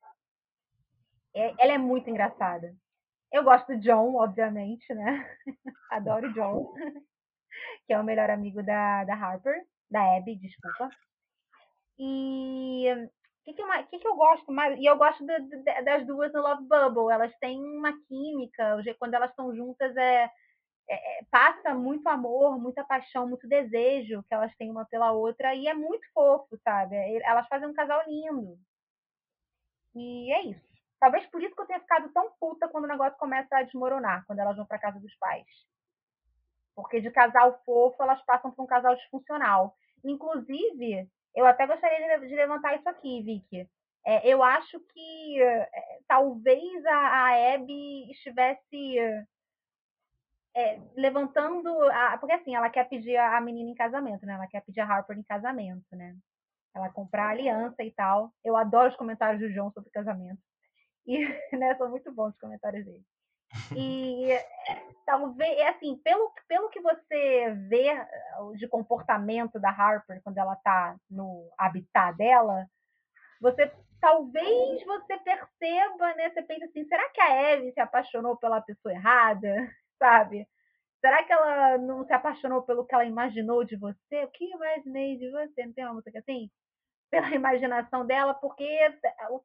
É, 1.35 1.55
ela 1.59 1.73
é 1.73 1.79
muito 1.79 2.09
engraçada. 2.09 2.75
Eu 3.33 3.45
gosto 3.45 3.67
do 3.67 3.81
John, 3.81 4.17
obviamente, 4.17 4.93
né? 4.95 5.37
Adoro 5.91 6.29
o 6.29 6.33
John, 6.33 6.73
que 7.87 7.93
é 7.93 8.01
o 8.01 8.05
melhor 8.05 8.31
amigo 8.31 8.63
da, 8.63 9.05
da 9.05 9.15
Harper, 9.15 9.63
da 9.91 10.17
Abby, 10.17 10.37
desculpa. 10.37 10.89
E 11.99 12.87
que, 13.45 13.55
que, 13.55 13.63
eu, 13.63 13.67
que, 13.87 13.99
que 13.99 14.07
eu 14.07 14.17
gosto 14.17 14.53
mais? 14.53 14.79
E 14.79 14.85
eu 14.87 14.97
gosto 14.97 15.25
de, 15.25 15.41
de, 15.41 15.83
das 15.83 16.07
duas 16.07 16.33
no 16.33 16.43
Love 16.43 16.65
Bubble. 16.65 17.13
Elas 17.13 17.35
têm 17.39 17.59
uma 17.59 17.93
química. 18.07 18.83
Quando 18.99 19.15
elas 19.15 19.31
estão 19.31 19.55
juntas, 19.55 19.97
é, 19.97 20.31
é, 20.89 21.21
é, 21.21 21.25
passa 21.31 21.75
muito 21.75 22.07
amor, 22.09 22.59
muita 22.61 22.85
paixão, 22.85 23.29
muito 23.29 23.49
desejo 23.49 24.23
que 24.25 24.35
elas 24.35 24.55
têm 24.57 24.71
uma 24.71 24.85
pela 24.85 25.13
outra. 25.13 25.55
E 25.55 25.67
é 25.67 25.75
muito 25.75 26.07
fofo, 26.13 26.59
sabe? 26.65 26.97
Elas 27.25 27.47
fazem 27.49 27.69
um 27.69 27.75
casal 27.75 28.03
lindo. 28.07 28.59
E 29.95 30.33
é 30.33 30.43
isso. 30.47 30.71
Talvez 30.99 31.27
por 31.29 31.43
isso 31.43 31.55
que 31.55 31.63
eu 31.63 31.67
tenha 31.67 31.81
ficado 31.81 32.13
tão 32.13 32.31
puta 32.39 32.69
quando 32.69 32.85
o 32.85 32.89
negócio 32.89 33.19
começa 33.19 33.57
a 33.57 33.63
desmoronar, 33.63 34.25
quando 34.27 34.39
elas 34.41 34.57
vão 34.57 34.67
para 34.67 34.79
casa 34.79 35.01
dos 35.01 35.17
pais. 35.17 35.47
Porque 36.75 37.01
de 37.01 37.11
casal 37.11 37.59
fofo, 37.65 38.03
elas 38.03 38.23
passam 38.25 38.51
para 38.51 38.63
um 38.63 38.67
casal 38.67 38.95
disfuncional. 38.95 39.75
Inclusive, 40.05 41.11
eu 41.35 41.47
até 41.47 41.67
gostaria 41.67 42.19
de, 42.19 42.35
levantar 42.35 42.77
isso 42.77 42.89
aqui, 42.89 43.23
Vicky. 43.23 43.69
É, 44.07 44.27
eu 44.27 44.43
acho 44.43 44.81
que 44.81 45.43
é, 45.43 45.99
talvez 46.09 46.85
a, 46.87 46.97
a 46.97 47.55
Abby 47.55 48.11
estivesse 48.11 48.99
é, 50.55 50.81
levantando. 50.97 51.69
A, 51.91 52.19
porque 52.19 52.35
assim, 52.35 52.55
ela 52.55 52.71
quer 52.71 52.89
pedir 52.89 53.17
a 53.17 53.41
menina 53.41 53.71
em 53.71 53.75
casamento, 53.75 54.25
né? 54.27 54.35
Ela 54.35 54.47
quer 54.47 54.63
pedir 54.63 54.81
a 54.81 54.87
Harper 54.87 55.19
em 55.19 55.23
casamento, 55.23 55.85
né? 55.93 56.17
Ela 56.75 56.89
comprar 56.91 57.31
aliança 57.31 57.83
e 57.83 57.91
tal. 57.93 58.33
Eu 58.45 58.57
adoro 58.57 58.89
os 58.89 58.97
comentários 58.97 59.41
do 59.41 59.53
João 59.53 59.71
sobre 59.73 59.91
casamento. 59.91 60.41
E, 61.07 61.19
né, 61.57 61.75
são 61.77 61.91
muito 61.91 62.13
bons 62.13 62.33
os 62.35 62.41
comentários 62.41 62.85
dele. 62.85 63.05
E 63.77 64.29
talvez, 65.07 65.59
é 65.59 65.69
assim, 65.69 65.97
pelo, 66.05 66.33
pelo 66.47 66.69
que 66.69 66.81
você 66.81 67.55
vê 67.69 67.89
eh, 67.89 68.09
de 68.57 68.69
comportamento 68.69 69.59
da 69.59 69.71
Harper 69.71 70.21
quando 70.23 70.39
ela 70.39 70.57
tá 70.57 70.97
no 71.11 71.51
habitat 71.59 72.17
dela, 72.17 72.67
você 73.41 73.73
talvez 74.01 74.85
você 74.85 75.19
perceba, 75.19 76.15
né? 76.15 76.31
Você 76.31 76.43
pensa 76.43 76.65
assim, 76.65 76.85
será 76.85 77.09
que 77.11 77.21
a 77.21 77.31
Eve 77.53 77.73
se 77.73 77.81
apaixonou 77.81 78.37
pela 78.37 78.61
pessoa 78.61 78.93
errada? 78.93 79.55
Sabe? 79.99 80.47
Será 81.01 81.25
que 81.25 81.33
ela 81.33 81.79
não 81.79 82.05
se 82.05 82.13
apaixonou 82.13 82.63
pelo 82.63 82.85
que 82.87 82.95
ela 82.95 83.05
imaginou 83.05 83.65
de 83.65 83.77
você? 83.77 84.25
O 84.25 84.31
que 84.31 84.45
eu 84.45 84.57
imaginei 84.57 85.17
de 85.17 85.31
você? 85.31 85.67
Não 85.67 85.73
tem 85.73 85.85
uma 85.85 85.95
música 85.95 86.19
assim? 86.19 86.51
Pela 87.11 87.29
imaginação 87.35 88.07
dela, 88.07 88.35
porque 88.35 88.65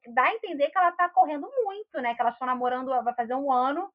dá 0.08 0.24
a 0.24 0.34
entender 0.34 0.70
que 0.70 0.78
ela 0.78 0.92
tá 0.92 1.08
correndo 1.08 1.48
muito, 1.64 2.00
né? 2.00 2.14
Que 2.14 2.20
elas 2.20 2.34
estão 2.34 2.46
namorando, 2.46 2.88
vai 3.02 3.14
fazer 3.14 3.34
um 3.34 3.50
ano, 3.50 3.92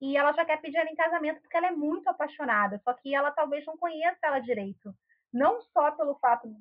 e 0.00 0.16
ela 0.16 0.32
já 0.32 0.44
quer 0.44 0.60
pedir 0.60 0.78
ela 0.78 0.90
em 0.90 0.96
casamento 0.96 1.40
porque 1.40 1.56
ela 1.56 1.68
é 1.68 1.70
muito 1.70 2.08
apaixonada. 2.08 2.80
Só 2.82 2.92
que 2.92 3.14
ela 3.14 3.30
talvez 3.30 3.64
não 3.64 3.76
conheça 3.76 4.18
ela 4.24 4.40
direito. 4.40 4.92
Não 5.32 5.60
só 5.72 5.92
pelo 5.92 6.18
fato 6.18 6.52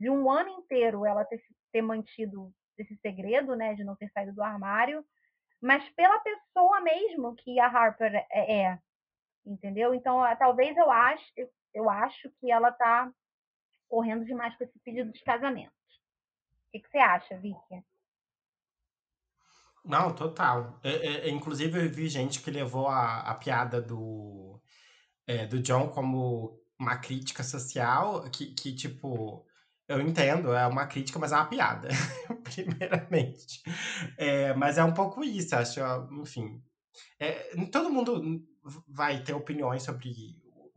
de 0.00 0.08
um 0.08 0.30
ano 0.30 0.48
inteiro 0.48 1.04
ela 1.04 1.24
ter, 1.24 1.40
ter 1.70 1.82
mantido 1.82 2.50
esse 2.78 2.96
segredo, 2.96 3.54
né? 3.54 3.74
De 3.74 3.84
não 3.84 3.94
ter 3.94 4.10
saído 4.10 4.32
do 4.32 4.42
armário, 4.42 5.04
mas 5.60 5.86
pela 5.90 6.18
pessoa 6.20 6.80
mesmo 6.80 7.34
que 7.36 7.60
a 7.60 7.66
Harper 7.66 8.14
é. 8.30 8.62
é 8.62 8.78
entendeu? 9.44 9.94
Então, 9.94 10.20
talvez 10.38 10.76
eu 10.76 10.90
acho, 10.90 11.24
eu 11.72 11.88
acho 11.88 12.30
que 12.40 12.50
ela 12.50 12.72
tá 12.72 13.10
correndo 13.88 14.24
demais 14.24 14.56
com 14.56 14.64
esse 14.64 14.78
pedido 14.80 15.12
de 15.12 15.22
casamento. 15.22 15.75
Que, 16.76 16.80
que 16.80 16.90
você 16.90 16.98
acha, 16.98 17.38
Vicky? 17.38 17.82
Não, 19.84 20.14
total. 20.14 20.78
É, 20.82 20.90
é, 20.90 21.30
inclusive, 21.30 21.86
eu 21.86 21.90
vi 21.90 22.08
gente 22.08 22.42
que 22.42 22.50
levou 22.50 22.88
a, 22.88 23.20
a 23.20 23.34
piada 23.34 23.80
do, 23.80 24.60
é, 25.26 25.46
do 25.46 25.60
John 25.60 25.88
como 25.88 26.60
uma 26.78 26.96
crítica 26.98 27.42
social, 27.42 28.28
que, 28.30 28.52
que, 28.52 28.74
tipo, 28.74 29.46
eu 29.88 30.00
entendo, 30.00 30.52
é 30.52 30.66
uma 30.66 30.86
crítica, 30.86 31.18
mas 31.18 31.32
é 31.32 31.36
uma 31.36 31.46
piada, 31.46 31.88
primeiramente. 32.44 33.62
É, 34.18 34.52
mas 34.54 34.76
é 34.76 34.84
um 34.84 34.92
pouco 34.92 35.24
isso, 35.24 35.54
acho, 35.56 35.80
enfim. 36.20 36.62
É, 37.18 37.54
todo 37.70 37.92
mundo 37.92 38.44
vai 38.88 39.22
ter 39.22 39.32
opiniões 39.32 39.82
sobre 39.82 40.36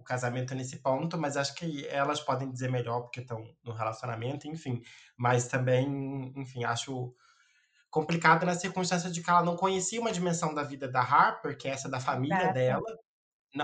casamento 0.10 0.56
nesse 0.56 0.78
ponto, 0.78 1.20
mas 1.20 1.38
acho 1.38 1.54
que 1.54 1.86
elas 1.88 2.20
podem 2.20 2.50
dizer 2.50 2.72
melhor 2.72 3.02
porque 3.02 3.20
estão 3.20 3.48
no 3.64 3.72
relacionamento, 3.72 4.48
enfim. 4.48 4.82
Mas 5.16 5.48
também, 5.48 6.34
enfim, 6.36 6.64
acho 6.64 7.14
complicado 7.92 8.44
na 8.44 8.56
circunstância 8.56 9.12
de 9.12 9.22
que 9.22 9.30
ela 9.30 9.44
não 9.44 9.56
conhecia 9.56 10.02
uma 10.02 10.12
dimensão 10.12 10.52
da 10.52 10.64
vida 10.64 10.88
da 10.88 11.02
Harper, 11.02 11.56
que 11.56 11.68
é 11.68 11.72
essa 11.72 11.88
da 11.88 12.00
família 12.00 12.36
Exato. 12.36 12.54
dela. 12.56 12.98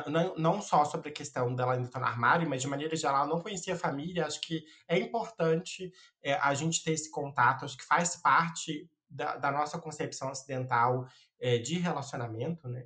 Não, 0.07 0.35
não 0.35 0.61
só 0.61 0.85
sobre 0.85 1.09
a 1.09 1.13
questão 1.13 1.53
dela 1.55 1.73
ainda 1.73 1.87
estar 1.87 1.99
no 1.99 2.05
armário, 2.05 2.47
mas 2.47 2.61
de 2.61 2.67
maneira 2.67 2.95
geral, 2.95 3.17
ela 3.17 3.27
não 3.27 3.41
conhecia 3.41 3.73
a 3.73 3.77
família. 3.77 4.27
Acho 4.27 4.41
que 4.41 4.63
é 4.87 4.99
importante 4.99 5.91
é, 6.23 6.33
a 6.35 6.53
gente 6.53 6.83
ter 6.83 6.91
esse 6.91 7.09
contato, 7.09 7.65
acho 7.65 7.77
que 7.77 7.85
faz 7.85 8.15
parte 8.15 8.87
da, 9.09 9.35
da 9.37 9.51
nossa 9.51 9.79
concepção 9.79 10.29
ocidental 10.29 11.07
é, 11.39 11.57
de 11.57 11.79
relacionamento, 11.79 12.67
né? 12.67 12.85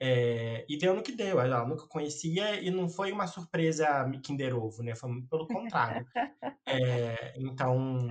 É, 0.00 0.64
e 0.68 0.78
deu 0.78 0.94
no 0.94 1.02
que 1.02 1.12
deu, 1.12 1.40
ela 1.40 1.66
nunca 1.66 1.86
conhecia 1.88 2.60
e 2.60 2.70
não 2.70 2.88
foi 2.88 3.10
uma 3.12 3.26
surpresa 3.26 4.08
Kinder 4.22 4.56
Ovo, 4.56 4.82
né? 4.82 4.94
Foi 4.94 5.10
pelo 5.30 5.46
contrário. 5.46 6.06
É, 6.70 7.32
então, 7.38 8.08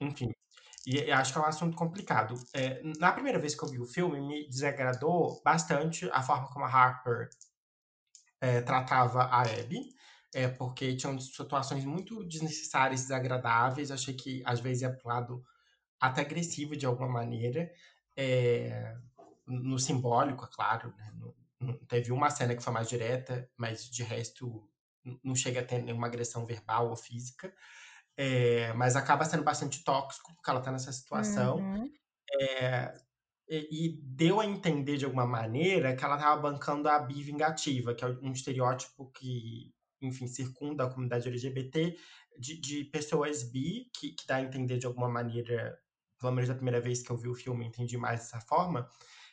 enfim, 0.00 0.32
e 0.86 1.10
acho 1.12 1.32
que 1.32 1.38
é 1.38 1.42
um 1.42 1.46
assunto 1.46 1.76
complicado. 1.76 2.34
É, 2.54 2.82
na 2.98 3.12
primeira 3.12 3.38
vez 3.38 3.54
que 3.54 3.64
eu 3.64 3.68
vi 3.68 3.78
o 3.80 3.86
filme, 3.86 4.20
me 4.20 4.48
desagradou 4.48 5.40
bastante 5.44 6.08
a 6.12 6.22
forma 6.22 6.48
como 6.48 6.64
a 6.64 6.68
Harper 6.68 7.28
é, 8.40 8.60
tratava 8.60 9.22
a 9.24 9.42
Abby, 9.42 9.94
é, 10.34 10.48
porque 10.48 10.96
tinham 10.96 11.18
situações 11.20 11.84
muito 11.84 12.24
desnecessárias 12.24 13.02
desagradáveis. 13.02 13.90
Achei 13.90 14.14
que 14.14 14.42
às 14.44 14.60
vezes 14.60 14.82
ia 14.82 14.92
para 14.92 15.06
o 15.06 15.08
lado 15.08 15.44
até 16.00 16.22
agressivo 16.22 16.76
de 16.76 16.86
alguma 16.86 17.08
maneira. 17.08 17.70
É, 18.16 18.96
no 19.46 19.78
simbólico, 19.78 20.44
é 20.44 20.48
claro, 20.50 20.94
né? 20.96 21.12
teve 21.88 22.12
uma 22.12 22.30
cena 22.30 22.56
que 22.56 22.62
foi 22.62 22.72
mais 22.72 22.88
direta, 22.88 23.48
mas 23.56 23.88
de 23.88 24.02
resto 24.02 24.68
não 25.22 25.34
chega 25.34 25.60
a 25.60 25.64
ter 25.64 25.82
nenhuma 25.82 26.06
agressão 26.06 26.46
verbal 26.46 26.90
ou 26.90 26.96
física. 26.96 27.52
É, 28.16 28.72
mas 28.74 28.94
acaba 28.94 29.24
sendo 29.24 29.42
bastante 29.42 29.82
tóxico, 29.82 30.34
porque 30.34 30.50
ela 30.50 30.58
está 30.58 30.70
nessa 30.70 30.92
situação. 30.92 31.58
Uhum. 31.58 31.90
É, 32.40 32.94
e, 33.48 33.86
e, 33.86 34.00
deu 34.02 34.40
a 34.40 34.46
entender 34.46 34.96
de 34.96 35.04
alguma 35.04 35.26
maneira 35.26 35.94
que 35.96 36.04
ela 36.04 36.16
estava 36.16 36.40
bancando 36.40 36.88
a 36.88 36.98
bi 36.98 37.22
vingativa, 37.22 37.94
que 37.94 38.04
é 38.04 38.08
um 38.08 38.32
estereótipo 38.32 39.10
que, 39.10 39.74
enfim, 40.00 40.26
circunda 40.26 40.84
a 40.84 40.90
comunidade 40.90 41.28
LGBT 41.28 41.96
de, 42.38 42.60
de 42.60 42.84
pessoas 42.84 43.42
bi, 43.42 43.90
que, 43.94 44.12
que 44.12 44.26
dá 44.26 44.36
a 44.36 44.42
entender 44.42 44.78
de 44.78 44.86
alguma 44.86 45.08
maneira, 45.08 45.78
pelo 46.18 46.32
menos 46.32 46.48
da 46.48 46.54
primeira 46.54 46.80
vez 46.80 47.02
que 47.02 47.10
eu 47.10 47.16
vi 47.16 47.28
o 47.28 47.34
filme, 47.34 47.66
entendi 47.66 47.96
mais 47.96 48.20
dessa 48.20 48.40
forma, 48.40 48.88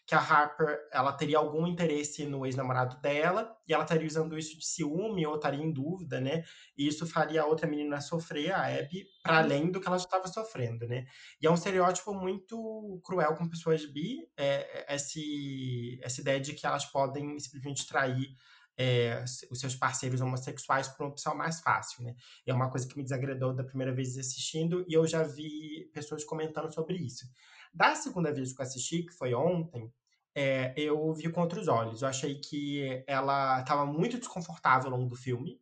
que 0.10 0.15
a 0.15 0.19
Harper 0.19 0.89
ela 0.91 1.13
teria 1.13 1.38
algum 1.38 1.67
interesse 1.67 2.26
no 2.26 2.43
ex-namorado 2.43 3.00
dela 3.00 3.56
e 3.67 3.76
ela 3.76 3.84
estaria 3.84 4.08
usando 4.08 4.36
isso 4.36 4.58
de 4.58 4.65
ciúme 4.65 5.24
ou 5.28 5.36
estaria 5.36 5.63
em 5.63 5.72
dúvida, 5.72 6.19
né? 6.19 6.43
E 6.76 6.88
isso 6.88 7.06
faria 7.06 7.43
a 7.43 7.45
outra 7.45 7.67
menina 7.67 8.02
sofrer, 8.02 8.52
a 8.52 8.65
Abby, 8.76 9.06
para 9.22 9.38
além 9.38 9.69
do 9.69 9.80
que 9.80 9.88
ela 9.88 10.00
já 10.00 10.06
estava 10.06 10.28
sofrendo, 10.28 10.88
né? 10.88 11.06
E 11.39 11.45
é 11.45 11.52
um 11.52 11.54
estereótipo 11.54 12.12
muito 12.12 13.00
cruel 13.06 13.36
com 13.36 13.48
pessoas 13.48 13.86
bi, 13.86 14.28
é, 14.36 14.91
é 14.91 14.95
esse, 14.95 16.00
essa 16.02 16.22
ideia 16.22 16.39
de 16.39 16.54
que 16.54 16.65
elas 16.65 16.86
podem 16.86 17.39
simplesmente 17.39 17.86
trair 17.86 18.36
é, 18.76 19.24
os 19.52 19.60
seus 19.60 19.76
parceiros 19.76 20.22
homossexuais 20.22 20.88
por 20.88 21.04
uma 21.04 21.12
opção 21.12 21.36
mais 21.36 21.60
fácil, 21.60 22.04
né? 22.04 22.15
E 22.48 22.50
é 22.50 22.54
uma 22.56 22.72
coisa 22.72 22.88
que 22.88 22.98
me 22.98 23.04
desagradou 23.04 23.54
da 23.54 23.63
primeira 23.63 23.93
vez 23.93 24.17
assistindo 24.17 24.84
e 24.88 24.93
eu 24.95 25.06
já 25.06 25.22
vi 25.22 25.88
pessoas 25.93 26.24
comentando 26.24 26.74
sobre 26.74 26.98
isso. 26.98 27.28
Da 27.72 27.93
segunda 27.93 28.34
vez 28.34 28.52
que 28.52 28.60
eu 28.60 28.65
assisti, 28.65 29.04
que 29.04 29.13
foi 29.13 29.36
ontem, 29.36 29.93
é, 30.39 30.73
eu 30.78 31.13
vi 31.13 31.30
com 31.30 31.41
outros 31.41 31.67
olhos. 31.67 32.02
Eu 32.02 32.08
achei 32.08 32.39
que 32.39 33.04
ela 33.06 33.60
estava 33.60 33.86
muito 33.86 34.17
desconfortável 34.17 34.89
ao 34.89 34.97
longo 34.97 35.10
do 35.10 35.15
filme. 35.17 35.60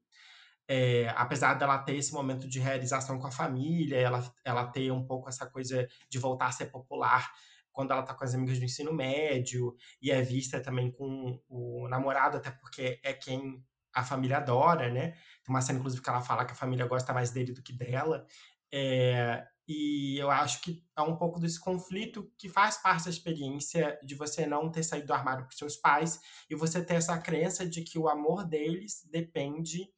É, 0.68 1.10
apesar 1.16 1.56
dela 1.56 1.80
ter 1.80 1.96
esse 1.96 2.14
momento 2.14 2.48
de 2.48 2.60
realização 2.60 3.18
com 3.18 3.26
a 3.26 3.32
família, 3.32 3.98
ela, 3.98 4.32
ela 4.46 4.68
ter 4.68 4.92
um 4.92 5.04
pouco 5.04 5.30
essa 5.30 5.48
coisa 5.50 5.88
de 6.08 6.20
voltar 6.20 6.48
a 6.48 6.52
ser 6.52 6.68
popular 6.68 7.28
quando 7.72 7.92
ela 7.92 8.04
tá 8.04 8.14
com 8.14 8.24
as 8.24 8.36
amigas 8.36 8.60
do 8.60 8.66
ensino 8.66 8.94
médio 8.94 9.76
e 10.00 10.12
é 10.12 10.22
vista 10.22 10.60
também 10.60 10.92
com 10.92 11.42
o 11.50 11.88
namorado, 11.88 12.38
até 12.38 12.52
porque 12.52 13.00
é 13.04 13.14
quem 13.14 13.64
a 13.94 14.04
família 14.04 14.38
adora, 14.38 14.92
né? 14.92 15.14
Tem 15.44 15.50
uma 15.50 15.62
cena, 15.62 15.80
inclusive, 15.80 16.04
que 16.04 16.10
ela 16.10 16.22
fala 16.22 16.46
que 16.46 16.52
a 16.52 16.56
família 16.56 16.86
gosta 16.86 17.14
mais 17.14 17.32
dele 17.32 17.52
do 17.52 17.64
que 17.64 17.74
dela. 17.74 18.28
É, 18.72 19.44
e 19.68 20.18
eu 20.18 20.32
acho 20.32 20.62
que 20.62 20.82
é 20.96 21.02
um 21.02 21.18
pouco 21.18 21.40
desse 21.40 21.60
conflito 21.60 22.32
que 22.38 22.48
faz 22.48 22.78
parte 22.78 23.06
da 23.06 23.10
experiência 23.10 24.00
de 24.02 24.16
você 24.16 24.46
não 24.46 24.72
ter 24.72 24.84
saído 24.84 25.08
do 25.08 25.14
armário 25.14 25.46
para 25.46 25.58
seus 25.58 25.76
pais 25.76 26.22
e 26.50 26.56
você 26.56 26.84
ter 26.84 26.94
essa 26.94 27.18
crença 27.18 27.68
de 27.68 27.82
que 27.82 28.00
o 28.00 28.08
amor 28.08 28.46
deles 28.46 29.06
depende 29.12 29.90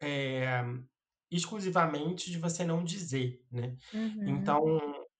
é, 0.00 0.62
exclusivamente 1.30 2.30
de 2.30 2.38
você 2.38 2.64
não 2.64 2.84
dizer, 2.84 3.44
né? 3.50 3.76
Uhum. 3.92 4.28
Então, 4.28 4.62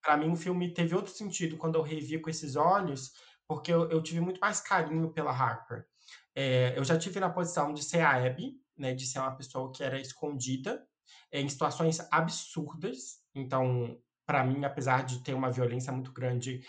para 0.01 0.17
mim, 0.17 0.31
o 0.31 0.37
filme 0.37 0.73
teve 0.73 0.95
outro 0.95 1.13
sentido 1.13 1.57
quando 1.57 1.75
eu 1.75 1.83
revi 1.83 2.21
com 2.21 2.31
esses 2.31 2.55
olhos, 2.55 3.13
porque 3.49 3.73
eu, 3.73 3.91
eu 3.91 4.01
tive 4.01 4.21
muito 4.21 4.39
mais 4.39 4.61
carinho 4.61 5.13
pela 5.13 5.33
Harper. 5.33 5.85
É, 6.33 6.79
eu 6.79 6.85
já 6.85 6.97
tive 6.97 7.19
na 7.19 7.31
posição 7.31 7.75
de 7.75 7.83
ser 7.83 8.01
a 8.01 8.25
Abby, 8.25 8.61
né, 8.77 8.95
de 8.95 9.05
ser 9.05 9.19
uma 9.19 9.35
pessoa 9.35 9.73
que 9.73 9.83
era 9.83 10.01
escondida 10.01 10.87
é, 11.33 11.41
em 11.41 11.49
situações 11.49 12.01
absurdas, 12.13 13.26
então, 13.37 13.99
para 14.27 14.45
mim, 14.45 14.65
apesar 14.65 15.05
de 15.05 15.23
ter 15.23 15.35
uma 15.35 15.51
violência 15.51 15.93
muito 15.93 16.13
grande 16.13 16.61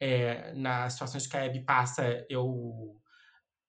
é, 0.00 0.52
nas 0.54 0.92
situações 0.92 1.26
que 1.26 1.36
a 1.36 1.44
Abby 1.44 1.64
passa, 1.64 2.26
eu 2.28 3.00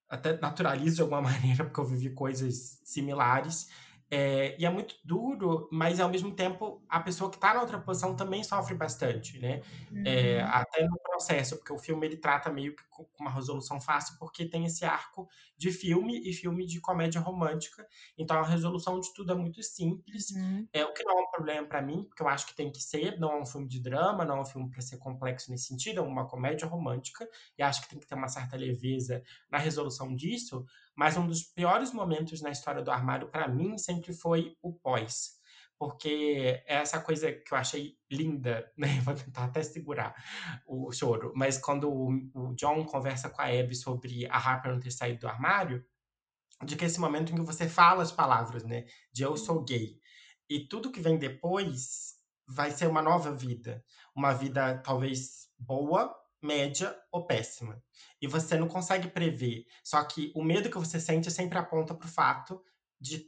até 0.08 0.38
naturalizo 0.38 0.96
de 0.96 1.02
alguma 1.02 1.22
maneira, 1.32 1.64
porque 1.64 1.80
eu 1.80 1.86
vivi 1.86 2.10
coisas 2.10 2.80
similares. 2.84 3.68
É, 4.10 4.56
e 4.58 4.64
é 4.64 4.70
muito 4.70 4.96
duro, 5.04 5.68
mas 5.70 6.00
ao 6.00 6.08
mesmo 6.08 6.34
tempo 6.34 6.82
a 6.88 6.98
pessoa 7.00 7.30
que 7.30 7.36
está 7.36 7.52
na 7.52 7.60
outra 7.60 7.78
posição 7.78 8.16
também 8.16 8.42
sofre 8.42 8.74
bastante, 8.74 9.38
né? 9.38 9.60
Uhum. 9.90 10.02
É, 10.06 10.40
até 10.40 10.86
no 10.86 10.98
processo, 11.00 11.56
porque 11.58 11.72
o 11.72 11.78
filme 11.78 12.06
ele 12.06 12.16
trata 12.16 12.50
meio 12.50 12.74
que 12.74 12.82
com 12.88 13.06
uma 13.20 13.30
resolução 13.30 13.78
fácil, 13.80 14.16
porque 14.18 14.46
tem 14.46 14.64
esse 14.64 14.84
arco 14.84 15.28
de 15.56 15.70
filme 15.70 16.22
e 16.26 16.32
filme 16.32 16.66
de 16.66 16.80
comédia 16.80 17.20
romântica. 17.20 17.86
Então 18.16 18.38
a 18.38 18.46
resolução 18.46 18.98
de 18.98 19.12
tudo 19.12 19.32
é 19.32 19.34
muito 19.34 19.62
simples. 19.62 20.30
Uhum. 20.30 20.66
É 20.72 20.84
o 20.86 20.92
que 20.94 21.04
não 21.04 21.18
é 21.18 21.22
um 21.22 21.30
problema 21.30 21.66
para 21.68 21.82
mim, 21.82 22.04
porque 22.04 22.22
eu 22.22 22.28
acho 22.28 22.46
que 22.46 22.56
tem 22.56 22.72
que 22.72 22.82
ser. 22.82 23.18
Não 23.18 23.32
é 23.32 23.42
um 23.42 23.46
filme 23.46 23.68
de 23.68 23.80
drama, 23.80 24.24
não 24.24 24.38
é 24.38 24.40
um 24.40 24.46
filme 24.46 24.70
para 24.70 24.80
ser 24.80 24.96
complexo 24.96 25.50
nesse 25.50 25.66
sentido, 25.66 26.00
é 26.00 26.02
uma 26.02 26.26
comédia 26.26 26.66
romântica. 26.66 27.28
E 27.58 27.62
acho 27.62 27.82
que 27.82 27.90
tem 27.90 27.98
que 27.98 28.06
ter 28.06 28.14
uma 28.14 28.28
certa 28.28 28.56
leveza 28.56 29.22
na 29.50 29.58
resolução 29.58 30.14
disso. 30.16 30.64
Mas 30.98 31.16
um 31.16 31.28
dos 31.28 31.44
piores 31.44 31.92
momentos 31.92 32.42
na 32.42 32.50
história 32.50 32.82
do 32.82 32.90
armário, 32.90 33.28
para 33.28 33.46
mim, 33.46 33.78
sempre 33.78 34.12
foi 34.12 34.56
o 34.60 34.72
pós. 34.72 35.38
porque 35.78 36.60
é 36.66 36.74
essa 36.78 37.00
coisa 37.00 37.30
que 37.30 37.54
eu 37.54 37.56
achei 37.56 37.96
linda, 38.10 38.68
né? 38.76 39.00
Vou 39.02 39.14
tentar 39.14 39.44
até 39.44 39.62
segurar 39.62 40.12
o 40.66 40.90
choro, 40.90 41.32
mas 41.36 41.56
quando 41.56 41.88
o, 41.88 42.52
John 42.56 42.84
conversa 42.84 43.30
com 43.30 43.40
a 43.40 43.44
Abby 43.44 43.76
sobre 43.76 44.26
a 44.26 44.36
Harper 44.36 44.72
não 44.72 44.80
ter 44.80 44.90
saído 44.90 45.20
do 45.20 45.28
armário, 45.28 45.86
de 46.64 46.74
que 46.74 46.84
esse 46.84 46.98
momento 46.98 47.32
em 47.32 47.36
que 47.36 47.42
você 47.42 47.68
fala 47.68 48.02
as 48.02 48.10
palavras, 48.10 48.64
né? 48.64 48.84
De 49.12 49.22
eu 49.22 49.36
sou 49.36 49.62
gay. 49.62 50.00
E 50.50 50.66
tudo 50.66 50.90
que 50.90 51.00
vem 51.00 51.16
depois 51.16 52.16
vai 52.44 52.72
ser 52.72 52.88
uma 52.88 53.02
nova 53.02 53.32
vida. 53.32 53.84
Uma 54.16 54.32
vida 54.32 54.78
talvez 54.78 55.48
boa, 55.56 56.12
média 56.42 56.96
ou 57.10 57.26
péssima. 57.26 57.82
E 58.20 58.26
você 58.26 58.56
não 58.56 58.68
consegue 58.68 59.08
prever. 59.08 59.66
Só 59.82 60.02
que 60.04 60.32
o 60.34 60.42
medo 60.42 60.70
que 60.70 60.78
você 60.78 61.00
sente 61.00 61.30
sempre 61.30 61.58
aponta 61.58 61.94
para 61.94 62.06
o 62.06 62.10
fato 62.10 62.62
de 63.00 63.26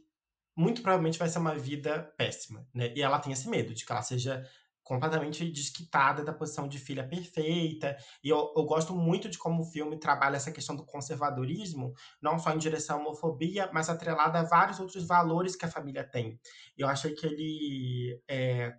muito 0.55 0.81
provavelmente 0.81 1.19
vai 1.19 1.29
ser 1.29 1.39
uma 1.39 1.55
vida 1.55 2.13
péssima, 2.17 2.67
né? 2.73 2.93
E 2.95 3.01
ela 3.01 3.19
tem 3.19 3.31
esse 3.31 3.49
medo 3.49 3.73
de 3.73 3.85
que 3.85 3.91
ela 3.91 4.01
seja 4.01 4.45
completamente 4.83 5.49
desquitada 5.49 6.23
da 6.23 6.33
posição 6.33 6.67
de 6.67 6.77
filha 6.77 7.07
perfeita. 7.07 7.95
E 8.23 8.29
eu, 8.29 8.53
eu, 8.55 8.63
gosto 8.63 8.93
muito 8.93 9.29
de 9.29 9.37
como 9.37 9.61
o 9.61 9.65
filme 9.65 9.97
trabalha 9.97 10.35
essa 10.35 10.51
questão 10.51 10.75
do 10.75 10.85
conservadorismo, 10.85 11.93
não 12.21 12.37
só 12.37 12.51
em 12.51 12.57
direção 12.57 12.97
à 12.97 12.99
homofobia, 12.99 13.69
mas 13.71 13.89
atrelada 13.89 14.39
a 14.39 14.43
vários 14.43 14.79
outros 14.79 15.05
valores 15.05 15.55
que 15.55 15.65
a 15.65 15.71
família 15.71 16.03
tem. 16.03 16.39
Eu 16.77 16.87
achei 16.87 17.13
que 17.13 17.25
ele 17.25 18.21
é, 18.27 18.73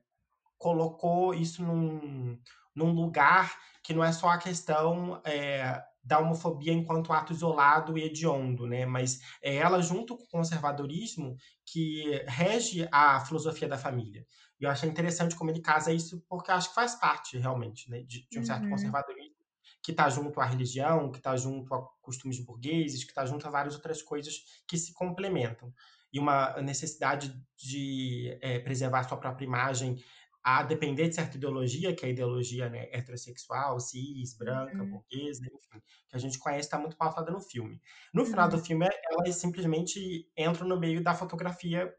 colocou 0.58 1.34
isso 1.34 1.62
num, 1.62 2.38
num 2.74 2.92
lugar 2.92 3.56
que 3.82 3.92
não 3.92 4.04
é 4.04 4.12
só 4.12 4.28
a 4.28 4.38
questão 4.38 5.20
é, 5.24 5.82
da 6.02 6.18
homofobia 6.18 6.72
enquanto 6.72 7.12
ato 7.12 7.32
isolado 7.32 7.96
e 7.96 8.04
hediondo, 8.04 8.66
né? 8.66 8.84
Mas 8.86 9.20
é 9.42 9.56
ela, 9.56 9.80
junto 9.80 10.16
com 10.16 10.24
o 10.24 10.28
conservadorismo, 10.28 11.36
que 11.64 12.22
rege 12.26 12.88
a 12.90 13.20
filosofia 13.24 13.68
da 13.68 13.78
família. 13.78 14.26
E 14.60 14.64
eu 14.64 14.70
achei 14.70 14.88
interessante 14.88 15.34
como 15.34 15.50
ele 15.50 15.60
casa 15.60 15.92
isso, 15.92 16.24
porque 16.28 16.50
acho 16.50 16.68
que 16.68 16.74
faz 16.74 16.94
parte, 16.94 17.38
realmente, 17.38 17.90
né, 17.90 18.02
de, 18.02 18.26
de 18.28 18.38
um 18.38 18.44
certo 18.44 18.64
uhum. 18.64 18.70
conservadorismo 18.70 19.42
que 19.82 19.90
está 19.90 20.08
junto 20.08 20.40
à 20.40 20.44
religião, 20.44 21.10
que 21.10 21.18
está 21.18 21.36
junto 21.36 21.74
a 21.74 21.82
costumes 22.00 22.38
burgueses, 22.38 23.02
que 23.02 23.10
está 23.10 23.26
junto 23.26 23.46
a 23.46 23.50
várias 23.50 23.74
outras 23.74 24.00
coisas 24.00 24.62
que 24.66 24.78
se 24.78 24.94
complementam. 24.94 25.72
E 26.12 26.20
uma 26.20 26.52
necessidade 26.62 27.34
de 27.56 28.38
é, 28.40 28.60
preservar 28.60 29.02
sua 29.04 29.16
própria 29.16 29.44
imagem 29.44 29.96
a 30.44 30.62
depender 30.62 31.08
de 31.08 31.14
certa 31.14 31.36
ideologia, 31.36 31.94
que 31.94 32.04
é 32.04 32.08
a 32.08 32.12
ideologia 32.12 32.68
né, 32.68 32.88
heterossexual, 32.92 33.78
cis, 33.78 34.36
branca, 34.36 34.82
uhum. 34.82 34.90
burguesa, 34.90 35.44
enfim, 35.46 35.82
que 36.08 36.16
a 36.16 36.18
gente 36.18 36.38
conhece, 36.38 36.66
está 36.66 36.78
muito 36.78 36.96
pautada 36.96 37.30
no 37.30 37.40
filme. 37.40 37.80
No 38.12 38.24
final 38.24 38.48
do 38.48 38.56
uhum. 38.56 38.64
filme, 38.64 38.88
elas 39.10 39.36
simplesmente 39.36 40.28
entram 40.36 40.66
no 40.66 40.78
meio 40.78 41.02
da 41.02 41.14
fotografia 41.14 41.94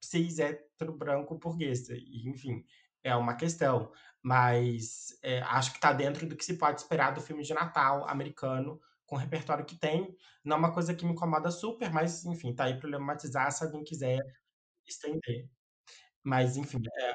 cis, 0.00 0.38
hétero, 0.38 0.96
branco, 0.96 1.38
burguesa, 1.38 1.94
e, 1.94 2.28
enfim, 2.28 2.64
é 3.02 3.14
uma 3.16 3.34
questão. 3.34 3.90
Mas 4.22 5.18
é, 5.22 5.40
acho 5.42 5.72
que 5.72 5.78
está 5.78 5.92
dentro 5.92 6.26
do 6.26 6.36
que 6.36 6.44
se 6.44 6.56
pode 6.56 6.80
esperar 6.80 7.12
do 7.12 7.20
filme 7.20 7.42
de 7.42 7.54
Natal 7.54 8.08
americano, 8.08 8.80
com 9.06 9.16
o 9.16 9.18
repertório 9.18 9.64
que 9.64 9.76
tem. 9.76 10.14
Não 10.44 10.56
é 10.56 10.58
uma 10.58 10.72
coisa 10.72 10.94
que 10.94 11.04
me 11.04 11.12
incomoda 11.12 11.50
super, 11.50 11.90
mas, 11.92 12.24
enfim, 12.24 12.54
tá 12.54 12.64
aí 12.64 12.78
problematizar 12.78 13.50
se 13.50 13.64
alguém 13.64 13.82
quiser 13.82 14.20
estender. 14.86 15.48
Mas, 16.22 16.56
enfim, 16.56 16.80
é, 17.00 17.12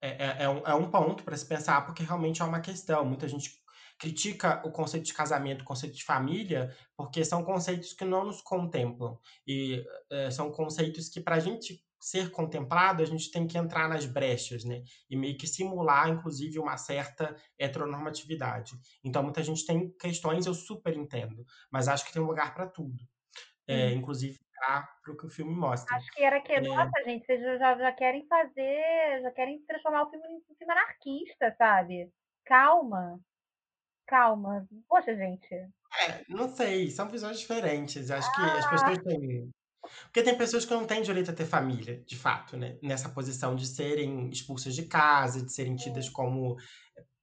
é, 0.00 0.08
é, 0.08 0.36
é, 0.44 0.48
um, 0.48 0.66
é 0.66 0.74
um 0.74 0.90
ponto 0.90 1.22
para 1.22 1.36
se 1.36 1.46
pensar, 1.46 1.84
porque 1.84 2.02
realmente 2.02 2.40
é 2.40 2.44
uma 2.44 2.60
questão. 2.60 3.04
Muita 3.04 3.28
gente 3.28 3.50
critica 3.98 4.62
o 4.64 4.72
conceito 4.72 5.04
de 5.04 5.14
casamento, 5.14 5.60
o 5.60 5.64
conceito 5.64 5.94
de 5.94 6.04
família, 6.04 6.74
porque 6.96 7.24
são 7.24 7.44
conceitos 7.44 7.92
que 7.92 8.04
não 8.04 8.24
nos 8.24 8.40
contemplam. 8.40 9.18
E 9.46 9.84
é, 10.10 10.30
são 10.30 10.50
conceitos 10.50 11.08
que, 11.08 11.20
para 11.20 11.36
a 11.36 11.40
gente 11.40 11.84
ser 12.00 12.30
contemplado, 12.30 13.02
a 13.02 13.06
gente 13.06 13.30
tem 13.30 13.46
que 13.46 13.58
entrar 13.58 13.86
nas 13.86 14.06
brechas, 14.06 14.64
né? 14.64 14.82
E 15.08 15.16
meio 15.16 15.36
que 15.36 15.46
simular, 15.46 16.08
inclusive, 16.08 16.58
uma 16.58 16.78
certa 16.78 17.36
heteronormatividade. 17.58 18.72
Então, 19.04 19.22
muita 19.22 19.42
gente 19.42 19.66
tem 19.66 19.92
questões, 19.98 20.46
eu 20.46 20.54
super 20.54 20.96
entendo, 20.96 21.44
mas 21.70 21.88
acho 21.88 22.06
que 22.06 22.12
tem 22.12 22.22
um 22.22 22.26
lugar 22.26 22.54
para 22.54 22.66
tudo. 22.66 23.04
É, 23.70 23.92
inclusive 23.92 24.38
para 24.60 25.12
o 25.12 25.16
que 25.16 25.26
o 25.26 25.30
filme 25.30 25.54
mostra. 25.54 25.96
Acho 25.96 26.10
que 26.12 26.22
era 26.22 26.40
que, 26.40 26.52
é... 26.52 26.60
nossa, 26.60 27.02
gente, 27.04 27.24
vocês 27.24 27.40
já, 27.58 27.76
já 27.76 27.92
querem 27.92 28.26
fazer, 28.26 29.22
já 29.22 29.30
querem 29.30 29.60
transformar 29.66 30.02
o 30.02 30.10
filme 30.10 30.26
em 30.28 30.36
um 30.36 30.56
filme 30.56 30.72
anarquista, 30.72 31.54
sabe? 31.56 32.10
Calma. 32.44 33.18
Calma. 34.06 34.66
Poxa, 34.88 35.16
gente. 35.16 35.54
É, 35.54 36.24
não 36.28 36.48
sei, 36.48 36.90
são 36.90 37.08
visões 37.08 37.38
diferentes. 37.38 38.10
Acho 38.10 38.28
ah. 38.28 38.34
que 38.34 38.58
as 38.58 38.70
pessoas 38.70 38.98
ah. 38.98 39.02
têm. 39.02 39.50
Porque 40.04 40.22
tem 40.22 40.36
pessoas 40.36 40.64
que 40.64 40.74
não 40.74 40.86
têm 40.86 41.02
direito 41.02 41.30
a 41.30 41.34
ter 41.34 41.46
família, 41.46 42.02
de 42.04 42.16
fato, 42.16 42.56
né? 42.56 42.78
Nessa 42.82 43.08
posição 43.08 43.56
de 43.56 43.66
serem 43.66 44.28
expulsas 44.28 44.74
de 44.74 44.84
casa, 44.84 45.44
de 45.44 45.52
serem 45.52 45.74
tidas 45.74 46.08
como 46.08 46.56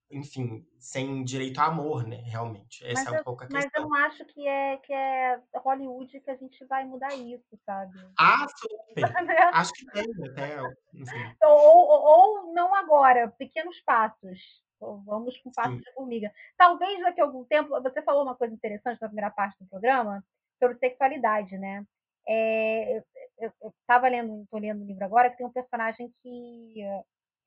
enfim, 0.10 0.66
sem 0.80 1.24
direito 1.24 1.60
a 1.60 1.66
amor, 1.66 2.08
né, 2.08 2.18
realmente. 2.18 2.86
Essa 2.86 3.03
mas 3.03 3.08
é 3.08 3.12
um 3.12 3.16
eu, 3.16 3.24
pouco 3.24 3.43
a 3.43 3.47
questão. 3.47 3.62
Mas 3.62 3.74
eu 3.74 3.89
não 3.89 3.95
acho 4.05 4.26
que 4.26 4.47
é, 4.47 4.78
que 4.78 4.93
é 4.93 5.41
Hollywood 5.55 6.20
que 6.20 6.32
a 6.32 6.36
gente 6.36 6.64
vai 6.66 6.86
mudar 6.86 7.14
isso, 7.14 7.60
sabe? 7.66 7.93
Ah, 8.18 8.47
super! 8.58 9.03
acho 9.53 9.74
que 9.74 9.86
tem 9.88 10.05
até, 10.30 10.58
enfim. 10.93 11.36
Ou, 11.43 11.88
ou, 11.88 12.01
ou, 12.03 12.53
não 12.53 12.74
agora, 12.74 13.30
pequenos 13.38 13.80
passos. 13.82 14.66
Vamos 14.80 15.36
com 15.39 15.51
passos 15.51 15.74
Sim. 15.74 15.82
de 15.82 15.93
formiga. 15.93 16.32
Talvez 16.55 16.99
daqui 17.01 17.20
a 17.20 17.24
algum 17.24 17.43
tempo, 17.45 17.82
você 17.82 18.01
falou 18.03 18.24
uma 18.24 18.36
coisa 18.36 18.53
interessante 18.53 19.01
na 19.01 19.08
primeira 19.08 19.32
parte 19.32 19.58
do 19.60 19.68
programa, 19.68 20.24
sobre 20.60 20.78
sexualidade, 20.78 21.58
né? 21.58 21.84
É, 22.28 23.03
eu 23.39 23.51
estava 23.82 24.08
lendo, 24.08 24.43
estou 24.43 24.60
lendo 24.60 24.84
um 24.84 24.86
livro 24.86 25.03
agora 25.03 25.30
que 25.30 25.38
tem 25.38 25.45
um 25.45 25.51
personagem 25.51 26.14
que 26.22 26.84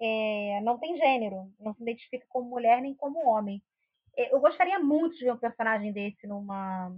é, 0.00 0.60
não 0.62 0.78
tem 0.78 0.96
gênero, 0.96 1.52
não 1.58 1.74
se 1.74 1.82
identifica 1.82 2.24
como 2.28 2.48
mulher 2.48 2.80
nem 2.80 2.94
como 2.94 3.28
homem. 3.28 3.62
É, 4.16 4.34
eu 4.34 4.40
gostaria 4.40 4.78
muito 4.78 5.16
de 5.16 5.24
ver 5.24 5.32
um 5.32 5.38
personagem 5.38 5.92
desse 5.92 6.26
numa, 6.26 6.90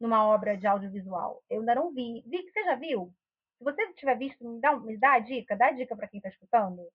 numa 0.00 0.24
obra 0.26 0.56
de 0.56 0.66
audiovisual. 0.66 1.42
Eu 1.50 1.60
ainda 1.60 1.74
não 1.74 1.92
vi. 1.92 2.22
Vi 2.26 2.42
que 2.42 2.52
você 2.52 2.64
já 2.64 2.76
viu? 2.76 3.12
Se 3.58 3.64
você 3.64 3.92
tiver 3.94 4.18
visto, 4.18 4.48
me 4.48 4.60
dá, 4.60 4.76
me 4.76 4.96
dá 4.98 5.14
a 5.14 5.18
dica, 5.18 5.56
dá 5.56 5.68
a 5.68 5.72
dica 5.72 5.96
para 5.96 6.08
quem 6.08 6.18
está 6.18 6.28
escutando. 6.28 6.86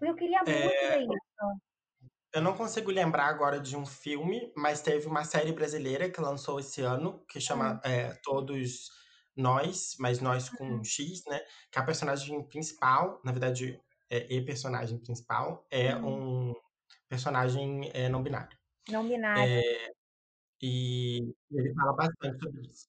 Eu 0.00 0.14
queria 0.14 0.38
muito 0.38 0.50
é... 0.50 0.90
ver 0.90 1.02
isso. 1.02 1.60
Eu 2.34 2.42
não 2.42 2.56
consigo 2.56 2.90
lembrar 2.90 3.26
agora 3.26 3.60
de 3.60 3.76
um 3.76 3.86
filme, 3.86 4.52
mas 4.56 4.82
teve 4.82 5.06
uma 5.06 5.22
série 5.24 5.52
brasileira 5.52 6.10
que 6.10 6.20
lançou 6.20 6.58
esse 6.58 6.80
ano, 6.80 7.24
que 7.28 7.40
chama 7.40 7.74
hum. 7.74 7.80
é, 7.84 8.12
Todos 8.24 8.90
Nós, 9.36 9.94
mas 10.00 10.20
Nós 10.20 10.48
com 10.48 10.66
um 10.66 10.82
X, 10.82 11.24
né? 11.28 11.40
Que 11.70 11.78
é 11.78 11.82
a 11.82 11.84
personagem 11.84 12.42
principal, 12.48 13.20
na 13.24 13.30
verdade, 13.30 13.80
é, 14.14 14.32
e 14.32 14.44
personagem 14.44 14.98
principal 14.98 15.66
é 15.68 15.96
uhum. 15.96 16.50
um 16.50 16.54
personagem 17.08 17.90
é, 17.92 18.08
não 18.08 18.22
binário. 18.22 18.56
Não 18.88 19.06
binário. 19.06 19.42
É, 19.42 19.90
e 20.62 21.34
ele 21.50 21.74
fala 21.74 21.92
bastante 21.94 22.38
sobre 22.38 22.60
isso. 22.68 22.88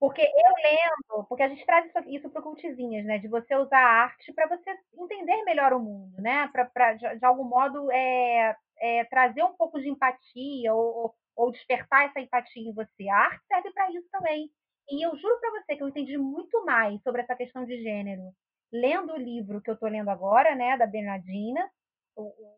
Porque 0.00 0.22
eu 0.22 0.52
lendo, 0.62 1.26
porque 1.28 1.42
a 1.42 1.48
gente 1.48 1.66
traz 1.66 1.86
isso, 1.86 1.98
isso 2.08 2.30
para 2.30 2.40
o 2.40 2.44
Cultizinhas, 2.44 3.04
né? 3.04 3.18
De 3.18 3.28
você 3.28 3.54
usar 3.56 3.78
a 3.78 4.02
arte 4.04 4.32
para 4.32 4.46
você 4.46 4.70
entender 4.96 5.42
melhor 5.42 5.72
o 5.72 5.80
mundo, 5.80 6.16
né? 6.22 6.48
Para, 6.48 6.94
de, 6.94 7.18
de, 7.18 7.24
algum 7.26 7.44
modo, 7.44 7.90
é, 7.90 8.56
é, 8.78 9.04
trazer 9.06 9.42
um 9.42 9.54
pouco 9.54 9.78
de 9.80 9.88
empatia 9.88 10.72
ou, 10.72 11.14
ou, 11.36 11.50
despertar 11.50 12.06
essa 12.06 12.20
empatia 12.20 12.62
em 12.62 12.72
você. 12.72 13.08
A 13.08 13.16
arte 13.16 13.44
serve 13.48 13.72
para 13.72 13.90
isso 13.90 14.08
também. 14.10 14.50
E 14.88 15.04
eu 15.04 15.14
juro 15.16 15.40
para 15.40 15.50
você 15.50 15.76
que 15.76 15.82
eu 15.82 15.88
entendi 15.88 16.16
muito 16.16 16.64
mais 16.64 17.02
sobre 17.02 17.20
essa 17.20 17.34
questão 17.34 17.66
de 17.66 17.82
gênero 17.82 18.32
lendo 18.72 19.12
o 19.12 19.18
livro 19.18 19.60
que 19.60 19.70
eu 19.70 19.74
estou 19.74 19.88
lendo 19.88 20.10
agora, 20.10 20.54
né, 20.54 20.76
da 20.76 20.86
Bernardina, 20.86 21.68
o, 22.16 22.22
o, 22.22 22.56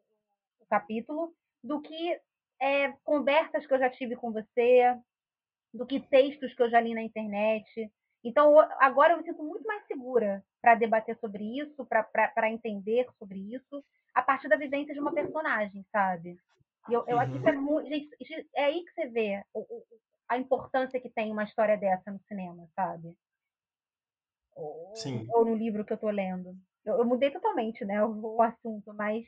o 0.61 0.67
capítulo, 0.69 1.33
do 1.63 1.81
que 1.81 2.21
é, 2.61 2.93
conversas 3.05 3.67
que 3.67 3.73
eu 3.73 3.79
já 3.79 3.91
tive 3.91 4.17
com 4.17 4.33
você, 4.33 4.97
do 5.73 5.87
que 5.87 6.01
textos 6.01 6.55
que 6.55 6.63
eu 6.63 6.71
já 6.71 6.81
li 6.81 6.95
na 6.95 7.03
internet. 7.03 7.91
Então, 8.23 8.59
agora 8.81 9.15
eu 9.15 9.19
me 9.19 9.25
sinto 9.25 9.43
muito 9.43 9.65
mais 9.65 9.87
segura 9.87 10.45
para 10.61 10.75
debater 10.75 11.17
sobre 11.19 11.43
isso, 11.59 11.87
para 11.87 12.51
entender 12.51 13.07
sobre 13.19 13.39
isso, 13.55 13.83
a 14.15 14.23
partir 14.23 14.49
da 14.49 14.57
vivência 14.57 14.93
de 14.93 15.01
uma 15.01 15.15
personagem, 15.15 15.85
sabe? 15.91 16.37
E 16.89 16.93
eu, 16.93 17.05
eu 17.07 17.19
acho 17.19 17.33
que 17.33 17.39
isso 17.39 17.49
é 17.49 17.53
uhum. 17.53 17.63
muito. 17.63 17.89
Gente, 17.89 18.11
é 18.55 18.65
aí 18.65 18.85
que 18.85 18.93
você 18.93 19.07
vê 19.07 19.45
o, 19.55 19.61
o, 19.61 19.85
a 20.29 20.37
importância 20.37 21.01
que 21.01 21.09
tem 21.09 21.31
uma 21.31 21.45
história 21.45 21.77
dessa 21.77 22.11
no 22.11 22.21
cinema, 22.21 22.69
sabe? 22.75 23.17
Ou, 24.55 24.93
ou 25.31 25.45
no 25.45 25.55
livro 25.55 25.85
que 25.85 25.93
eu 25.93 25.97
estou 25.97 26.11
lendo. 26.11 26.55
Eu, 26.85 26.99
eu, 26.99 27.05
mudei 27.05 27.31
totalmente, 27.31 27.85
né, 27.85 28.03
o, 28.05 28.37
o 28.37 28.43
assunto, 28.43 28.93
mas 28.95 29.25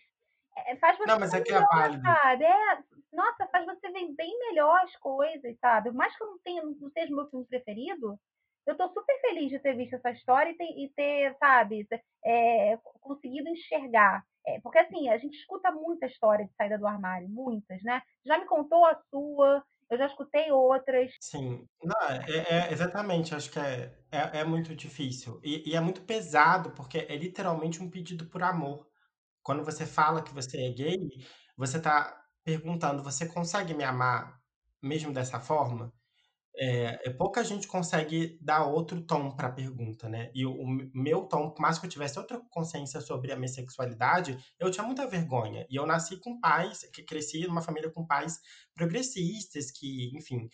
é, 0.57 0.77
faz 0.77 0.97
você 0.97 1.07
Não, 1.07 1.19
mas 1.19 1.35
é 1.35 1.41
que 1.41 1.53
é 1.53 1.61
válido. 1.61 2.07
É, 2.09 2.79
nossa, 3.13 3.47
faz 3.47 3.65
você 3.67 3.91
ver 3.91 4.13
bem 4.15 4.39
melhor 4.39 4.81
as 4.81 4.97
coisas, 4.97 5.59
sabe? 5.59 5.91
Mais 5.91 6.17
que 6.17 6.23
eu 6.23 6.29
não 6.29 6.39
tenha, 6.39 6.63
não 6.63 6.91
seja 6.91 7.13
o 7.13 7.17
meu 7.17 7.29
filme 7.29 7.47
preferido, 7.47 8.19
eu 8.67 8.77
tô 8.77 8.89
super 8.89 9.21
feliz 9.21 9.51
de 9.51 9.59
ter 9.59 9.75
visto 9.77 9.95
essa 9.95 10.11
história 10.11 10.51
e 10.51 10.57
ter, 10.57 10.65
e 10.65 10.89
ter 10.95 11.37
sabe, 11.39 11.87
é, 12.25 12.79
conseguido 13.01 13.49
enxergar. 13.49 14.25
É, 14.47 14.61
porque 14.61 14.79
assim, 14.79 15.09
a 15.09 15.19
gente 15.19 15.37
escuta 15.37 15.71
muita 15.71 16.07
história 16.07 16.45
de 16.45 16.55
saída 16.55 16.79
do 16.79 16.87
armário, 16.87 17.29
muitas, 17.29 17.83
né? 17.83 18.03
Já 18.25 18.39
me 18.39 18.45
contou 18.45 18.85
a 18.85 18.95
sua, 19.11 19.65
eu 19.93 19.99
já 19.99 20.07
escutei 20.07 20.51
outras. 20.51 21.13
Sim. 21.21 21.67
Não, 21.85 22.09
é, 22.09 22.69
é 22.69 22.73
exatamente, 22.73 23.35
acho 23.35 23.51
que 23.51 23.59
é, 23.59 23.95
é, 24.11 24.41
é 24.41 24.45
muito 24.45 24.75
difícil. 24.75 25.39
E, 25.45 25.71
e, 25.71 25.77
é 25.77 25.81
muito 25.81 26.01
pesado, 26.03 26.71
porque 26.71 26.99
é 26.99 27.15
literalmente 27.15 27.83
um 27.83 27.91
pedido 27.91 28.27
por 28.27 28.43
amor. 28.43 28.89
Quando 29.43 29.63
você 29.63 29.85
fala 29.85 30.23
que 30.23 30.33
você 30.33 30.67
é 30.67 30.71
gay, 30.71 31.11
você 31.57 31.77
está 31.77 32.19
perguntando: 32.43 33.03
você 33.03 33.27
consegue 33.27 33.75
me 33.75 33.85
amar 33.85 34.41
mesmo 34.81 35.13
dessa 35.13 35.39
forma? 35.39 35.93
É, 36.55 37.09
é, 37.09 37.11
pouca 37.11 37.43
gente 37.43 37.67
consegue 37.67 38.39
dar 38.41 38.67
outro 38.67 39.01
tom 39.01 39.31
para 39.31 39.49
a 39.49 39.53
pergunta, 39.53 40.09
né? 40.09 40.31
E 40.35 40.45
o, 40.45 40.53
o, 40.53 40.67
meu 40.95 41.23
tom, 41.23 41.51
por 41.51 41.63
mais 41.63 41.79
que 41.79 41.87
eu 41.87 41.91
tivesse 41.91 42.19
outra 42.19 42.41
consciência 42.51 43.01
sobre 43.01 43.33
a 43.33 43.37
minha 43.37 43.49
sexualidade, 43.49 44.37
eu 44.59 44.71
tinha 44.71 44.85
muita 44.85 45.07
vergonha. 45.07 45.67
E 45.71 45.77
eu 45.77 45.87
nasci 45.87 46.19
com 46.19 46.39
pais, 46.39 46.85
que 46.93 47.03
cresci 47.03 47.47
numa 47.47 47.63
família 47.63 47.91
com 47.91 48.07
pais 48.07 48.39
progressistas, 48.75 49.71
que, 49.71 50.15
enfim, 50.15 50.49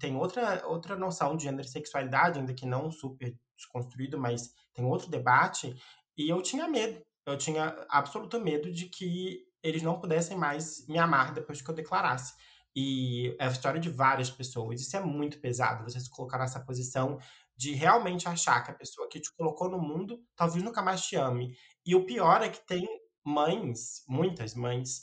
tem 0.00 0.16
outra, 0.16 0.66
outra 0.66 0.96
noção 0.96 1.36
de 1.36 1.44
gênero 1.44 1.66
e 1.66 1.70
sexualidade, 1.70 2.38
ainda 2.38 2.54
que 2.54 2.64
não 2.64 2.90
super 2.90 3.36
desconstruído, 3.56 4.18
mas 4.18 4.50
tem 4.72 4.84
outro 4.84 5.10
debate. 5.10 5.76
E 6.16 6.28
eu 6.28 6.40
tinha 6.40 6.66
medo. 6.66 7.02
Eu 7.26 7.36
tinha 7.36 7.74
absoluto 7.88 8.40
medo 8.40 8.72
de 8.72 8.86
que 8.86 9.44
eles 9.62 9.82
não 9.82 9.98
pudessem 9.98 10.36
mais 10.36 10.86
me 10.86 10.98
amar 10.98 11.32
depois 11.32 11.62
que 11.62 11.70
eu 11.70 11.74
declarasse. 11.74 12.34
E 12.76 13.36
é 13.38 13.46
a 13.46 13.50
história 13.50 13.80
de 13.80 13.88
várias 13.88 14.30
pessoas. 14.30 14.80
Isso 14.80 14.96
é 14.96 15.00
muito 15.00 15.40
pesado, 15.40 15.84
você 15.84 16.00
se 16.00 16.10
colocar 16.10 16.38
nessa 16.38 16.60
posição 16.60 17.18
de 17.56 17.72
realmente 17.72 18.28
achar 18.28 18.62
que 18.64 18.70
a 18.70 18.74
pessoa 18.74 19.08
que 19.08 19.20
te 19.20 19.32
colocou 19.36 19.70
no 19.70 19.78
mundo 19.78 20.20
talvez 20.36 20.62
nunca 20.64 20.82
mais 20.82 21.02
te 21.06 21.16
ame. 21.16 21.56
E 21.86 21.94
o 21.94 22.04
pior 22.04 22.42
é 22.42 22.48
que 22.48 22.66
tem 22.66 22.86
mães, 23.24 24.02
muitas 24.08 24.54
mães, 24.54 25.02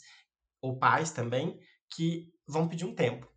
ou 0.62 0.78
pais 0.78 1.10
também, 1.12 1.58
que 1.90 2.32
vão 2.46 2.68
pedir 2.68 2.84
um 2.84 2.94
tempo. 2.94 3.28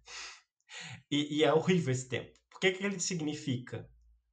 E, 1.12 1.38
e 1.40 1.44
é 1.44 1.54
horrível 1.54 1.92
esse 1.92 2.08
tempo. 2.08 2.32
Por 2.50 2.60
que, 2.60 2.72
que 2.72 2.84
ele 2.86 3.00
significa? 3.00 3.90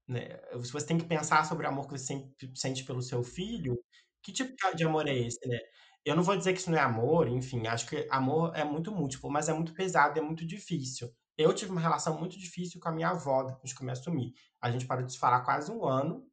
Né? 0.08 0.38
Você 0.54 0.86
tem 0.86 0.98
que 0.98 1.04
pensar 1.06 1.44
sobre 1.46 1.66
o 1.66 1.68
amor 1.70 1.86
que 1.86 1.98
você 1.98 2.14
sente 2.54 2.84
pelo 2.84 3.02
seu 3.02 3.22
filho. 3.22 3.78
Que 4.22 4.32
tipo 4.32 4.54
de 4.76 4.84
amor 4.84 5.08
é 5.08 5.16
esse, 5.16 5.46
né? 5.48 5.58
Eu 6.04 6.16
não 6.16 6.22
vou 6.22 6.36
dizer 6.36 6.52
que 6.52 6.58
isso 6.60 6.70
não 6.70 6.78
é 6.78 6.80
amor, 6.80 7.28
enfim, 7.28 7.66
acho 7.66 7.86
que 7.86 8.06
amor 8.10 8.52
é 8.56 8.64
muito 8.64 8.90
múltiplo, 8.90 9.30
mas 9.30 9.48
é 9.48 9.52
muito 9.52 9.72
pesado, 9.72 10.18
é 10.18 10.22
muito 10.22 10.44
difícil. 10.44 11.12
Eu 11.38 11.54
tive 11.54 11.70
uma 11.70 11.80
relação 11.80 12.18
muito 12.18 12.38
difícil 12.38 12.80
com 12.80 12.88
a 12.88 12.92
minha 12.92 13.10
avó 13.10 13.44
depois 13.44 13.72
que 13.72 13.82
eu 13.82 13.86
me 13.86 13.92
assumi. 13.92 14.34
A 14.60 14.70
gente 14.70 14.86
parou 14.86 15.04
de 15.04 15.12
se 15.12 15.18
falar 15.18 15.40
quase 15.40 15.70
um 15.70 15.84
ano 15.84 16.26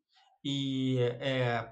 e 0.43 0.97
é, 1.19 1.71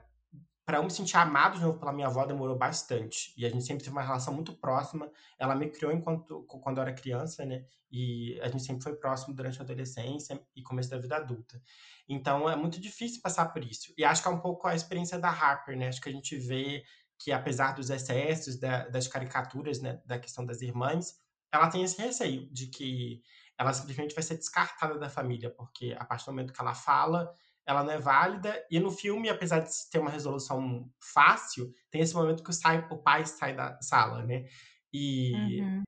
para 0.67 0.79
eu 0.79 0.83
me 0.83 0.91
sentir 0.91 1.15
amado 1.15 1.57
de 1.57 1.63
novo 1.63 1.79
pela 1.79 1.93
minha 1.93 2.07
avó 2.07 2.25
demorou 2.25 2.57
bastante. 2.57 3.33
E 3.37 3.45
a 3.45 3.49
gente 3.49 3.63
sempre 3.63 3.85
teve 3.85 3.95
uma 3.95 4.01
relação 4.01 4.33
muito 4.33 4.53
próxima. 4.53 5.09
Ela 5.39 5.55
me 5.55 5.69
criou 5.69 5.93
enquanto 5.93 6.43
quando 6.43 6.77
eu 6.77 6.81
era 6.81 6.93
criança, 6.93 7.45
né? 7.45 7.65
E 7.89 8.37
a 8.41 8.49
gente 8.49 8.63
sempre 8.63 8.83
foi 8.83 8.93
próximo 8.95 9.33
durante 9.33 9.59
a 9.59 9.63
adolescência 9.63 10.41
e 10.53 10.61
começo 10.61 10.89
da 10.89 10.97
vida 10.97 11.15
adulta. 11.15 11.61
Então 12.07 12.49
é 12.49 12.55
muito 12.57 12.81
difícil 12.81 13.21
passar 13.21 13.45
por 13.53 13.63
isso. 13.63 13.93
E 13.97 14.03
acho 14.03 14.21
que 14.21 14.27
é 14.27 14.31
um 14.31 14.41
pouco 14.41 14.67
a 14.67 14.75
experiência 14.75 15.17
da 15.17 15.29
Harper, 15.29 15.77
né? 15.77 15.87
Acho 15.87 16.01
que 16.01 16.09
a 16.09 16.11
gente 16.11 16.35
vê 16.35 16.83
que 17.19 17.31
apesar 17.31 17.73
dos 17.73 17.89
excessos, 17.89 18.59
da, 18.59 18.87
das 18.89 19.07
caricaturas, 19.07 19.81
né, 19.81 20.01
da 20.05 20.19
questão 20.19 20.45
das 20.45 20.61
irmãs, 20.61 21.15
ela 21.51 21.69
tem 21.69 21.83
esse 21.83 22.01
receio 22.01 22.51
de 22.51 22.67
que 22.67 23.21
ela 23.57 23.73
simplesmente 23.73 24.13
vai 24.13 24.23
ser 24.23 24.37
descartada 24.37 24.99
da 24.99 25.09
família, 25.09 25.49
porque 25.49 25.95
a 25.97 26.05
partir 26.05 26.25
do 26.25 26.31
momento 26.31 26.53
que 26.53 26.61
ela 26.61 26.75
fala, 26.75 27.33
ela 27.65 27.83
não 27.83 27.91
é 27.91 27.99
válida. 27.99 28.65
E 28.69 28.79
no 28.79 28.91
filme, 28.91 29.29
apesar 29.29 29.59
de 29.59 29.69
ter 29.91 29.99
uma 29.99 30.11
resolução 30.11 30.89
fácil, 31.01 31.73
tem 31.91 32.01
esse 32.01 32.13
momento 32.13 32.43
que 32.43 32.49
o, 32.49 32.53
sai, 32.53 32.87
o 32.89 32.97
pai 32.97 33.25
sai 33.25 33.55
da 33.55 33.79
sala, 33.81 34.23
né? 34.23 34.45
E 34.93 35.61
uhum. 35.61 35.83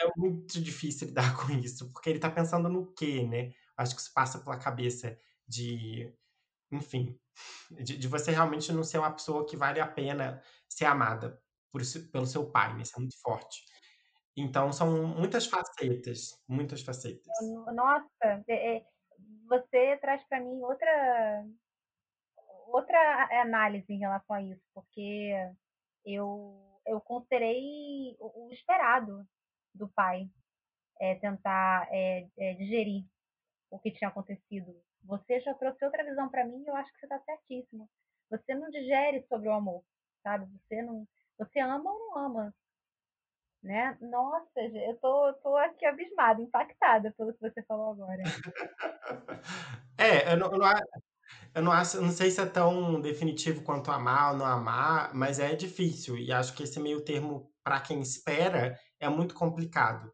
é 0.00 0.06
muito 0.16 0.60
difícil 0.60 1.08
lidar 1.08 1.36
com 1.38 1.52
isso, 1.52 1.90
porque 1.92 2.10
ele 2.10 2.18
tá 2.18 2.30
pensando 2.30 2.68
no 2.68 2.92
quê, 2.94 3.26
né? 3.26 3.52
Acho 3.76 3.94
que 3.94 4.00
isso 4.00 4.12
passa 4.12 4.38
pela 4.38 4.58
cabeça 4.58 5.16
de, 5.46 6.12
enfim, 6.70 7.18
de, 7.70 7.96
de 7.96 8.08
você 8.08 8.30
realmente 8.30 8.72
não 8.72 8.82
ser 8.82 8.98
uma 8.98 9.12
pessoa 9.12 9.46
que 9.46 9.56
vale 9.56 9.80
a 9.80 9.86
pena 9.86 10.42
ser 10.68 10.84
amada 10.86 11.40
por, 11.72 11.80
pelo 12.12 12.26
seu 12.26 12.50
pai, 12.50 12.74
né? 12.74 12.82
Isso 12.82 12.96
é 12.96 13.00
muito 13.00 13.20
forte. 13.20 13.64
Então, 14.36 14.72
são 14.72 15.06
muitas 15.06 15.46
facetas, 15.46 16.42
muitas 16.48 16.82
facetas. 16.82 17.26
Nossa, 17.74 18.44
é, 18.48 18.76
é, 18.76 18.86
você 19.48 19.96
traz 19.98 20.22
para 20.28 20.40
mim 20.40 20.60
outra 20.62 21.44
outra 22.68 23.28
análise 23.42 23.92
em 23.92 23.98
relação 23.98 24.36
a 24.36 24.42
isso, 24.42 24.62
porque 24.72 25.34
eu 26.04 26.80
eu 26.86 27.00
considerei 27.00 28.16
o, 28.18 28.46
o 28.46 28.52
esperado 28.52 29.26
do 29.74 29.88
pai 29.88 30.28
é, 31.00 31.14
tentar 31.16 31.88
é, 31.90 32.28
é, 32.38 32.54
digerir 32.54 33.04
o 33.70 33.78
que 33.78 33.90
tinha 33.90 34.08
acontecido. 34.08 34.74
Você 35.04 35.40
já 35.40 35.54
trouxe 35.54 35.84
outra 35.84 36.04
visão 36.04 36.28
para 36.28 36.44
mim 36.44 36.62
e 36.62 36.66
eu 36.66 36.76
acho 36.76 36.92
que 36.92 37.00
você 37.00 37.06
está 37.06 37.18
certíssimo. 37.20 37.88
Você 38.30 38.54
não 38.54 38.70
digere 38.70 39.24
sobre 39.28 39.48
o 39.48 39.52
amor 39.52 39.82
sabe? 40.22 40.46
Você 40.46 40.82
não, 40.82 41.06
você 41.38 41.60
ama 41.60 41.90
ou 41.90 41.98
não 41.98 42.18
ama, 42.18 42.54
né? 43.62 43.96
Nossa, 44.00 44.60
eu 44.60 44.96
tô, 44.98 45.32
tô 45.34 45.56
aqui 45.56 45.84
abismada, 45.84 46.40
impactada 46.40 47.12
pelo 47.16 47.32
que 47.34 47.40
você 47.40 47.62
falou 47.64 47.92
agora. 47.92 48.22
é, 49.98 50.32
eu 50.32 50.36
não, 50.38 50.52
eu 50.52 50.58
não, 50.58 50.68
eu 51.54 51.62
não 51.62 51.72
acho, 51.72 52.00
não 52.00 52.10
sei 52.10 52.30
se 52.30 52.40
é 52.40 52.46
tão 52.46 53.00
definitivo 53.00 53.62
quanto 53.62 53.90
amar 53.90 54.32
ou 54.32 54.38
não 54.38 54.46
amar, 54.46 55.14
mas 55.14 55.38
é 55.38 55.54
difícil 55.54 56.16
e 56.16 56.32
acho 56.32 56.54
que 56.54 56.62
esse 56.62 56.80
meio 56.80 57.04
termo 57.04 57.52
para 57.62 57.80
quem 57.80 58.00
espera 58.00 58.78
é 58.98 59.08
muito 59.08 59.34
complicado. 59.34 60.10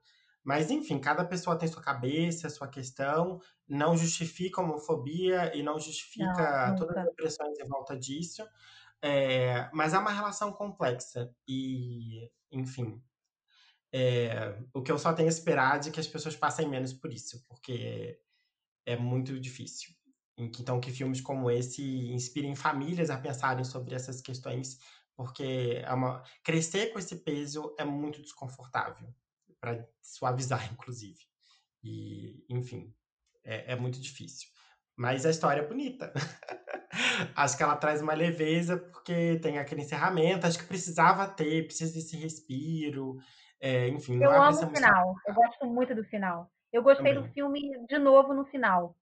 Mas 0.46 0.70
enfim, 0.70 1.00
cada 1.00 1.24
pessoa 1.24 1.58
tem 1.58 1.66
sua 1.66 1.82
cabeça, 1.82 2.48
sua 2.48 2.68
questão, 2.68 3.40
não 3.66 3.96
justifica 3.96 4.60
a 4.60 4.64
homofobia 4.64 5.52
e 5.56 5.60
não 5.60 5.76
justifica 5.76 6.68
não, 6.68 6.76
todas 6.76 6.96
as 6.96 7.12
pressões 7.16 7.58
em 7.58 7.66
volta 7.66 7.98
disso. 7.98 8.46
É, 9.02 9.68
mas 9.72 9.92
é 9.92 9.98
uma 9.98 10.12
relação 10.12 10.52
complexa 10.52 11.34
e, 11.48 12.30
enfim, 12.52 13.02
é, 13.92 14.56
o 14.72 14.82
que 14.82 14.92
eu 14.92 15.00
só 15.00 15.12
tenho 15.12 15.28
a 15.28 15.32
esperar 15.32 15.84
é 15.84 15.90
que 15.90 15.98
as 15.98 16.06
pessoas 16.06 16.36
passem 16.36 16.68
menos 16.68 16.92
por 16.92 17.12
isso, 17.12 17.44
porque 17.48 18.16
é 18.86 18.96
muito 18.96 19.40
difícil. 19.40 19.90
Então, 20.38 20.78
que 20.78 20.92
filmes 20.92 21.20
como 21.20 21.50
esse 21.50 21.82
inspirem 22.12 22.54
famílias 22.54 23.10
a 23.10 23.18
pensarem 23.18 23.64
sobre 23.64 23.96
essas 23.96 24.20
questões, 24.20 24.78
porque 25.16 25.82
é 25.84 25.92
uma... 25.92 26.22
crescer 26.44 26.92
com 26.92 27.00
esse 27.00 27.16
peso 27.16 27.74
é 27.76 27.84
muito 27.84 28.22
desconfortável, 28.22 29.12
para 29.66 29.84
suavizar, 30.00 30.60
inclusive. 30.72 31.18
E, 31.82 32.44
enfim, 32.48 32.94
é, 33.44 33.72
é 33.72 33.76
muito 33.76 34.00
difícil. 34.00 34.48
Mas 34.96 35.26
a 35.26 35.30
história 35.30 35.60
é 35.60 35.66
bonita. 35.66 36.12
acho 37.36 37.56
que 37.56 37.62
ela 37.62 37.76
traz 37.76 38.00
uma 38.00 38.14
leveza, 38.14 38.78
porque 38.78 39.38
tem 39.42 39.58
aquele 39.58 39.82
encerramento. 39.82 40.46
Acho 40.46 40.58
que 40.58 40.66
precisava 40.66 41.28
ter, 41.28 41.66
precisa 41.66 41.92
desse 41.92 42.16
respiro. 42.16 43.16
É, 43.60 43.88
enfim, 43.88 44.22
eu 44.22 44.30
amo 44.30 44.64
o 44.64 44.74
final. 44.74 45.14
Eu 45.26 45.34
gosto 45.34 45.66
muito 45.66 45.94
do 45.94 46.04
final. 46.04 46.50
Eu 46.72 46.82
gostei 46.82 47.12
Também. 47.12 47.28
do 47.28 47.34
filme 47.34 47.86
de 47.86 47.98
novo 47.98 48.32
no 48.32 48.44
final. 48.44 48.96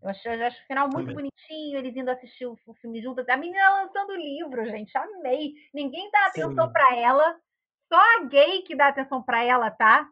Eu 0.00 0.10
acho, 0.10 0.28
eu 0.28 0.46
acho 0.46 0.62
o 0.62 0.66
final 0.66 0.88
muito 0.88 1.08
Também. 1.08 1.14
bonitinho, 1.14 1.78
eles 1.78 1.96
indo 1.96 2.10
assistir 2.10 2.46
o, 2.46 2.56
o, 2.66 2.74
filme 2.74 3.02
juntas. 3.02 3.28
A 3.28 3.36
menina 3.36 3.82
lançando 3.82 4.10
o 4.10 4.16
livro, 4.16 4.64
gente, 4.66 4.96
amei. 4.96 5.54
Ninguém 5.74 6.08
dá 6.10 6.26
atenção 6.26 6.72
para 6.72 6.96
ela. 6.96 7.40
Só 7.88 7.98
a 7.98 8.24
gay 8.24 8.62
que 8.62 8.76
dá 8.76 8.88
atenção 8.88 9.22
para 9.22 9.42
ela, 9.44 9.70
tá? 9.70 10.08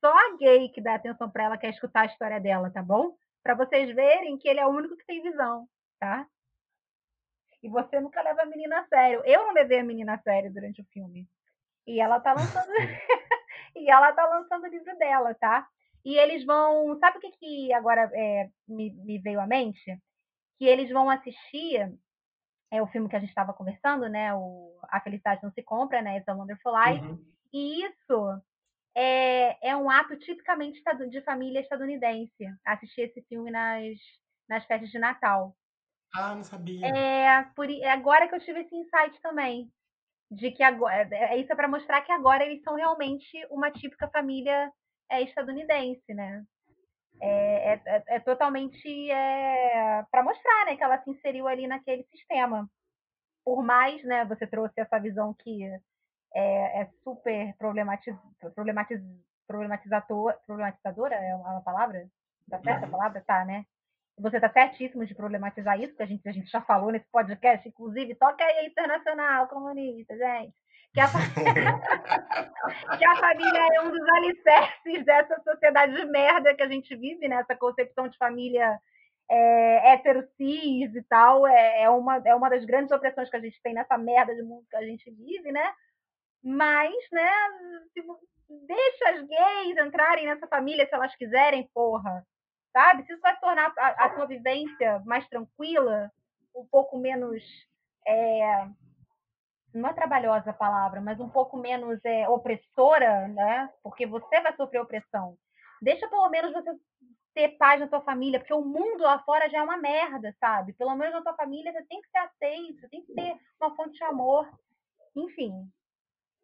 Só 0.00 0.12
a 0.12 0.36
gay 0.36 0.68
que 0.70 0.80
dá 0.80 0.94
atenção 0.94 1.30
para 1.30 1.44
ela 1.44 1.58
quer 1.58 1.70
escutar 1.70 2.02
a 2.02 2.06
história 2.06 2.40
dela, 2.40 2.70
tá 2.70 2.82
bom? 2.82 3.16
para 3.48 3.54
vocês 3.54 3.94
verem 3.94 4.36
que 4.36 4.46
ele 4.46 4.60
é 4.60 4.66
o 4.66 4.70
único 4.70 4.94
que 4.94 5.06
tem 5.06 5.22
visão, 5.22 5.66
tá? 5.98 6.26
E 7.62 7.68
você 7.70 7.98
nunca 7.98 8.20
leva 8.20 8.42
a 8.42 8.46
menina 8.46 8.80
a 8.80 8.86
sério. 8.86 9.22
Eu 9.24 9.46
não 9.46 9.54
levei 9.54 9.80
a 9.80 9.84
menina 9.84 10.14
a 10.14 10.18
sério 10.18 10.52
durante 10.52 10.82
o 10.82 10.86
filme. 10.92 11.26
E 11.86 11.98
ela 11.98 12.20
tá 12.20 12.34
lançando 12.34 12.68
e 13.74 13.90
ela 13.90 14.12
tá 14.12 14.26
lançando 14.26 14.64
o 14.64 14.68
livro 14.68 14.96
dela, 14.98 15.34
tá? 15.34 15.66
E 16.04 16.16
eles 16.18 16.44
vão, 16.44 16.98
sabe 16.98 17.16
o 17.16 17.20
que 17.20 17.30
que 17.32 17.72
agora 17.72 18.10
é, 18.12 18.50
me, 18.68 18.92
me 18.92 19.18
veio 19.18 19.40
à 19.40 19.46
mente? 19.46 19.98
Que 20.58 20.66
eles 20.66 20.90
vão 20.90 21.08
assistir 21.08 21.90
é 22.70 22.82
o 22.82 22.86
filme 22.86 23.08
que 23.08 23.16
a 23.16 23.20
gente 23.20 23.30
estava 23.30 23.52
conversando, 23.52 24.08
né? 24.08 24.34
O 24.34 24.78
A 24.90 25.00
Felicidade 25.00 25.42
Não 25.42 25.50
Se 25.52 25.62
Compra, 25.62 26.02
né? 26.02 26.18
It's 26.18 26.28
a 26.28 26.34
Wonderful 26.34 26.72
Life. 26.72 27.06
Uhum. 27.06 27.24
E 27.52 27.84
isso 27.84 28.42
é, 28.96 29.70
é 29.70 29.76
um 29.76 29.88
ato 29.88 30.16
tipicamente 30.18 30.82
de 31.10 31.22
família 31.22 31.60
estadunidense, 31.60 32.44
assistir 32.64 33.02
esse 33.02 33.22
filme 33.22 33.50
nas, 33.50 33.96
nas 34.48 34.64
festas 34.64 34.90
de 34.90 34.98
Natal. 34.98 35.56
Ah, 36.14 36.34
não 36.34 36.42
sabia. 36.42 36.86
É, 36.86 37.42
por, 37.54 37.70
é 37.70 37.90
agora 37.90 38.28
que 38.28 38.34
eu 38.34 38.40
tive 38.40 38.60
esse 38.60 38.74
insight 38.74 39.20
também. 39.22 39.70
De 40.30 40.50
que 40.50 40.62
agora. 40.62 41.08
É, 41.10 41.34
é 41.34 41.36
isso 41.38 41.52
é 41.52 41.56
para 41.56 41.68
mostrar 41.68 42.02
que 42.02 42.12
agora 42.12 42.44
eles 42.44 42.62
são 42.62 42.74
realmente 42.74 43.46
uma 43.50 43.70
típica 43.70 44.08
família 44.08 44.70
é, 45.10 45.22
estadunidense, 45.22 46.12
né? 46.12 46.44
É, 47.20 47.72
é, 47.72 47.82
é, 47.84 48.04
é 48.16 48.20
totalmente 48.20 49.10
é, 49.10 50.04
para 50.10 50.22
mostrar 50.22 50.66
né, 50.66 50.76
que 50.76 50.82
ela 50.82 51.02
se 51.02 51.10
inseriu 51.10 51.48
ali 51.48 51.66
naquele 51.66 52.04
sistema. 52.04 52.68
Por 53.44 53.62
mais, 53.62 54.02
né, 54.04 54.24
você 54.24 54.46
trouxe 54.46 54.80
essa 54.80 54.98
visão 54.98 55.34
que 55.34 55.64
é, 56.34 56.82
é 56.82 56.88
super 57.02 57.54
problematiz, 57.56 58.14
problematiz, 58.54 59.00
problematizador, 59.46 60.34
problematizadora 60.46 61.14
é 61.14 61.34
uma 61.34 61.60
palavra? 61.62 62.06
Tá 62.50 62.60
certa 62.60 62.86
a 62.86 62.90
palavra? 62.90 63.20
Tá, 63.26 63.44
né? 63.44 63.64
Você 64.18 64.40
tá 64.40 64.50
certíssimo 64.50 65.06
de 65.06 65.14
problematizar 65.14 65.80
isso, 65.80 65.94
que 65.94 66.02
a 66.02 66.06
gente, 66.06 66.28
a 66.28 66.32
gente 66.32 66.50
já 66.50 66.60
falou 66.60 66.90
nesse 66.90 67.06
podcast, 67.10 67.68
inclusive, 67.68 68.14
toca 68.16 68.44
aí 68.44 68.66
internacional 68.66 69.48
comunista, 69.48 70.16
gente. 70.16 70.54
Que 70.94 71.00
a, 71.00 71.06
que 72.98 73.04
a 73.04 73.16
família 73.16 73.68
é 73.74 73.80
um 73.82 73.90
dos 73.90 74.08
alicerces 74.08 75.04
dessa 75.04 75.40
sociedade 75.42 75.94
de 75.94 76.04
merda 76.06 76.54
que 76.54 76.62
a 76.62 76.68
gente 76.68 76.94
vive, 76.96 77.28
né? 77.28 77.36
Essa 77.36 77.54
concepção 77.56 78.08
de 78.08 78.16
família 78.16 78.78
é, 79.30 79.92
hétero 79.92 80.26
cis 80.36 80.94
e 80.94 81.02
tal, 81.02 81.46
é, 81.46 81.82
é, 81.82 81.90
uma, 81.90 82.16
é 82.24 82.34
uma 82.34 82.48
das 82.48 82.64
grandes 82.64 82.90
opressões 82.90 83.28
que 83.28 83.36
a 83.36 83.40
gente 83.40 83.60
tem 83.62 83.74
nessa 83.74 83.98
merda 83.98 84.34
de 84.34 84.42
mundo 84.42 84.66
que 84.70 84.76
a 84.76 84.82
gente 84.82 85.10
vive, 85.10 85.52
né? 85.52 85.72
Mas, 86.42 86.94
né, 87.12 87.30
deixa 88.66 89.10
as 89.10 89.26
gays 89.26 89.86
entrarem 89.86 90.26
nessa 90.26 90.46
família 90.46 90.86
se 90.86 90.94
elas 90.94 91.14
quiserem, 91.14 91.68
porra. 91.74 92.26
Sabe? 92.72 93.04
Se 93.04 93.12
isso 93.12 93.20
vai 93.20 93.38
tornar 93.38 93.72
a, 93.76 94.06
a 94.06 94.14
sua 94.14 94.26
vivência 94.26 95.02
mais 95.04 95.26
tranquila, 95.28 96.10
um 96.54 96.66
pouco 96.66 96.98
menos. 96.98 97.42
É, 98.06 98.68
não 99.74 99.90
é 99.90 99.92
trabalhosa 99.92 100.50
a 100.50 100.54
palavra, 100.54 101.00
mas 101.00 101.20
um 101.20 101.28
pouco 101.28 101.56
menos 101.56 101.98
é, 102.04 102.28
opressora, 102.28 103.28
né? 103.28 103.70
Porque 103.82 104.06
você 104.06 104.40
vai 104.40 104.54
sofrer 104.56 104.80
opressão. 104.80 105.36
Deixa 105.80 106.08
pelo 106.08 106.28
menos 106.28 106.52
você 106.52 106.70
ter 107.34 107.56
paz 107.56 107.78
na 107.80 107.86
tua 107.86 108.00
família, 108.00 108.40
porque 108.40 108.54
o 108.54 108.64
mundo 108.64 109.02
lá 109.02 109.18
fora 109.20 109.48
já 109.48 109.58
é 109.58 109.62
uma 109.62 109.76
merda, 109.76 110.34
sabe? 110.40 110.72
Pelo 110.72 110.96
menos 110.96 111.14
na 111.14 111.22
tua 111.22 111.34
família 111.34 111.72
você 111.72 111.84
tem 111.84 112.00
que 112.00 112.08
ser 112.10 112.18
aceito, 112.18 112.80
você 112.80 112.88
tem 112.88 113.04
que 113.04 113.14
ter 113.14 113.36
uma 113.60 113.76
fonte 113.76 113.96
de 113.96 114.04
amor. 114.04 114.48
Enfim, 115.14 115.52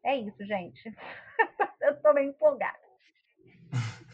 é 0.04 0.16
isso, 0.16 0.44
gente. 0.44 0.94
Eu 1.80 2.00
tô 2.00 2.12
bem 2.12 2.28
empolgada. 2.28 2.78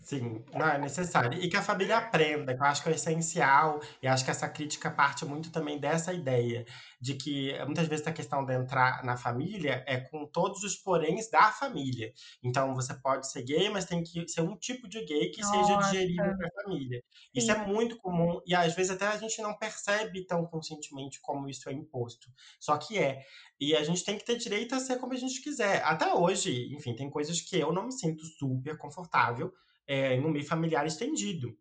Sim, 0.00 0.42
não 0.54 0.66
é 0.66 0.78
necessário. 0.78 1.38
E 1.38 1.50
que 1.50 1.56
a 1.56 1.62
família 1.62 1.98
aprenda, 1.98 2.54
que 2.54 2.62
eu 2.62 2.66
acho 2.66 2.82
que 2.82 2.88
é 2.88 2.92
essencial, 2.92 3.80
e 4.02 4.08
acho 4.08 4.24
que 4.24 4.30
essa 4.30 4.48
crítica 4.48 4.90
parte 4.90 5.26
muito 5.26 5.52
também 5.52 5.78
dessa 5.78 6.14
ideia, 6.14 6.64
de 7.00 7.14
que 7.14 7.52
muitas 7.64 7.86
vezes 7.86 8.06
a 8.06 8.12
questão 8.12 8.44
de 8.44 8.54
entrar 8.54 9.04
na 9.04 9.16
família 9.16 9.84
é 9.86 9.98
com 9.98 10.26
todos 10.26 10.64
os 10.64 10.76
poréns 10.76 11.30
da 11.30 11.52
família. 11.52 12.12
Então 12.42 12.74
você 12.74 12.92
pode 12.94 13.30
ser 13.30 13.42
gay, 13.42 13.70
mas 13.70 13.84
tem 13.84 14.02
que 14.02 14.26
ser 14.28 14.40
um 14.40 14.56
tipo 14.56 14.88
de 14.88 15.04
gay 15.04 15.30
que 15.30 15.40
Nossa. 15.40 15.64
seja 15.64 15.76
digerido 15.80 16.36
para 16.36 16.48
a 16.48 16.62
família. 16.62 16.98
Sim. 16.98 17.28
Isso 17.34 17.52
é 17.52 17.66
muito 17.66 17.96
comum, 17.98 18.40
e 18.46 18.54
às 18.54 18.74
vezes 18.74 18.92
até 18.92 19.06
a 19.06 19.16
gente 19.16 19.40
não 19.40 19.56
percebe 19.56 20.26
tão 20.26 20.44
conscientemente 20.46 21.20
como 21.20 21.48
isso 21.48 21.68
é 21.68 21.72
imposto. 21.72 22.28
Só 22.58 22.76
que 22.76 22.98
é. 22.98 23.22
E 23.60 23.74
a 23.76 23.82
gente 23.82 24.04
tem 24.04 24.16
que 24.16 24.24
ter 24.24 24.36
direito 24.36 24.74
a 24.74 24.80
ser 24.80 24.98
como 24.98 25.12
a 25.12 25.16
gente 25.16 25.40
quiser. 25.40 25.82
Até 25.84 26.12
hoje, 26.12 26.74
enfim, 26.74 26.94
tem 26.94 27.10
coisas 27.10 27.40
que 27.40 27.58
eu 27.58 27.72
não 27.72 27.86
me 27.86 27.92
sinto 27.92 28.24
super 28.24 28.76
confortável 28.76 29.52
é, 29.86 30.16
no 30.18 30.30
meio 30.30 30.44
familiar 30.44 30.86
estendido. 30.86 31.56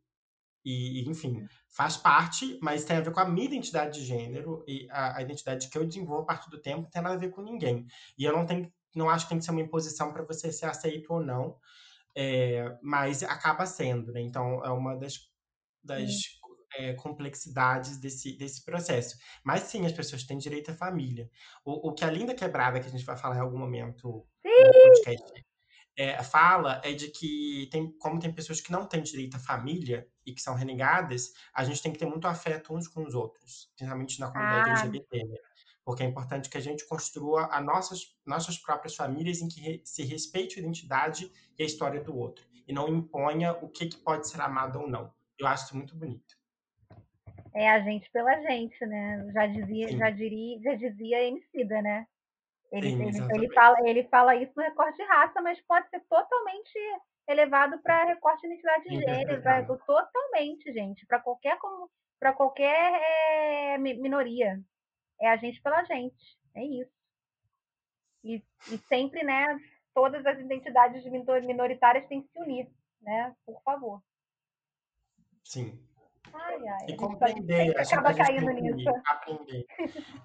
E, 0.70 1.09
enfim, 1.09 1.47
faz 1.70 1.95
parte, 1.95 2.59
mas 2.61 2.84
tem 2.84 2.97
a 2.97 3.01
ver 3.01 3.13
com 3.13 3.22
a 3.22 3.26
minha 3.26 3.45
identidade 3.45 4.01
de 4.01 4.05
gênero 4.05 4.65
e 4.68 4.86
a, 4.91 5.15
a 5.15 5.22
identidade 5.22 5.70
que 5.70 5.78
eu 5.78 5.86
desenvolvo 5.86 6.24
a 6.24 6.26
partir 6.26 6.49
do 6.49 6.61
tempo 6.61 6.89
tem 6.91 7.01
nada 7.01 7.15
a 7.15 7.18
ver 7.18 7.30
com 7.30 7.41
ninguém. 7.41 7.88
E 8.18 8.26
eu 8.26 8.34
não 8.34 8.45
tenho, 8.45 8.70
não 8.93 9.09
acho 9.09 9.24
que 9.24 9.30
tem 9.30 9.38
que 9.38 9.45
ser 9.45 9.51
uma 9.51 9.61
imposição 9.61 10.11
para 10.11 10.26
você 10.26 10.51
ser 10.51 10.65
aceito 10.65 11.13
ou 11.13 11.24
não, 11.24 11.57
é, 12.13 12.78
mas 12.82 13.24
acaba 13.24 13.65
sendo, 13.65 14.11
né? 14.11 14.20
Então 14.20 14.61
é 14.65 14.70
uma 14.70 14.97
das, 14.97 15.32
das 15.82 16.11
é, 16.76 16.91
complexidades 16.95 17.97
desse, 17.97 18.38
desse 18.38 18.65
processo. 18.65 19.15
Mas 19.45 19.61
sim, 19.63 19.86
as 19.86 19.93
pessoas 19.93 20.26
têm 20.26 20.38
direito 20.38 20.72
à 20.72 20.74
família. 20.74 21.30
O, 21.63 21.91
o 21.91 21.93
que 21.93 22.03
a 22.03 22.11
Linda 22.11 22.36
Quebrada, 22.36 22.82
que 22.82 22.88
a 22.88 22.91
gente 22.91 23.05
vai 23.05 23.15
falar 23.15 23.38
em 23.38 23.41
algum 23.41 23.57
momento 23.57 24.28
sim. 24.45 24.49
no 24.49 24.72
podcast, 24.74 25.45
é, 25.98 26.22
fala 26.24 26.80
é 26.86 26.93
de 26.93 27.10
que, 27.10 27.68
tem, 27.72 27.91
como 27.98 28.20
tem 28.20 28.32
pessoas 28.32 28.62
que 28.62 28.72
não 28.72 28.86
têm 28.86 29.02
direito 29.02 29.36
à 29.36 29.39
família 29.39 30.08
e 30.24 30.32
que 30.32 30.41
são 30.41 30.54
renegadas, 30.54 31.34
a 31.52 31.64
gente 31.64 31.82
tem 31.82 31.91
que 31.91 31.98
ter 31.98 32.06
muito 32.06 32.28
afeto 32.28 32.74
uns 32.74 32.88
com 32.88 33.04
os 33.04 33.16
outros, 33.16 33.72
principalmente 33.76 34.20
na 34.20 34.32
comunidade 34.32 34.70
ah. 34.70 34.74
LGBT, 34.74 35.24
né? 35.26 35.38
Porque 35.84 36.04
é 36.04 36.06
importante 36.06 36.50
que 36.50 36.58
a 36.58 36.62
gente 36.62 36.86
construa 36.86 37.45
as 37.45 37.66
nossas, 37.66 38.16
nossas 38.26 38.58
próprias 38.58 38.95
famílias 38.95 39.41
em 39.41 39.48
que 39.48 39.60
re, 39.60 39.82
se 39.84 40.04
respeite 40.04 40.60
a 40.60 40.62
identidade 40.62 41.32
e 41.58 41.64
a 41.64 41.66
história 41.66 42.04
do 42.04 42.16
outro, 42.16 42.45
e 42.68 42.74
não 42.74 42.88
imponha 42.88 43.54
o 43.54 43.68
que, 43.68 43.88
que 43.88 43.98
pode 43.98 44.30
ser 44.30 44.39
amado 44.41 44.80
ou 44.80 44.88
não. 44.88 45.12
Eu 45.39 45.48
acho 45.48 45.66
isso 45.66 45.76
muito 45.76 45.95
bonito. 45.95 46.38
É 47.56 47.70
a 47.70 47.80
gente 47.80 48.08
pela 48.12 48.39
gente, 48.41 48.86
né? 48.86 49.32
Já 49.34 49.48
dizia, 49.48 49.98
já 49.98 50.10
diria, 50.12 50.62
já 50.62 50.76
dizia 50.76 51.24
Emicida, 51.24 51.82
né? 51.82 52.06
Ele, 52.72 52.89
Sim, 52.89 53.07
ele, 53.07 53.36
ele, 53.36 53.53
fala, 53.53 53.78
ele 53.86 54.03
fala 54.09 54.36
isso 54.36 54.51
no 54.55 54.63
recorte 54.63 54.97
de 54.97 55.03
raça, 55.03 55.41
mas 55.41 55.61
pode 55.61 55.89
ser 55.89 56.01
totalmente 56.09 56.78
elevado 57.28 57.80
para 57.82 58.05
recorte 58.05 58.41
de 58.41 58.47
identidade 58.47 58.84
de 58.84 58.99
gênero, 58.99 59.41
pra, 59.41 59.63
totalmente, 59.63 60.72
gente, 60.74 61.05
para 61.05 61.20
qualquer 61.20 61.57
para 62.20 62.34
qualquer 62.34 63.01
é, 63.74 63.78
minoria. 63.78 64.59
É 65.20 65.30
a 65.30 65.38
gente 65.38 65.61
pela 65.61 65.84
gente, 65.84 66.38
é 66.55 66.63
isso. 66.63 66.91
E, 68.24 68.43
e 68.72 68.78
sempre, 68.89 69.24
né, 69.24 69.57
todas 69.93 70.26
as 70.26 70.39
identidades 70.39 71.03
minoritárias 71.05 72.07
têm 72.07 72.22
que 72.22 72.30
se 72.30 72.39
unir, 72.39 72.70
né, 73.01 73.36
por 73.45 73.61
favor. 73.63 74.01
Sim, 75.43 75.80
Ai, 76.40 76.68
ai, 76.68 76.86
e 76.90 76.96
compreender, 76.96 77.78
acaba 77.80 78.10
a 78.10 78.14
gente 78.14 78.26
caindo 78.26 78.52
nisso. 78.52 78.90
aprender. 79.06 79.66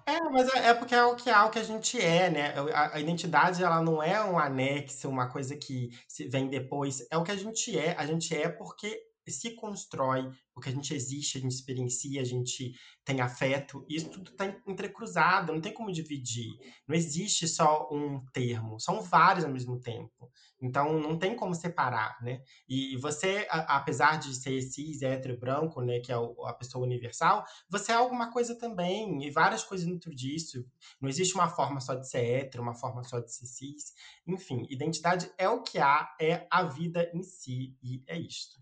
É, 0.05 0.19
mas 0.29 0.53
é, 0.53 0.69
é, 0.69 0.73
porque 0.73 0.93
é 0.93 1.03
o 1.03 1.15
que 1.15 1.29
é 1.29 1.39
o 1.41 1.49
que 1.49 1.59
a 1.59 1.63
gente 1.63 1.99
é, 1.99 2.29
né? 2.29 2.53
A, 2.73 2.95
a, 2.95 2.99
identidade 2.99 3.63
ela 3.63 3.81
não 3.81 4.01
é 4.01 4.23
um 4.23 4.37
anexo, 4.37 5.09
uma 5.09 5.27
coisa 5.27 5.55
que 5.55 5.89
vem 6.29 6.47
depois. 6.47 7.05
É 7.09 7.17
o 7.17 7.23
que 7.23 7.31
a 7.31 7.35
gente 7.35 7.77
é. 7.77 7.95
A 7.97 8.05
gente 8.05 8.35
é 8.35 8.47
porque 8.47 9.12
se 9.31 9.55
constrói, 9.55 10.29
porque 10.53 10.69
a 10.69 10.71
gente 10.71 10.93
existe, 10.93 11.37
a 11.37 11.41
gente 11.41 11.53
experiencia, 11.53 12.21
a 12.21 12.25
gente 12.25 12.73
tem 13.03 13.21
afeto, 13.21 13.85
isso 13.89 14.09
tudo 14.09 14.31
está 14.31 14.45
entrecruzado, 14.67 15.51
não 15.51 15.61
tem 15.61 15.73
como 15.73 15.91
dividir. 15.91 16.51
Não 16.87 16.95
existe 16.95 17.47
só 17.47 17.89
um 17.91 18.23
termo, 18.33 18.79
são 18.79 19.01
vários 19.01 19.45
ao 19.45 19.51
mesmo 19.51 19.79
tempo. 19.79 20.31
Então 20.61 20.99
não 20.99 21.17
tem 21.17 21.35
como 21.35 21.53
separar, 21.53 22.17
né? 22.21 22.41
E 22.67 22.95
você, 22.97 23.45
a, 23.49 23.77
apesar 23.77 24.17
de 24.17 24.33
ser 24.33 24.61
cis, 24.61 25.01
hétero, 25.01 25.37
branco, 25.37 25.81
né, 25.81 25.99
que 25.99 26.11
é 26.11 26.17
o, 26.17 26.45
a 26.45 26.53
pessoa 26.53 26.85
universal, 26.85 27.43
você 27.69 27.91
é 27.91 27.95
alguma 27.95 28.31
coisa 28.31 28.57
também, 28.57 29.25
e 29.25 29.29
várias 29.29 29.63
coisas 29.63 29.85
dentro 29.85 30.15
disso. 30.15 30.65
Não 31.01 31.09
existe 31.09 31.35
uma 31.35 31.49
forma 31.49 31.79
só 31.79 31.95
de 31.95 32.07
ser 32.09 32.23
hétero, 32.23 32.63
uma 32.63 32.73
forma 32.73 33.03
só 33.03 33.19
de 33.19 33.33
ser 33.33 33.45
cis. 33.45 33.93
Enfim, 34.25 34.65
identidade 34.69 35.29
é 35.37 35.49
o 35.49 35.61
que 35.61 35.79
há, 35.79 36.15
é 36.19 36.47
a 36.49 36.63
vida 36.63 37.11
em 37.13 37.23
si, 37.23 37.75
e 37.83 38.03
é 38.07 38.17
isto. 38.17 38.61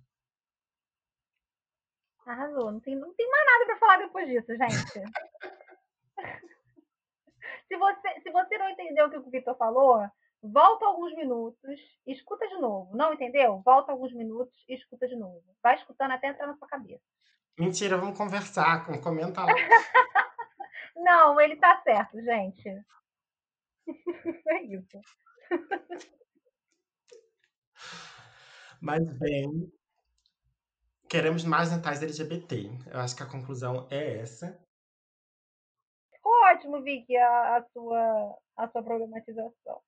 Arrasou. 2.31 2.71
Não 2.71 2.79
tem, 2.79 2.95
não 2.95 3.13
tem 3.13 3.29
mais 3.29 3.45
nada 3.45 3.65
para 3.65 3.77
falar 3.77 3.97
depois 3.97 4.25
disso, 4.27 4.55
gente. 4.55 5.03
se, 7.67 7.77
você, 7.77 8.21
se 8.21 8.31
você 8.31 8.57
não 8.57 8.69
entendeu 8.69 9.07
o 9.07 9.09
que 9.09 9.17
o 9.17 9.29
Vitor 9.29 9.57
falou, 9.57 10.09
volta 10.41 10.85
alguns 10.85 11.13
minutos, 11.13 11.77
escuta 12.07 12.47
de 12.47 12.57
novo. 12.57 12.95
Não 12.95 13.13
entendeu? 13.13 13.61
Volta 13.65 13.91
alguns 13.91 14.13
minutos 14.13 14.63
e 14.69 14.75
escuta 14.75 15.09
de 15.09 15.15
novo. 15.17 15.43
Vai 15.61 15.75
escutando 15.75 16.11
até 16.11 16.27
entrar 16.27 16.47
na 16.47 16.55
sua 16.55 16.69
cabeça. 16.69 17.03
Mentira, 17.59 17.97
vamos 17.97 18.17
conversar. 18.17 18.85
Comenta 19.01 19.43
lá. 19.43 19.53
não, 20.95 21.41
ele 21.41 21.57
tá 21.57 21.81
certo, 21.83 22.17
gente. 22.21 22.69
é 24.47 24.63
isso. 24.63 25.01
Mas 28.81 29.03
bem, 29.19 29.69
Queremos 31.11 31.43
mais 31.43 31.69
natais 31.69 32.01
LGBT. 32.01 32.71
Eu 32.89 33.01
acho 33.01 33.17
que 33.17 33.21
a 33.21 33.29
conclusão 33.29 33.85
é 33.91 34.19
essa. 34.19 34.57
Ótimo, 36.23 36.81
Vicky, 36.81 37.17
a, 37.17 37.57
a, 37.57 37.65
sua, 37.73 38.37
a 38.55 38.69
sua 38.69 38.81
problematização. 38.81 39.81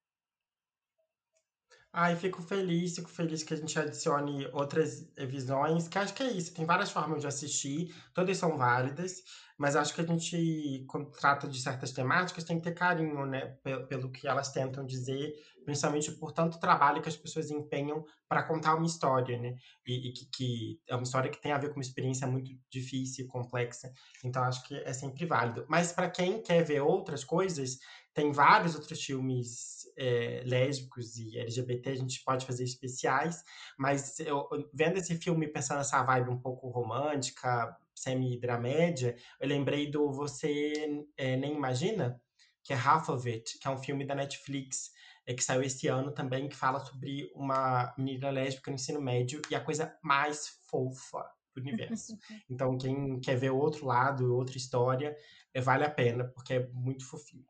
Ai, 1.95 2.15
fico 2.15 2.41
feliz, 2.41 2.95
fico 2.95 3.07
feliz 3.07 3.43
que 3.43 3.53
a 3.53 3.57
gente 3.57 3.77
adicione 3.77 4.47
outras 4.51 5.07
visões, 5.15 5.87
que 5.87 5.99
acho 5.99 6.11
que 6.15 6.23
é 6.23 6.31
isso, 6.31 6.51
tem 6.51 6.65
várias 6.65 6.89
formas 6.89 7.21
de 7.21 7.27
assistir, 7.27 7.93
todas 8.15 8.35
são 8.35 8.57
válidas, 8.57 9.21
mas 9.59 9.75
acho 9.75 9.93
que 9.93 10.01
a 10.01 10.03
gente, 10.03 10.85
quando 10.87 11.11
trata 11.11 11.47
de 11.47 11.61
certas 11.61 11.91
temáticas, 11.91 12.45
tem 12.45 12.57
que 12.57 12.63
ter 12.63 12.73
carinho, 12.73 13.27
né, 13.27 13.57
pelo, 13.87 14.09
que 14.11 14.27
elas 14.27 14.51
tentam 14.51 14.83
dizer, 14.83 15.35
principalmente 15.63 16.11
por 16.13 16.31
tanto 16.31 16.59
trabalho 16.59 16.99
que 16.99 17.09
as 17.09 17.15
pessoas 17.15 17.51
empenham 17.51 18.03
para 18.27 18.41
contar 18.41 18.73
uma 18.73 18.87
história, 18.87 19.39
né, 19.39 19.55
e, 19.85 20.09
e 20.09 20.13
que, 20.13 20.25
que, 20.35 20.79
é 20.87 20.95
uma 20.95 21.03
história 21.03 21.29
que 21.29 21.39
tem 21.39 21.51
a 21.51 21.59
ver 21.59 21.69
com 21.69 21.75
uma 21.75 21.83
experiência 21.83 22.25
muito 22.25 22.49
difícil, 22.71 23.27
complexa, 23.27 23.93
então 24.23 24.43
acho 24.43 24.63
que 24.67 24.75
é 24.75 24.93
sempre 24.93 25.27
válido. 25.27 25.63
Mas 25.69 25.91
para 25.91 26.09
quem 26.09 26.41
quer 26.41 26.63
ver 26.63 26.81
outras 26.81 27.23
coisas, 27.23 27.77
tem 28.13 28.31
vários 28.31 28.75
outros 28.75 29.01
filmes 29.03 29.87
é, 29.97 30.43
lésbicos 30.45 31.17
e 31.17 31.37
LGBT, 31.37 31.89
a 31.89 31.95
gente 31.95 32.23
pode 32.23 32.45
fazer 32.45 32.63
especiais, 32.63 33.43
mas 33.77 34.19
eu, 34.19 34.47
vendo 34.73 34.97
esse 34.97 35.15
filme, 35.15 35.47
pensando 35.47 35.77
nessa 35.77 36.03
vibe 36.03 36.29
um 36.29 36.39
pouco 36.39 36.69
romântica, 36.69 37.75
semi-dramédia, 37.95 39.15
eu 39.39 39.47
lembrei 39.47 39.89
do 39.89 40.11
Você 40.11 41.05
é, 41.17 41.35
Nem 41.35 41.55
Imagina, 41.55 42.21
que 42.63 42.73
é 42.73 42.77
Half 42.77 43.09
of 43.09 43.29
It, 43.29 43.59
que 43.59 43.67
é 43.67 43.71
um 43.71 43.77
filme 43.77 44.05
da 44.05 44.15
Netflix 44.15 44.91
é, 45.25 45.33
que 45.33 45.43
saiu 45.43 45.63
este 45.63 45.87
ano 45.87 46.11
também, 46.11 46.47
que 46.47 46.55
fala 46.55 46.79
sobre 46.79 47.31
uma 47.33 47.93
menina 47.97 48.29
lésbica 48.29 48.69
no 48.69 48.75
ensino 48.75 49.01
médio 49.01 49.41
e 49.49 49.55
a 49.55 49.59
coisa 49.59 49.97
mais 50.01 50.61
fofa 50.69 51.25
do 51.53 51.61
universo. 51.61 52.17
Então, 52.49 52.77
quem 52.77 53.19
quer 53.19 53.35
ver 53.35 53.51
outro 53.51 53.85
lado, 53.85 54.35
outra 54.35 54.57
história, 54.57 55.15
é, 55.53 55.61
vale 55.61 55.83
a 55.83 55.89
pena, 55.89 56.25
porque 56.25 56.53
é 56.53 56.67
muito 56.69 57.05
fofinho. 57.05 57.45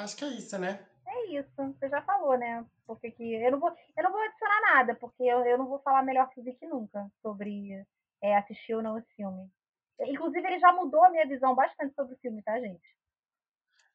Acho 0.00 0.16
que 0.16 0.24
é 0.24 0.28
isso, 0.28 0.58
né? 0.58 0.86
É 1.06 1.26
isso, 1.32 1.50
você 1.56 1.88
já 1.88 2.00
falou, 2.02 2.38
né? 2.38 2.64
Porque 2.86 3.10
que 3.10 3.34
eu 3.34 3.50
não 3.50 3.60
vou, 3.60 3.74
eu 3.96 4.04
não 4.04 4.12
vou 4.12 4.20
adicionar 4.20 4.60
nada, 4.74 4.94
porque 4.94 5.22
eu, 5.22 5.44
eu 5.44 5.58
não 5.58 5.66
vou 5.66 5.78
falar 5.80 6.02
melhor 6.02 6.28
que 6.30 6.40
o 6.40 6.42
Vic 6.42 6.64
nunca 6.66 7.06
sobre 7.20 7.84
é, 8.22 8.36
assistir 8.36 8.74
ou 8.74 8.82
não 8.82 8.98
esse 8.98 9.12
filme. 9.14 9.50
Inclusive, 10.00 10.46
ele 10.46 10.58
já 10.58 10.72
mudou 10.72 11.04
a 11.04 11.10
minha 11.10 11.26
visão 11.26 11.54
bastante 11.54 11.94
sobre 11.94 12.14
o 12.14 12.18
filme, 12.18 12.42
tá, 12.42 12.58
gente? 12.58 12.96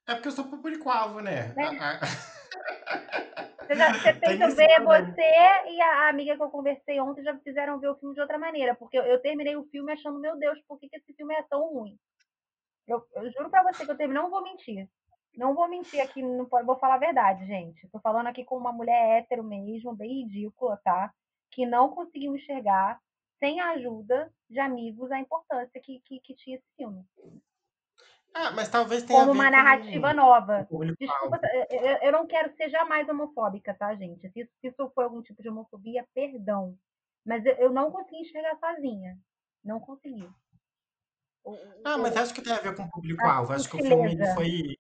É 0.08 0.14
porque 0.14 0.28
eu 0.28 0.34
sou 0.34 0.46
público-alvo, 0.46 1.20
né? 1.20 1.52
né? 1.56 2.00
Você, 3.62 3.76
já, 3.76 3.92
você 3.94 4.14
fez 4.20 4.40
eu 4.40 4.56
ver 4.56 4.84
você 4.84 5.72
e 5.72 5.82
a 5.82 6.10
amiga 6.10 6.36
que 6.36 6.44
eu 6.44 6.50
conversei 6.50 7.00
ontem 7.00 7.24
já 7.24 7.36
fizeram 7.40 7.80
ver 7.80 7.88
o 7.88 7.96
filme 7.96 8.14
de 8.14 8.22
outra 8.22 8.38
maneira, 8.38 8.76
porque 8.76 9.00
eu, 9.00 9.04
eu 9.04 9.20
terminei 9.20 9.56
o 9.56 9.66
filme 9.66 9.92
achando, 9.92 10.20
meu 10.20 10.38
Deus, 10.38 10.62
por 10.68 10.80
que, 10.80 10.88
que 10.88 10.98
esse 10.98 11.12
filme 11.16 11.34
é 11.34 11.42
tão 11.50 11.74
ruim? 11.74 11.98
Eu, 12.88 13.04
eu 13.16 13.32
juro 13.32 13.50
pra 13.50 13.64
você 13.64 13.84
que 13.84 13.92
eu 13.92 13.98
terminei, 13.98 14.22
não 14.22 14.30
vou 14.30 14.44
mentir. 14.44 14.88
Não 15.38 15.54
vou 15.54 15.68
mentir 15.68 16.02
aqui, 16.02 16.22
não 16.22 16.46
vou 16.46 16.78
falar 16.78 16.96
a 16.96 17.00
verdade, 17.00 17.46
gente. 17.46 17.88
Tô 17.90 18.00
falando 18.00 18.28
aqui 18.28 18.44
com 18.44 18.58
uma 18.58 18.72
mulher 18.72 19.20
hétero 19.20 19.44
mesmo, 19.44 19.96
bem 19.96 20.24
ridícula, 20.24 20.80
tá? 20.84 21.14
Que 21.52 21.66
não 21.66 21.90
conseguiu 21.90 22.36
enxergar, 22.36 23.00
sem 23.40 23.60
a 23.60 23.72
ajuda 23.72 24.32
de 24.50 24.60
amigos, 24.60 25.12
a 25.12 25.20
importância 25.20 25.80
que, 25.82 26.00
que, 26.06 26.20
que 26.20 26.36
tinha 26.36 26.58
esse 26.58 26.68
filme. 26.78 27.06
Ah, 28.34 28.52
mas 28.52 28.70
talvez 28.70 29.04
tenha 29.04 29.20
Como 29.20 29.32
uma 29.32 29.50
narrativa 29.50 30.10
com... 30.10 30.16
nova. 30.16 30.68
Desculpa, 31.00 31.40
eu, 31.70 31.98
eu, 32.02 32.12
não 32.12 32.28
quero 32.28 32.54
ser 32.56 32.70
jamais 32.70 33.08
homofóbica, 33.08 33.74
tá, 33.74 33.96
gente? 33.96 34.30
Se 34.30 34.42
isso, 34.42 34.52
se 34.60 34.68
isso 34.68 34.92
foi 34.94 35.06
algum 35.06 35.22
tipo 35.22 35.42
de 35.42 35.50
homofobia, 35.50 36.06
perdão. 36.14 36.78
Mas 37.26 37.46
eu, 37.46 37.54
eu 37.54 37.72
não 37.72 37.92
consegui 37.92 38.22
enxergar 38.22 38.58
sozinha. 38.58 39.18
Não 39.64 39.80
consegui. 39.80 40.30
Ah, 41.86 41.98
mas 41.98 42.18
acho 42.18 42.34
que 42.34 42.42
tem 42.42 42.52
a 42.52 42.60
ver 42.60 42.76
com 42.76 42.84
o 42.84 42.92
público-alvo. 42.92 43.54
Acho 43.54 43.70
que 43.70 43.78
o 43.78 43.82
filme 43.82 44.18
foi 44.34 44.78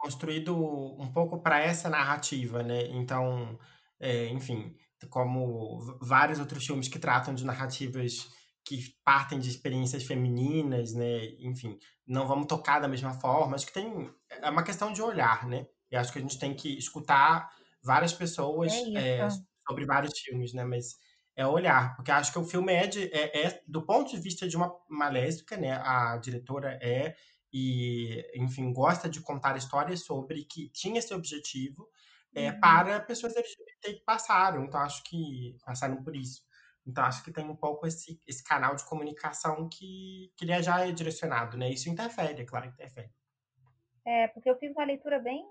construído 0.00 0.56
um 0.56 1.12
pouco 1.12 1.40
para 1.42 1.60
essa 1.60 1.90
narrativa, 1.90 2.62
né? 2.62 2.86
Então, 2.88 3.58
é, 4.00 4.28
enfim, 4.28 4.74
como 5.10 5.98
vários 6.00 6.40
outros 6.40 6.66
filmes 6.66 6.88
que 6.88 6.98
tratam 6.98 7.34
de 7.34 7.44
narrativas 7.44 8.28
que 8.64 8.94
partem 9.04 9.38
de 9.38 9.48
experiências 9.48 10.04
femininas, 10.04 10.94
né? 10.94 11.26
Enfim, 11.38 11.78
não 12.06 12.26
vamos 12.26 12.46
tocar 12.46 12.80
da 12.80 12.88
mesma 12.88 13.12
forma. 13.12 13.54
Acho 13.54 13.66
que 13.66 13.74
tem 13.74 14.10
é 14.30 14.48
uma 14.48 14.62
questão 14.62 14.92
de 14.92 15.02
olhar, 15.02 15.46
né? 15.46 15.66
E 15.90 15.96
acho 15.96 16.12
que 16.12 16.18
a 16.18 16.22
gente 16.22 16.38
tem 16.38 16.54
que 16.54 16.78
escutar 16.78 17.50
várias 17.82 18.12
pessoas 18.12 18.72
é 18.72 19.18
é, 19.18 19.28
sobre 19.68 19.84
vários 19.84 20.18
filmes, 20.18 20.54
né? 20.54 20.64
Mas 20.64 20.96
é 21.36 21.46
olhar, 21.46 21.94
porque 21.96 22.10
acho 22.10 22.32
que 22.32 22.38
o 22.38 22.44
filme 22.44 22.72
é, 22.72 22.86
de, 22.86 23.04
é, 23.12 23.46
é 23.46 23.62
do 23.66 23.82
ponto 23.84 24.10
de 24.10 24.20
vista 24.20 24.48
de 24.48 24.56
uma, 24.56 24.72
uma 24.88 25.08
lésbica, 25.08 25.56
né? 25.56 25.72
A 25.72 26.16
diretora 26.16 26.78
é 26.82 27.14
e, 27.52 28.24
enfim, 28.34 28.72
gosta 28.72 29.08
de 29.08 29.20
contar 29.20 29.56
histórias 29.56 30.04
sobre 30.04 30.44
que 30.44 30.68
tinha 30.70 30.98
esse 30.98 31.12
objetivo 31.12 31.88
é, 32.34 32.50
uhum. 32.50 32.60
para 32.60 33.00
pessoas 33.00 33.36
LGBT 33.36 33.94
que 33.94 34.04
passaram. 34.04 34.64
Então, 34.64 34.80
acho 34.80 35.02
que 35.04 35.56
passaram 35.64 36.02
por 36.02 36.14
isso. 36.14 36.42
Então, 36.86 37.04
acho 37.04 37.22
que 37.22 37.32
tem 37.32 37.44
um 37.44 37.56
pouco 37.56 37.86
esse, 37.86 38.20
esse 38.26 38.42
canal 38.42 38.74
de 38.74 38.84
comunicação 38.84 39.68
que, 39.68 40.32
que 40.36 40.44
ele 40.44 40.62
já 40.62 40.86
é 40.86 40.92
direcionado, 40.92 41.56
né? 41.56 41.68
Isso 41.70 41.88
interfere, 41.88 42.42
é 42.42 42.44
claro, 42.44 42.66
interfere. 42.66 43.10
É, 44.06 44.28
porque 44.28 44.48
eu 44.48 44.58
fiz 44.58 44.72
uma 44.72 44.84
leitura 44.84 45.18
bem, 45.18 45.44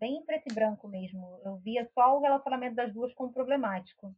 bem 0.00 0.24
preto 0.24 0.50
e 0.50 0.54
branco 0.54 0.88
mesmo. 0.88 1.40
Eu 1.44 1.56
via 1.58 1.88
só 1.94 2.16
o 2.16 2.20
relacionamento 2.20 2.74
das 2.74 2.92
duas 2.92 3.12
como 3.14 3.32
problemático. 3.32 4.14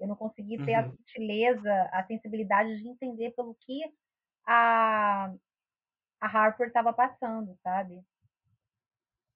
Eu 0.00 0.08
não 0.08 0.16
consegui 0.16 0.56
ter 0.64 0.72
uhum. 0.72 0.80
a 0.80 0.90
sutileza, 0.90 1.90
a 1.92 2.04
sensibilidade 2.04 2.76
de 2.78 2.88
entender 2.88 3.30
pelo 3.32 3.54
que 3.60 3.82
a, 4.46 5.32
a 6.22 6.26
Harper 6.28 6.68
estava 6.68 6.92
passando, 6.92 7.58
sabe? 7.64 8.00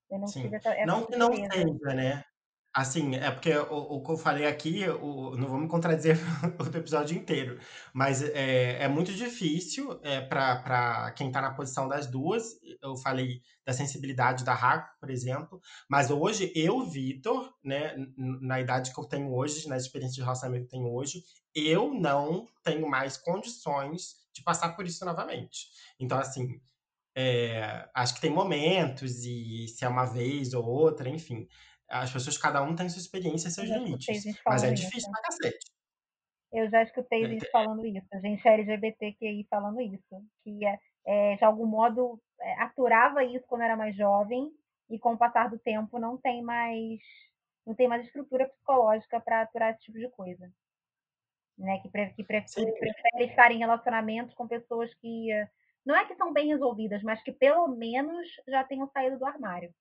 Eu 0.09 0.19
não 0.19 0.27
Sim. 0.27 0.43
tive 0.43 0.55
essa, 0.55 0.69
essa 0.69 0.85
Não 0.85 1.05
que 1.05 1.17
não 1.17 1.35
seja, 1.35 1.93
né? 1.93 2.23
Assim, 2.73 3.15
é 3.15 3.31
porque 3.31 3.51
o, 3.57 3.75
o 3.75 4.03
que 4.03 4.11
eu 4.11 4.17
falei 4.17 4.45
aqui, 4.45 4.87
o, 4.87 5.35
não 5.35 5.49
vamos 5.49 5.69
contradizer 5.69 6.15
o 6.61 6.77
episódio 6.77 7.17
inteiro, 7.17 7.59
mas 7.91 8.21
é, 8.21 8.83
é 8.83 8.87
muito 8.87 9.11
difícil 9.13 9.99
é, 10.03 10.21
para 10.21 11.11
quem 11.17 11.27
está 11.27 11.41
na 11.41 11.53
posição 11.53 11.87
das 11.87 12.07
duas. 12.07 12.57
Eu 12.81 12.95
falei 12.95 13.41
da 13.65 13.73
sensibilidade 13.73 14.45
da 14.45 14.53
Harper, 14.53 14.93
por 14.99 15.09
exemplo, 15.09 15.59
mas 15.89 16.09
hoje 16.09 16.53
eu, 16.55 16.85
Vitor, 16.85 17.51
né, 17.63 17.95
na 18.15 18.61
idade 18.61 18.93
que 18.93 18.99
eu 18.99 19.05
tenho 19.05 19.33
hoje, 19.33 19.67
na 19.67 19.75
experiência 19.75 20.15
de 20.15 20.21
relacionamento 20.21 20.67
que 20.67 20.75
eu 20.75 20.79
tenho 20.79 20.93
hoje, 20.93 21.23
eu 21.53 21.93
não 21.93 22.47
tenho 22.63 22.87
mais 22.87 23.17
condições 23.17 24.27
de 24.31 24.43
passar 24.43 24.75
por 24.75 24.85
isso 24.85 25.03
novamente. 25.03 25.69
Então, 25.99 26.19
assim, 26.19 26.61
é, 27.19 27.89
acho 27.95 28.13
que 28.13 28.21
tem 28.21 28.29
momentos, 28.29 29.25
e 29.25 29.67
se 29.67 29.83
é 29.83 29.87
uma 29.87 30.05
vez 30.05 30.53
ou 30.53 30.63
outra, 30.63 31.09
enfim. 31.09 31.47
As 31.89 32.13
pessoas, 32.13 32.37
cada 32.37 32.61
um 32.61 32.75
tem 32.75 32.87
sua 32.89 32.99
experiência 32.99 33.47
e 33.47 33.51
seus 33.51 33.67
limites. 33.67 34.23
Mas 34.45 34.63
é 34.63 34.71
difícil 34.71 34.99
isso. 34.99 35.11
pra 35.11 35.21
cacete. 35.21 35.71
Eu 36.53 36.69
já 36.69 36.83
escutei 36.83 37.25
é, 37.25 37.29
gente 37.29 37.49
falando 37.49 37.83
isso, 37.87 38.07
gente 38.21 38.47
LGBTQI 38.47 39.47
falando 39.49 39.81
isso. 39.81 40.23
Que 40.43 40.63
é, 40.63 40.77
é, 41.07 41.35
de 41.37 41.43
algum 41.43 41.65
modo 41.65 42.21
é, 42.39 42.61
aturava 42.61 43.23
isso 43.23 43.45
quando 43.47 43.63
era 43.63 43.75
mais 43.75 43.95
jovem 43.95 44.51
e 44.87 44.99
com 44.99 45.13
o 45.13 45.17
passar 45.17 45.49
do 45.49 45.57
tempo 45.57 45.97
não 45.97 46.17
tem 46.17 46.43
mais 46.43 46.99
não 47.65 47.73
tem 47.73 47.87
mais 47.87 48.05
estrutura 48.05 48.47
psicológica 48.47 49.19
para 49.19 49.41
aturar 49.41 49.71
esse 49.71 49.81
tipo 49.81 49.97
de 49.97 50.07
coisa. 50.09 50.49
Né? 51.57 51.79
Que, 51.79 51.89
pre, 51.89 52.13
que 52.13 52.23
pre, 52.23 52.45
prefere 52.45 53.25
estar 53.25 53.51
em 53.51 53.57
relacionamentos 53.57 54.35
com 54.35 54.47
pessoas 54.47 54.93
que 54.95 55.29
não 55.87 55.95
é 55.95 56.05
que 56.05 56.15
são 56.15 56.33
bem 56.33 56.49
resolvidas, 56.49 57.01
mas 57.01 57.23
que 57.23 57.31
pelo 57.31 57.69
menos 57.69 58.27
já 58.45 58.61
tenham 58.65 58.89
saído 58.89 59.17
do 59.17 59.25
armário. 59.25 59.73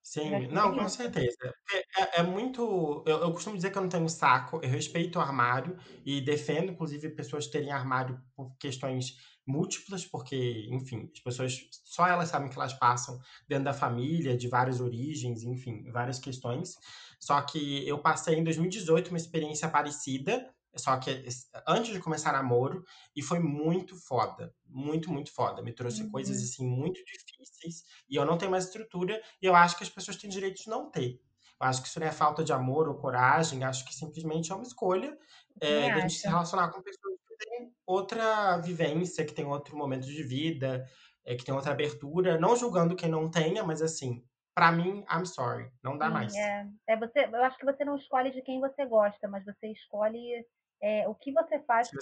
Sim, 0.00 0.46
não, 0.46 0.72
com 0.72 0.88
certeza. 0.88 1.52
É, 1.72 1.78
é, 1.78 2.20
é 2.20 2.22
muito. 2.22 3.02
Eu, 3.04 3.22
eu, 3.22 3.32
costumo 3.32 3.56
dizer 3.56 3.72
que 3.72 3.78
eu 3.78 3.82
não 3.82 3.88
tenho 3.88 4.08
saco, 4.08 4.60
eu 4.62 4.70
respeito 4.70 5.18
o 5.18 5.20
armário 5.20 5.76
e 6.04 6.20
defendo, 6.20 6.70
inclusive, 6.70 7.10
pessoas 7.10 7.48
terem 7.48 7.72
armário 7.72 8.16
por 8.36 8.56
questões 8.56 9.16
múltiplas, 9.44 10.06
porque, 10.06 10.68
enfim, 10.70 11.10
as 11.12 11.20
pessoas 11.20 11.68
só 11.84 12.06
elas 12.06 12.28
sabem 12.28 12.48
que 12.48 12.56
elas 12.56 12.74
passam 12.74 13.18
dentro 13.48 13.64
da 13.64 13.74
família, 13.74 14.36
de 14.36 14.46
várias 14.46 14.80
origens, 14.80 15.42
enfim, 15.42 15.90
várias 15.90 16.20
questões. 16.20 16.76
Só 17.18 17.42
que 17.42 17.86
eu 17.88 17.98
passei 17.98 18.36
em 18.38 18.44
2018 18.44 19.08
uma 19.08 19.18
experiência 19.18 19.68
parecida 19.68 20.48
só 20.76 20.96
que 20.98 21.24
antes 21.66 21.92
de 21.92 22.00
começar 22.00 22.32
namoro, 22.32 22.84
e 23.14 23.22
foi 23.22 23.38
muito 23.38 23.96
foda. 23.96 24.54
Muito, 24.66 25.12
muito 25.12 25.32
foda. 25.32 25.62
Me 25.62 25.72
trouxe 25.72 26.02
uhum. 26.02 26.10
coisas 26.10 26.42
assim 26.42 26.66
muito 26.66 27.02
difíceis. 27.04 27.84
E 28.08 28.16
eu 28.16 28.24
não 28.24 28.38
tenho 28.38 28.50
mais 28.50 28.64
estrutura, 28.64 29.20
e 29.40 29.46
eu 29.46 29.54
acho 29.54 29.76
que 29.76 29.82
as 29.82 29.90
pessoas 29.90 30.16
têm 30.16 30.30
direito 30.30 30.62
de 30.62 30.68
não 30.68 30.90
ter. 30.90 31.20
Eu 31.60 31.66
acho 31.66 31.82
que 31.82 31.88
isso 31.88 31.98
não 31.98 32.06
é 32.06 32.12
falta 32.12 32.44
de 32.44 32.52
amor 32.52 32.88
ou 32.88 32.96
coragem, 32.96 33.64
acho 33.64 33.84
que 33.84 33.94
simplesmente 33.94 34.52
é 34.52 34.54
uma 34.54 34.64
escolha 34.64 35.16
é, 35.60 35.84
de 35.84 35.90
a 35.90 36.00
gente 36.00 36.14
se 36.14 36.28
relacionar 36.28 36.68
com 36.68 36.82
pessoas 36.82 37.18
que 37.26 37.36
têm 37.38 37.72
outra 37.86 38.58
vivência, 38.58 39.24
que 39.24 39.32
têm 39.32 39.46
outro 39.46 39.76
momento 39.76 40.06
de 40.06 40.22
vida, 40.22 40.86
é, 41.24 41.34
que 41.34 41.44
tem 41.44 41.54
outra 41.54 41.72
abertura. 41.72 42.38
Não 42.38 42.54
julgando 42.54 42.94
quem 42.94 43.08
não 43.08 43.30
tenha, 43.30 43.64
mas 43.64 43.80
assim, 43.80 44.22
para 44.54 44.72
mim, 44.72 45.04
I'm 45.10 45.26
sorry, 45.26 45.70
não 45.82 45.98
dá 45.98 46.08
mais. 46.08 46.34
É, 46.34 46.66
é 46.88 46.96
você, 46.96 47.24
eu 47.24 47.44
acho 47.44 47.58
que 47.58 47.64
você 47.64 47.84
não 47.84 47.96
escolhe 47.96 48.30
de 48.30 48.42
quem 48.42 48.60
você 48.60 48.86
gosta, 48.86 49.28
mas 49.28 49.44
você 49.44 49.68
escolhe 49.68 50.46
é, 50.82 51.08
o 51.08 51.14
que 51.14 51.32
você 51.32 51.58
faz 51.60 51.90
com 51.90 51.96
o 51.96 52.00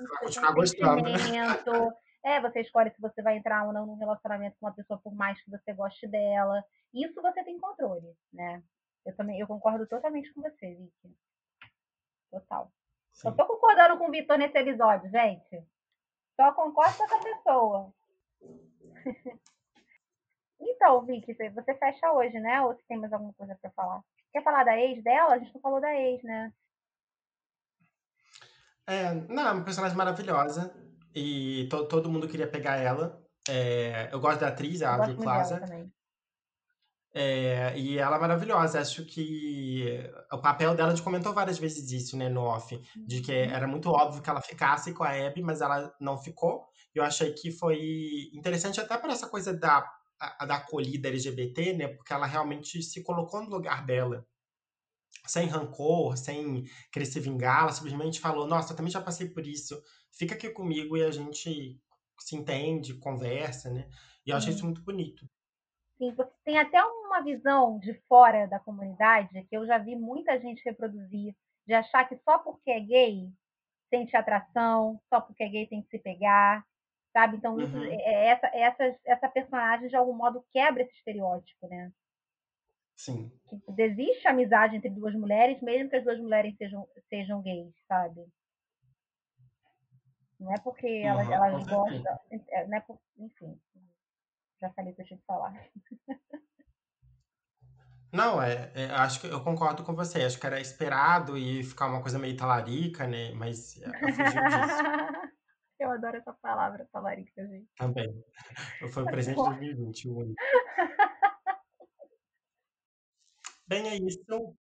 seu. 0.66 1.92
É, 2.24 2.40
você 2.40 2.60
escolhe 2.60 2.90
se 2.90 3.00
você 3.00 3.20
vai 3.20 3.36
entrar 3.36 3.66
ou 3.66 3.72
não 3.72 3.84
num 3.84 3.96
relacionamento 3.96 4.56
com 4.58 4.66
uma 4.66 4.74
pessoa 4.74 4.98
por 4.98 5.14
mais 5.14 5.38
que 5.42 5.50
você 5.50 5.74
goste 5.74 6.06
dela. 6.08 6.64
Isso 6.92 7.20
você 7.20 7.44
tem 7.44 7.58
controle, 7.58 8.16
né? 8.32 8.62
Eu 9.04 9.14
também, 9.14 9.38
eu 9.38 9.46
concordo 9.46 9.86
totalmente 9.86 10.32
com 10.32 10.40
você, 10.40 10.74
Vicky. 10.74 11.14
Total. 12.30 12.72
Sim. 13.12 13.28
Eu 13.28 13.36
tô 13.36 13.46
concordando 13.46 13.98
com 13.98 14.08
o 14.08 14.10
Vitor 14.10 14.38
nesse 14.38 14.56
episódio, 14.56 15.10
gente. 15.10 15.62
Só 16.34 16.50
concordo 16.52 16.96
com 16.96 17.04
essa 17.04 17.18
pessoa. 17.20 17.94
então, 20.58 21.04
Vicky, 21.04 21.34
você 21.34 21.74
fecha 21.74 22.10
hoje, 22.12 22.40
né? 22.40 22.62
Ou 22.62 22.74
se 22.74 22.82
tem 22.88 22.96
mais 22.96 23.12
alguma 23.12 23.34
coisa 23.34 23.54
para 23.60 23.70
falar? 23.72 24.02
Quer 24.32 24.42
falar 24.42 24.64
da 24.64 24.78
ex 24.78 25.02
dela? 25.04 25.34
A 25.34 25.38
gente 25.38 25.54
não 25.54 25.60
falou 25.60 25.80
da 25.80 25.94
ex, 25.94 26.22
né? 26.22 26.52
É, 28.86 29.14
não, 29.14 29.48
é 29.48 29.52
uma 29.52 29.64
personagem 29.64 29.96
maravilhosa. 29.96 30.74
E 31.14 31.66
to, 31.70 31.86
todo 31.86 32.10
mundo 32.10 32.28
queria 32.28 32.46
pegar 32.46 32.76
ela. 32.76 33.22
É, 33.48 34.08
eu 34.12 34.20
gosto 34.20 34.40
da 34.40 34.48
atriz, 34.48 34.82
a 34.82 34.94
Aubrey 34.94 35.16
Plaza. 35.16 35.60
É, 37.16 37.78
e 37.78 37.96
ela 37.96 38.16
é 38.16 38.20
maravilhosa. 38.20 38.80
Acho 38.80 39.04
que 39.04 40.02
o 40.32 40.38
papel 40.38 40.74
dela, 40.74 40.88
a 40.88 40.94
gente 40.94 41.04
comentou 41.04 41.32
várias 41.32 41.58
vezes 41.58 41.90
isso, 41.92 42.16
né, 42.16 42.28
no 42.28 42.42
off, 42.42 42.76
de 43.06 43.20
que 43.20 43.30
uhum. 43.30 43.50
era 43.50 43.66
muito 43.68 43.88
óbvio 43.88 44.20
que 44.20 44.28
ela 44.28 44.40
ficasse 44.40 44.92
com 44.92 45.04
a 45.04 45.10
Abby, 45.10 45.42
mas 45.42 45.60
ela 45.60 45.94
não 46.00 46.18
ficou. 46.18 46.66
Eu 46.92 47.04
achei 47.04 47.32
que 47.32 47.52
foi 47.52 48.30
interessante 48.32 48.80
até 48.80 48.98
por 48.98 49.10
essa 49.10 49.28
coisa 49.28 49.56
da 49.56 49.88
a 50.20 50.46
da 50.46 50.56
acolhida 50.56 51.08
LGBT, 51.08 51.74
né? 51.74 51.88
Porque 51.88 52.12
ela 52.12 52.26
realmente 52.26 52.82
se 52.82 53.02
colocou 53.02 53.42
no 53.42 53.50
lugar 53.50 53.84
dela 53.84 54.24
sem 55.26 55.46
rancor, 55.46 56.16
sem 56.16 56.64
querer 56.92 57.06
se 57.06 57.20
vingar, 57.20 57.62
ela 57.62 57.72
simplesmente 57.72 58.20
falou: 58.20 58.46
Nossa, 58.46 58.72
eu 58.72 58.76
também 58.76 58.92
já 58.92 59.00
passei 59.00 59.28
por 59.28 59.46
isso, 59.46 59.82
fica 60.12 60.34
aqui 60.34 60.50
comigo 60.50 60.96
e 60.96 61.02
a 61.02 61.10
gente 61.10 61.80
se 62.18 62.36
entende, 62.36 62.94
conversa, 62.98 63.70
né? 63.70 63.88
E 64.26 64.30
eu 64.30 64.36
achei 64.36 64.52
isso 64.52 64.64
muito 64.64 64.82
bonito. 64.82 65.28
Sim, 65.98 66.14
tem 66.44 66.58
até 66.58 66.82
uma 66.82 67.22
visão 67.22 67.78
de 67.78 67.94
fora 68.08 68.46
da 68.46 68.58
comunidade 68.58 69.44
que 69.44 69.56
eu 69.56 69.66
já 69.66 69.78
vi 69.78 69.94
muita 69.94 70.38
gente 70.40 70.62
reproduzir, 70.64 71.34
de 71.66 71.74
achar 71.74 72.08
que 72.08 72.16
só 72.24 72.38
porque 72.38 72.70
é 72.70 72.80
gay 72.80 73.32
sente 73.90 74.16
atração, 74.16 75.00
só 75.08 75.20
porque 75.20 75.42
é 75.42 75.48
gay 75.48 75.66
tem 75.66 75.82
que 75.82 75.88
se 75.88 75.98
pegar, 75.98 76.64
sabe? 77.12 77.36
Então, 77.36 77.54
uhum. 77.54 77.84
É, 77.84 78.28
essa, 78.28 78.46
essa, 78.48 78.98
essa 79.04 79.28
personagem, 79.28 79.88
de 79.88 79.96
algum 79.96 80.14
modo, 80.14 80.44
quebra 80.52 80.82
esse 80.82 80.94
estereótipo, 80.94 81.68
né? 81.68 81.92
Sim. 82.96 83.30
Que 83.48 83.82
existe 83.82 84.26
amizade 84.26 84.76
entre 84.76 84.90
duas 84.90 85.14
mulheres, 85.14 85.60
mesmo 85.60 85.90
que 85.90 85.96
as 85.96 86.04
duas 86.04 86.18
mulheres 86.20 86.56
sejam, 86.56 86.88
sejam 87.08 87.42
gays, 87.42 87.74
sabe? 87.88 88.24
Não 90.38 90.52
é 90.52 90.58
porque 90.58 90.86
elas, 90.86 91.26
uhum, 91.26 91.32
elas 91.32 91.66
gostam. 91.66 92.18
É, 92.30 92.66
não 92.66 92.76
é 92.76 92.80
por, 92.80 92.98
enfim, 93.18 93.58
já 94.60 94.70
falei 94.70 94.92
o 94.92 94.96
que 94.96 95.02
eu 95.02 95.06
tinha 95.06 95.18
que 95.18 95.26
falar. 95.26 95.52
Não, 98.14 98.40
é, 98.40 98.70
é, 98.76 98.84
acho 98.90 99.20
que 99.20 99.26
eu 99.26 99.42
concordo 99.42 99.82
com 99.82 99.92
você. 99.92 100.22
Acho 100.22 100.38
que 100.38 100.46
era 100.46 100.60
esperado 100.60 101.36
e 101.36 101.64
ficar 101.64 101.88
uma 101.88 102.00
coisa 102.00 102.16
meio 102.16 102.36
talarica, 102.36 103.08
né? 103.08 103.32
Mas 103.32 103.76
eu 103.82 103.92
fugiu 103.92 104.24
disso. 104.24 104.24
eu 105.80 105.90
adoro 105.90 106.18
essa 106.18 106.32
palavra, 106.34 106.88
talarica, 106.92 107.44
gente. 107.44 107.66
Também. 107.76 108.24
Foi 108.92 109.02
o 109.02 109.06
presente 109.06 109.36
de 109.36 109.74
2021. 109.74 110.32
Bem, 113.66 113.88
é 113.88 113.96
isso. 113.96 114.56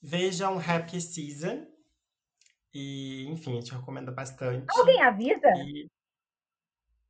Vejam 0.00 0.58
Happy 0.58 1.00
Season. 1.00 1.66
E, 2.74 3.26
enfim, 3.28 3.52
a 3.52 3.60
gente 3.60 3.74
recomenda 3.74 4.10
bastante. 4.10 4.66
Alguém 4.76 5.02
avisa? 5.02 5.48
E... 5.58 5.90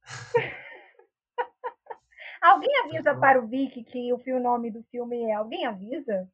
Alguém 2.43 2.77
avisa 2.81 3.15
para 3.15 3.41
o 3.41 3.47
Vic 3.47 3.85
que 3.85 4.13
o 4.13 4.41
nome 4.41 4.69
do 4.71 4.83
filme 4.91 5.31
é 5.31 5.35
Alguém 5.35 5.65
avisa? 5.65 6.29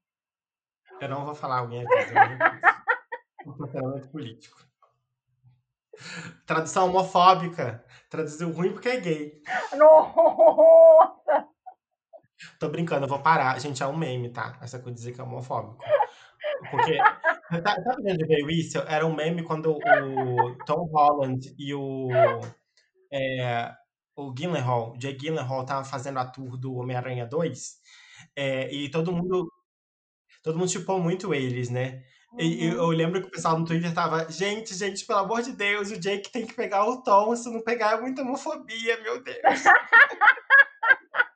Eu 1.01 1.09
não 1.09 1.27
vou 1.27 1.35
falar 1.35 1.59
alguém 1.59 1.87
avisa. 1.87 2.15
posicionamento 3.45 4.09
político. 4.11 4.67
Tradução 6.47 6.89
homofóbica. 6.89 7.85
Traduziu 8.09 8.51
ruim 8.51 8.73
porque 8.73 8.89
é 8.89 9.01
gay. 9.01 9.43
Nossa! 9.77 11.49
Tô 12.59 12.69
brincando, 12.69 13.05
eu 13.05 13.09
vou 13.09 13.21
parar. 13.21 13.59
Gente, 13.61 13.83
é 13.83 13.87
um 13.87 13.97
meme, 13.97 14.31
tá? 14.31 14.59
Essa 14.63 14.79
coisa 14.79 14.95
de 14.95 14.97
dizer 14.97 15.13
que 15.13 15.21
é 15.21 15.25
homofóbico. 15.25 15.83
Porque. 16.71 16.99
Sabe 17.85 18.03
de 18.03 18.13
onde 18.13 18.27
veio 18.27 18.51
isso? 18.51 18.79
Era 18.81 19.07
um 19.07 19.15
meme 19.15 19.43
quando 19.43 19.73
o 19.73 20.57
Tom 20.65 20.89
Holland 20.93 21.55
e 21.59 21.75
o. 21.75 22.09
É, 23.13 23.73
o 24.15 24.33
Gyllenhaal, 24.33 24.93
o 24.93 25.01
Jay 25.01 25.17
Gyllenhaal, 25.17 25.65
tava 25.65 25.85
fazendo 25.85 26.19
a 26.19 26.27
tour 26.27 26.57
do 26.57 26.75
Homem-Aranha 26.75 27.27
2. 27.27 27.77
É, 28.37 28.73
e 28.73 28.91
todo 28.91 29.13
mundo. 29.13 29.51
Todo 30.43 30.59
mundo 30.59 30.71
chipou 30.71 31.01
muito 31.01 31.35
eles, 31.35 31.69
né? 31.69 32.03
Uhum. 32.33 32.41
E, 32.41 32.67
eu 32.67 32.89
lembro 32.89 33.21
que 33.21 33.29
o 33.29 33.31
pessoal 33.31 33.59
no 33.59 33.65
Twitter 33.65 33.93
tava, 33.93 34.31
gente, 34.31 34.75
gente, 34.75 35.05
pelo 35.05 35.21
amor 35.21 35.43
de 35.43 35.53
Deus, 35.53 35.91
o 35.91 35.99
Jake 35.99 36.31
tem 36.31 36.47
que 36.47 36.55
pegar 36.55 36.85
o 36.85 37.03
Tom, 37.03 37.35
se 37.35 37.51
não 37.51 37.63
pegar 37.63 37.97
é 37.97 38.01
muita 38.01 38.23
homofobia, 38.23 39.01
meu 39.03 39.23
Deus. 39.23 39.39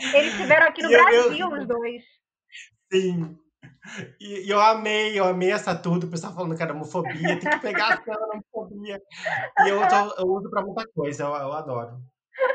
Eles 0.00 0.32
estiveram 0.32 0.66
aqui 0.66 0.82
no 0.82 0.88
Brasil, 0.90 1.50
eu, 1.50 1.58
os 1.58 1.66
dois. 1.66 2.04
Sim. 2.92 3.38
E, 4.20 4.46
e, 4.46 4.50
eu 4.50 4.60
amei, 4.60 5.18
eu 5.18 5.24
amei 5.24 5.50
essa 5.50 5.74
tour 5.76 5.98
do 5.98 6.08
pessoal 6.08 6.34
falando 6.34 6.56
que 6.56 6.62
era 6.62 6.72
homofobia, 6.72 7.38
tem 7.38 7.50
que 7.50 7.58
pegar 7.60 7.94
a 7.94 8.02
cena 8.02 8.26
homofobia. 8.26 9.00
E 9.60 9.68
eu, 9.68 9.80
tô, 9.88 10.20
eu 10.20 10.26
uso 10.26 10.50
pra 10.50 10.62
muita 10.62 10.86
coisa, 10.88 11.24
eu, 11.24 11.28
eu 11.28 11.52
adoro. 11.52 12.00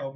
Eu, 0.01 0.13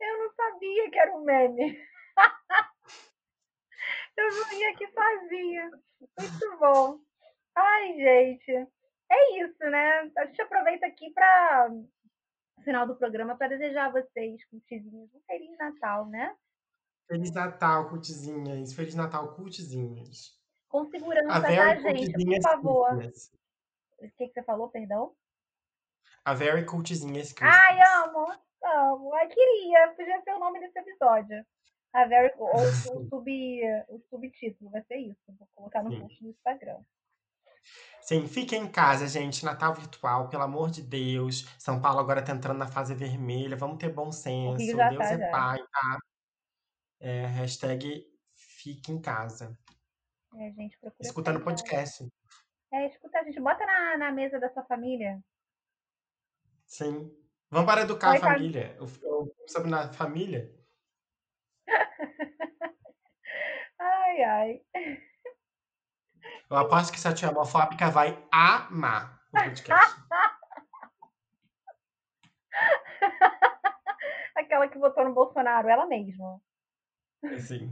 eu 0.00 0.18
não 0.18 0.30
sabia 0.34 0.90
que 0.90 0.98
era 0.98 1.16
um 1.16 1.24
meme. 1.24 1.78
Eu 4.16 4.28
não 4.28 4.52
ia 4.52 4.70
aqui 4.70 4.86
sozinha. 4.88 5.70
Muito 6.18 6.58
bom. 6.58 6.98
Ai, 7.56 7.94
gente. 7.94 8.52
É 9.10 9.42
isso, 9.42 9.64
né? 9.64 10.10
A 10.18 10.26
gente 10.26 10.42
aproveita 10.42 10.86
aqui 10.86 11.10
para 11.10 11.70
final 12.60 12.86
do 12.86 12.96
programa 12.96 13.36
para 13.36 13.56
desejar 13.56 13.86
a 13.86 13.90
vocês, 13.90 14.44
cultizinhos, 14.46 15.12
um 15.14 15.20
Feliz 15.26 15.56
Natal, 15.58 16.06
né? 16.06 16.34
Feliz 17.06 17.32
Natal, 17.32 17.88
cultizinhas. 17.88 18.72
Feliz 18.72 18.94
Natal, 18.94 19.34
cultizinhas. 19.34 20.38
Com 20.68 20.84
segurança, 20.86 21.40
tá, 21.40 21.74
gente? 21.76 22.12
Por 22.12 22.42
favor. 22.42 22.96
O 22.96 24.10
que, 24.16 24.28
que 24.28 24.32
você 24.32 24.42
falou, 24.42 24.68
perdão? 24.68 25.14
A 26.24 26.34
Very 26.34 26.64
Cultizinhas 26.64 27.34
Ai, 27.40 27.78
amo, 28.04 28.26
amo. 28.62 29.14
Ai, 29.14 29.26
queria. 29.26 29.94
Podia 29.96 30.22
ser 30.22 30.34
o 30.34 30.38
nome 30.38 30.60
desse 30.60 30.78
episódio. 30.78 31.44
A 31.92 32.04
Very, 32.06 32.32
ou 32.38 32.54
o, 32.54 32.58
sub, 33.10 33.60
o 33.88 33.98
subtítulo 34.08 34.70
vai 34.70 34.82
ser 34.84 34.96
isso. 34.96 35.20
Vou 35.26 35.48
colocar 35.54 35.82
no 35.82 35.98
post 35.98 36.22
do 36.22 36.30
Instagram. 36.30 36.78
Sim, 38.10 38.26
fiquem 38.26 38.64
em 38.64 38.68
casa, 38.68 39.06
gente. 39.06 39.44
Natal 39.44 39.72
virtual, 39.72 40.28
pelo 40.28 40.42
amor 40.42 40.68
de 40.68 40.82
Deus. 40.82 41.42
São 41.56 41.80
Paulo 41.80 42.00
agora 42.00 42.20
tá 42.20 42.32
entrando 42.32 42.58
na 42.58 42.66
fase 42.66 42.92
vermelha. 42.92 43.56
Vamos 43.56 43.78
ter 43.78 43.88
bom 43.88 44.10
senso. 44.10 44.56
Deus 44.56 44.76
tá, 44.76 45.04
é 45.04 45.16
já. 45.16 45.30
pai, 45.30 45.58
tá? 45.58 45.98
É, 46.98 47.26
hashtag 47.26 48.04
fique 48.34 48.90
em 48.90 49.00
casa. 49.00 49.56
É, 50.34 50.50
gente, 50.50 50.76
procura. 50.80 51.06
Escutando 51.06 51.44
podcast. 51.44 52.04
É, 52.72 52.88
escuta 52.88 53.20
a 53.20 53.22
gente. 53.22 53.38
Bota 53.38 53.64
na, 53.64 53.98
na 53.98 54.10
mesa 54.10 54.40
da 54.40 54.52
sua 54.52 54.64
família. 54.64 55.22
Sim. 56.66 57.16
Vamos 57.48 57.70
para 57.70 57.82
educar 57.82 58.10
Oi, 58.10 58.16
a 58.16 58.20
família. 58.20 58.76
Eu, 58.76 58.88
sobre 59.46 59.70
na 59.70 59.92
família. 59.92 60.52
ai, 63.78 64.22
ai. 64.24 64.60
Eu 66.50 66.56
aposto 66.56 66.90
que 66.90 66.98
essa 66.98 67.14
tia 67.14 67.30
homofóbica 67.30 67.92
vai 67.92 68.20
amar 68.32 69.22
o 69.28 69.38
podcast. 69.38 70.00
Aquela 74.34 74.66
que 74.66 74.76
votou 74.76 75.04
no 75.04 75.14
Bolsonaro, 75.14 75.68
ela 75.68 75.86
mesma. 75.86 76.42
Sim. 77.38 77.70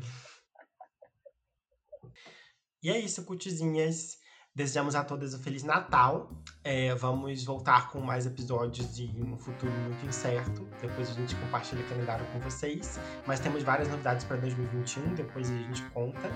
E 2.81 2.89
é 2.89 2.97
isso, 2.99 3.27
cutizinhas. 3.27 4.21
Desejamos 4.59 4.97
a 4.97 5.05
todas 5.05 5.35
um 5.35 5.39
Feliz 5.39 5.63
Natal. 5.63 6.29
É, 6.65 6.93
vamos 6.97 7.45
voltar 7.45 7.93
com 7.93 8.01
mais 8.01 8.27
episódios 8.27 8.99
em 8.99 9.23
um 9.23 9.39
futuro 9.39 9.71
muito 9.71 10.05
incerto. 10.05 10.67
Depois 10.83 11.09
a 11.11 11.13
gente 11.13 11.37
compartilha 11.37 11.81
o 11.81 11.89
calendário 11.89 12.27
com 12.33 12.41
vocês. 12.41 12.99
Mas 13.25 13.39
temos 13.39 13.63
várias 13.63 13.89
novidades 13.89 14.25
para 14.25 14.37
2021, 14.39 15.15
depois 15.15 15.49
a 15.49 15.55
gente 15.55 15.83
conta. 15.91 16.29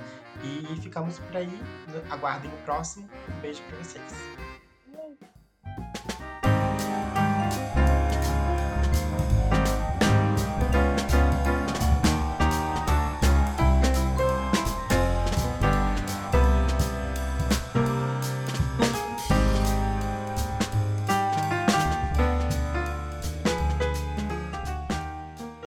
E 0.44 0.80
ficamos 0.80 1.18
por 1.18 1.36
aí. 1.36 1.50
Aguardem 2.10 2.48
o 2.48 2.56
próximo. 2.58 3.08
Um 3.28 3.40
beijo 3.40 3.60
para 3.64 3.78
vocês. 3.78 4.51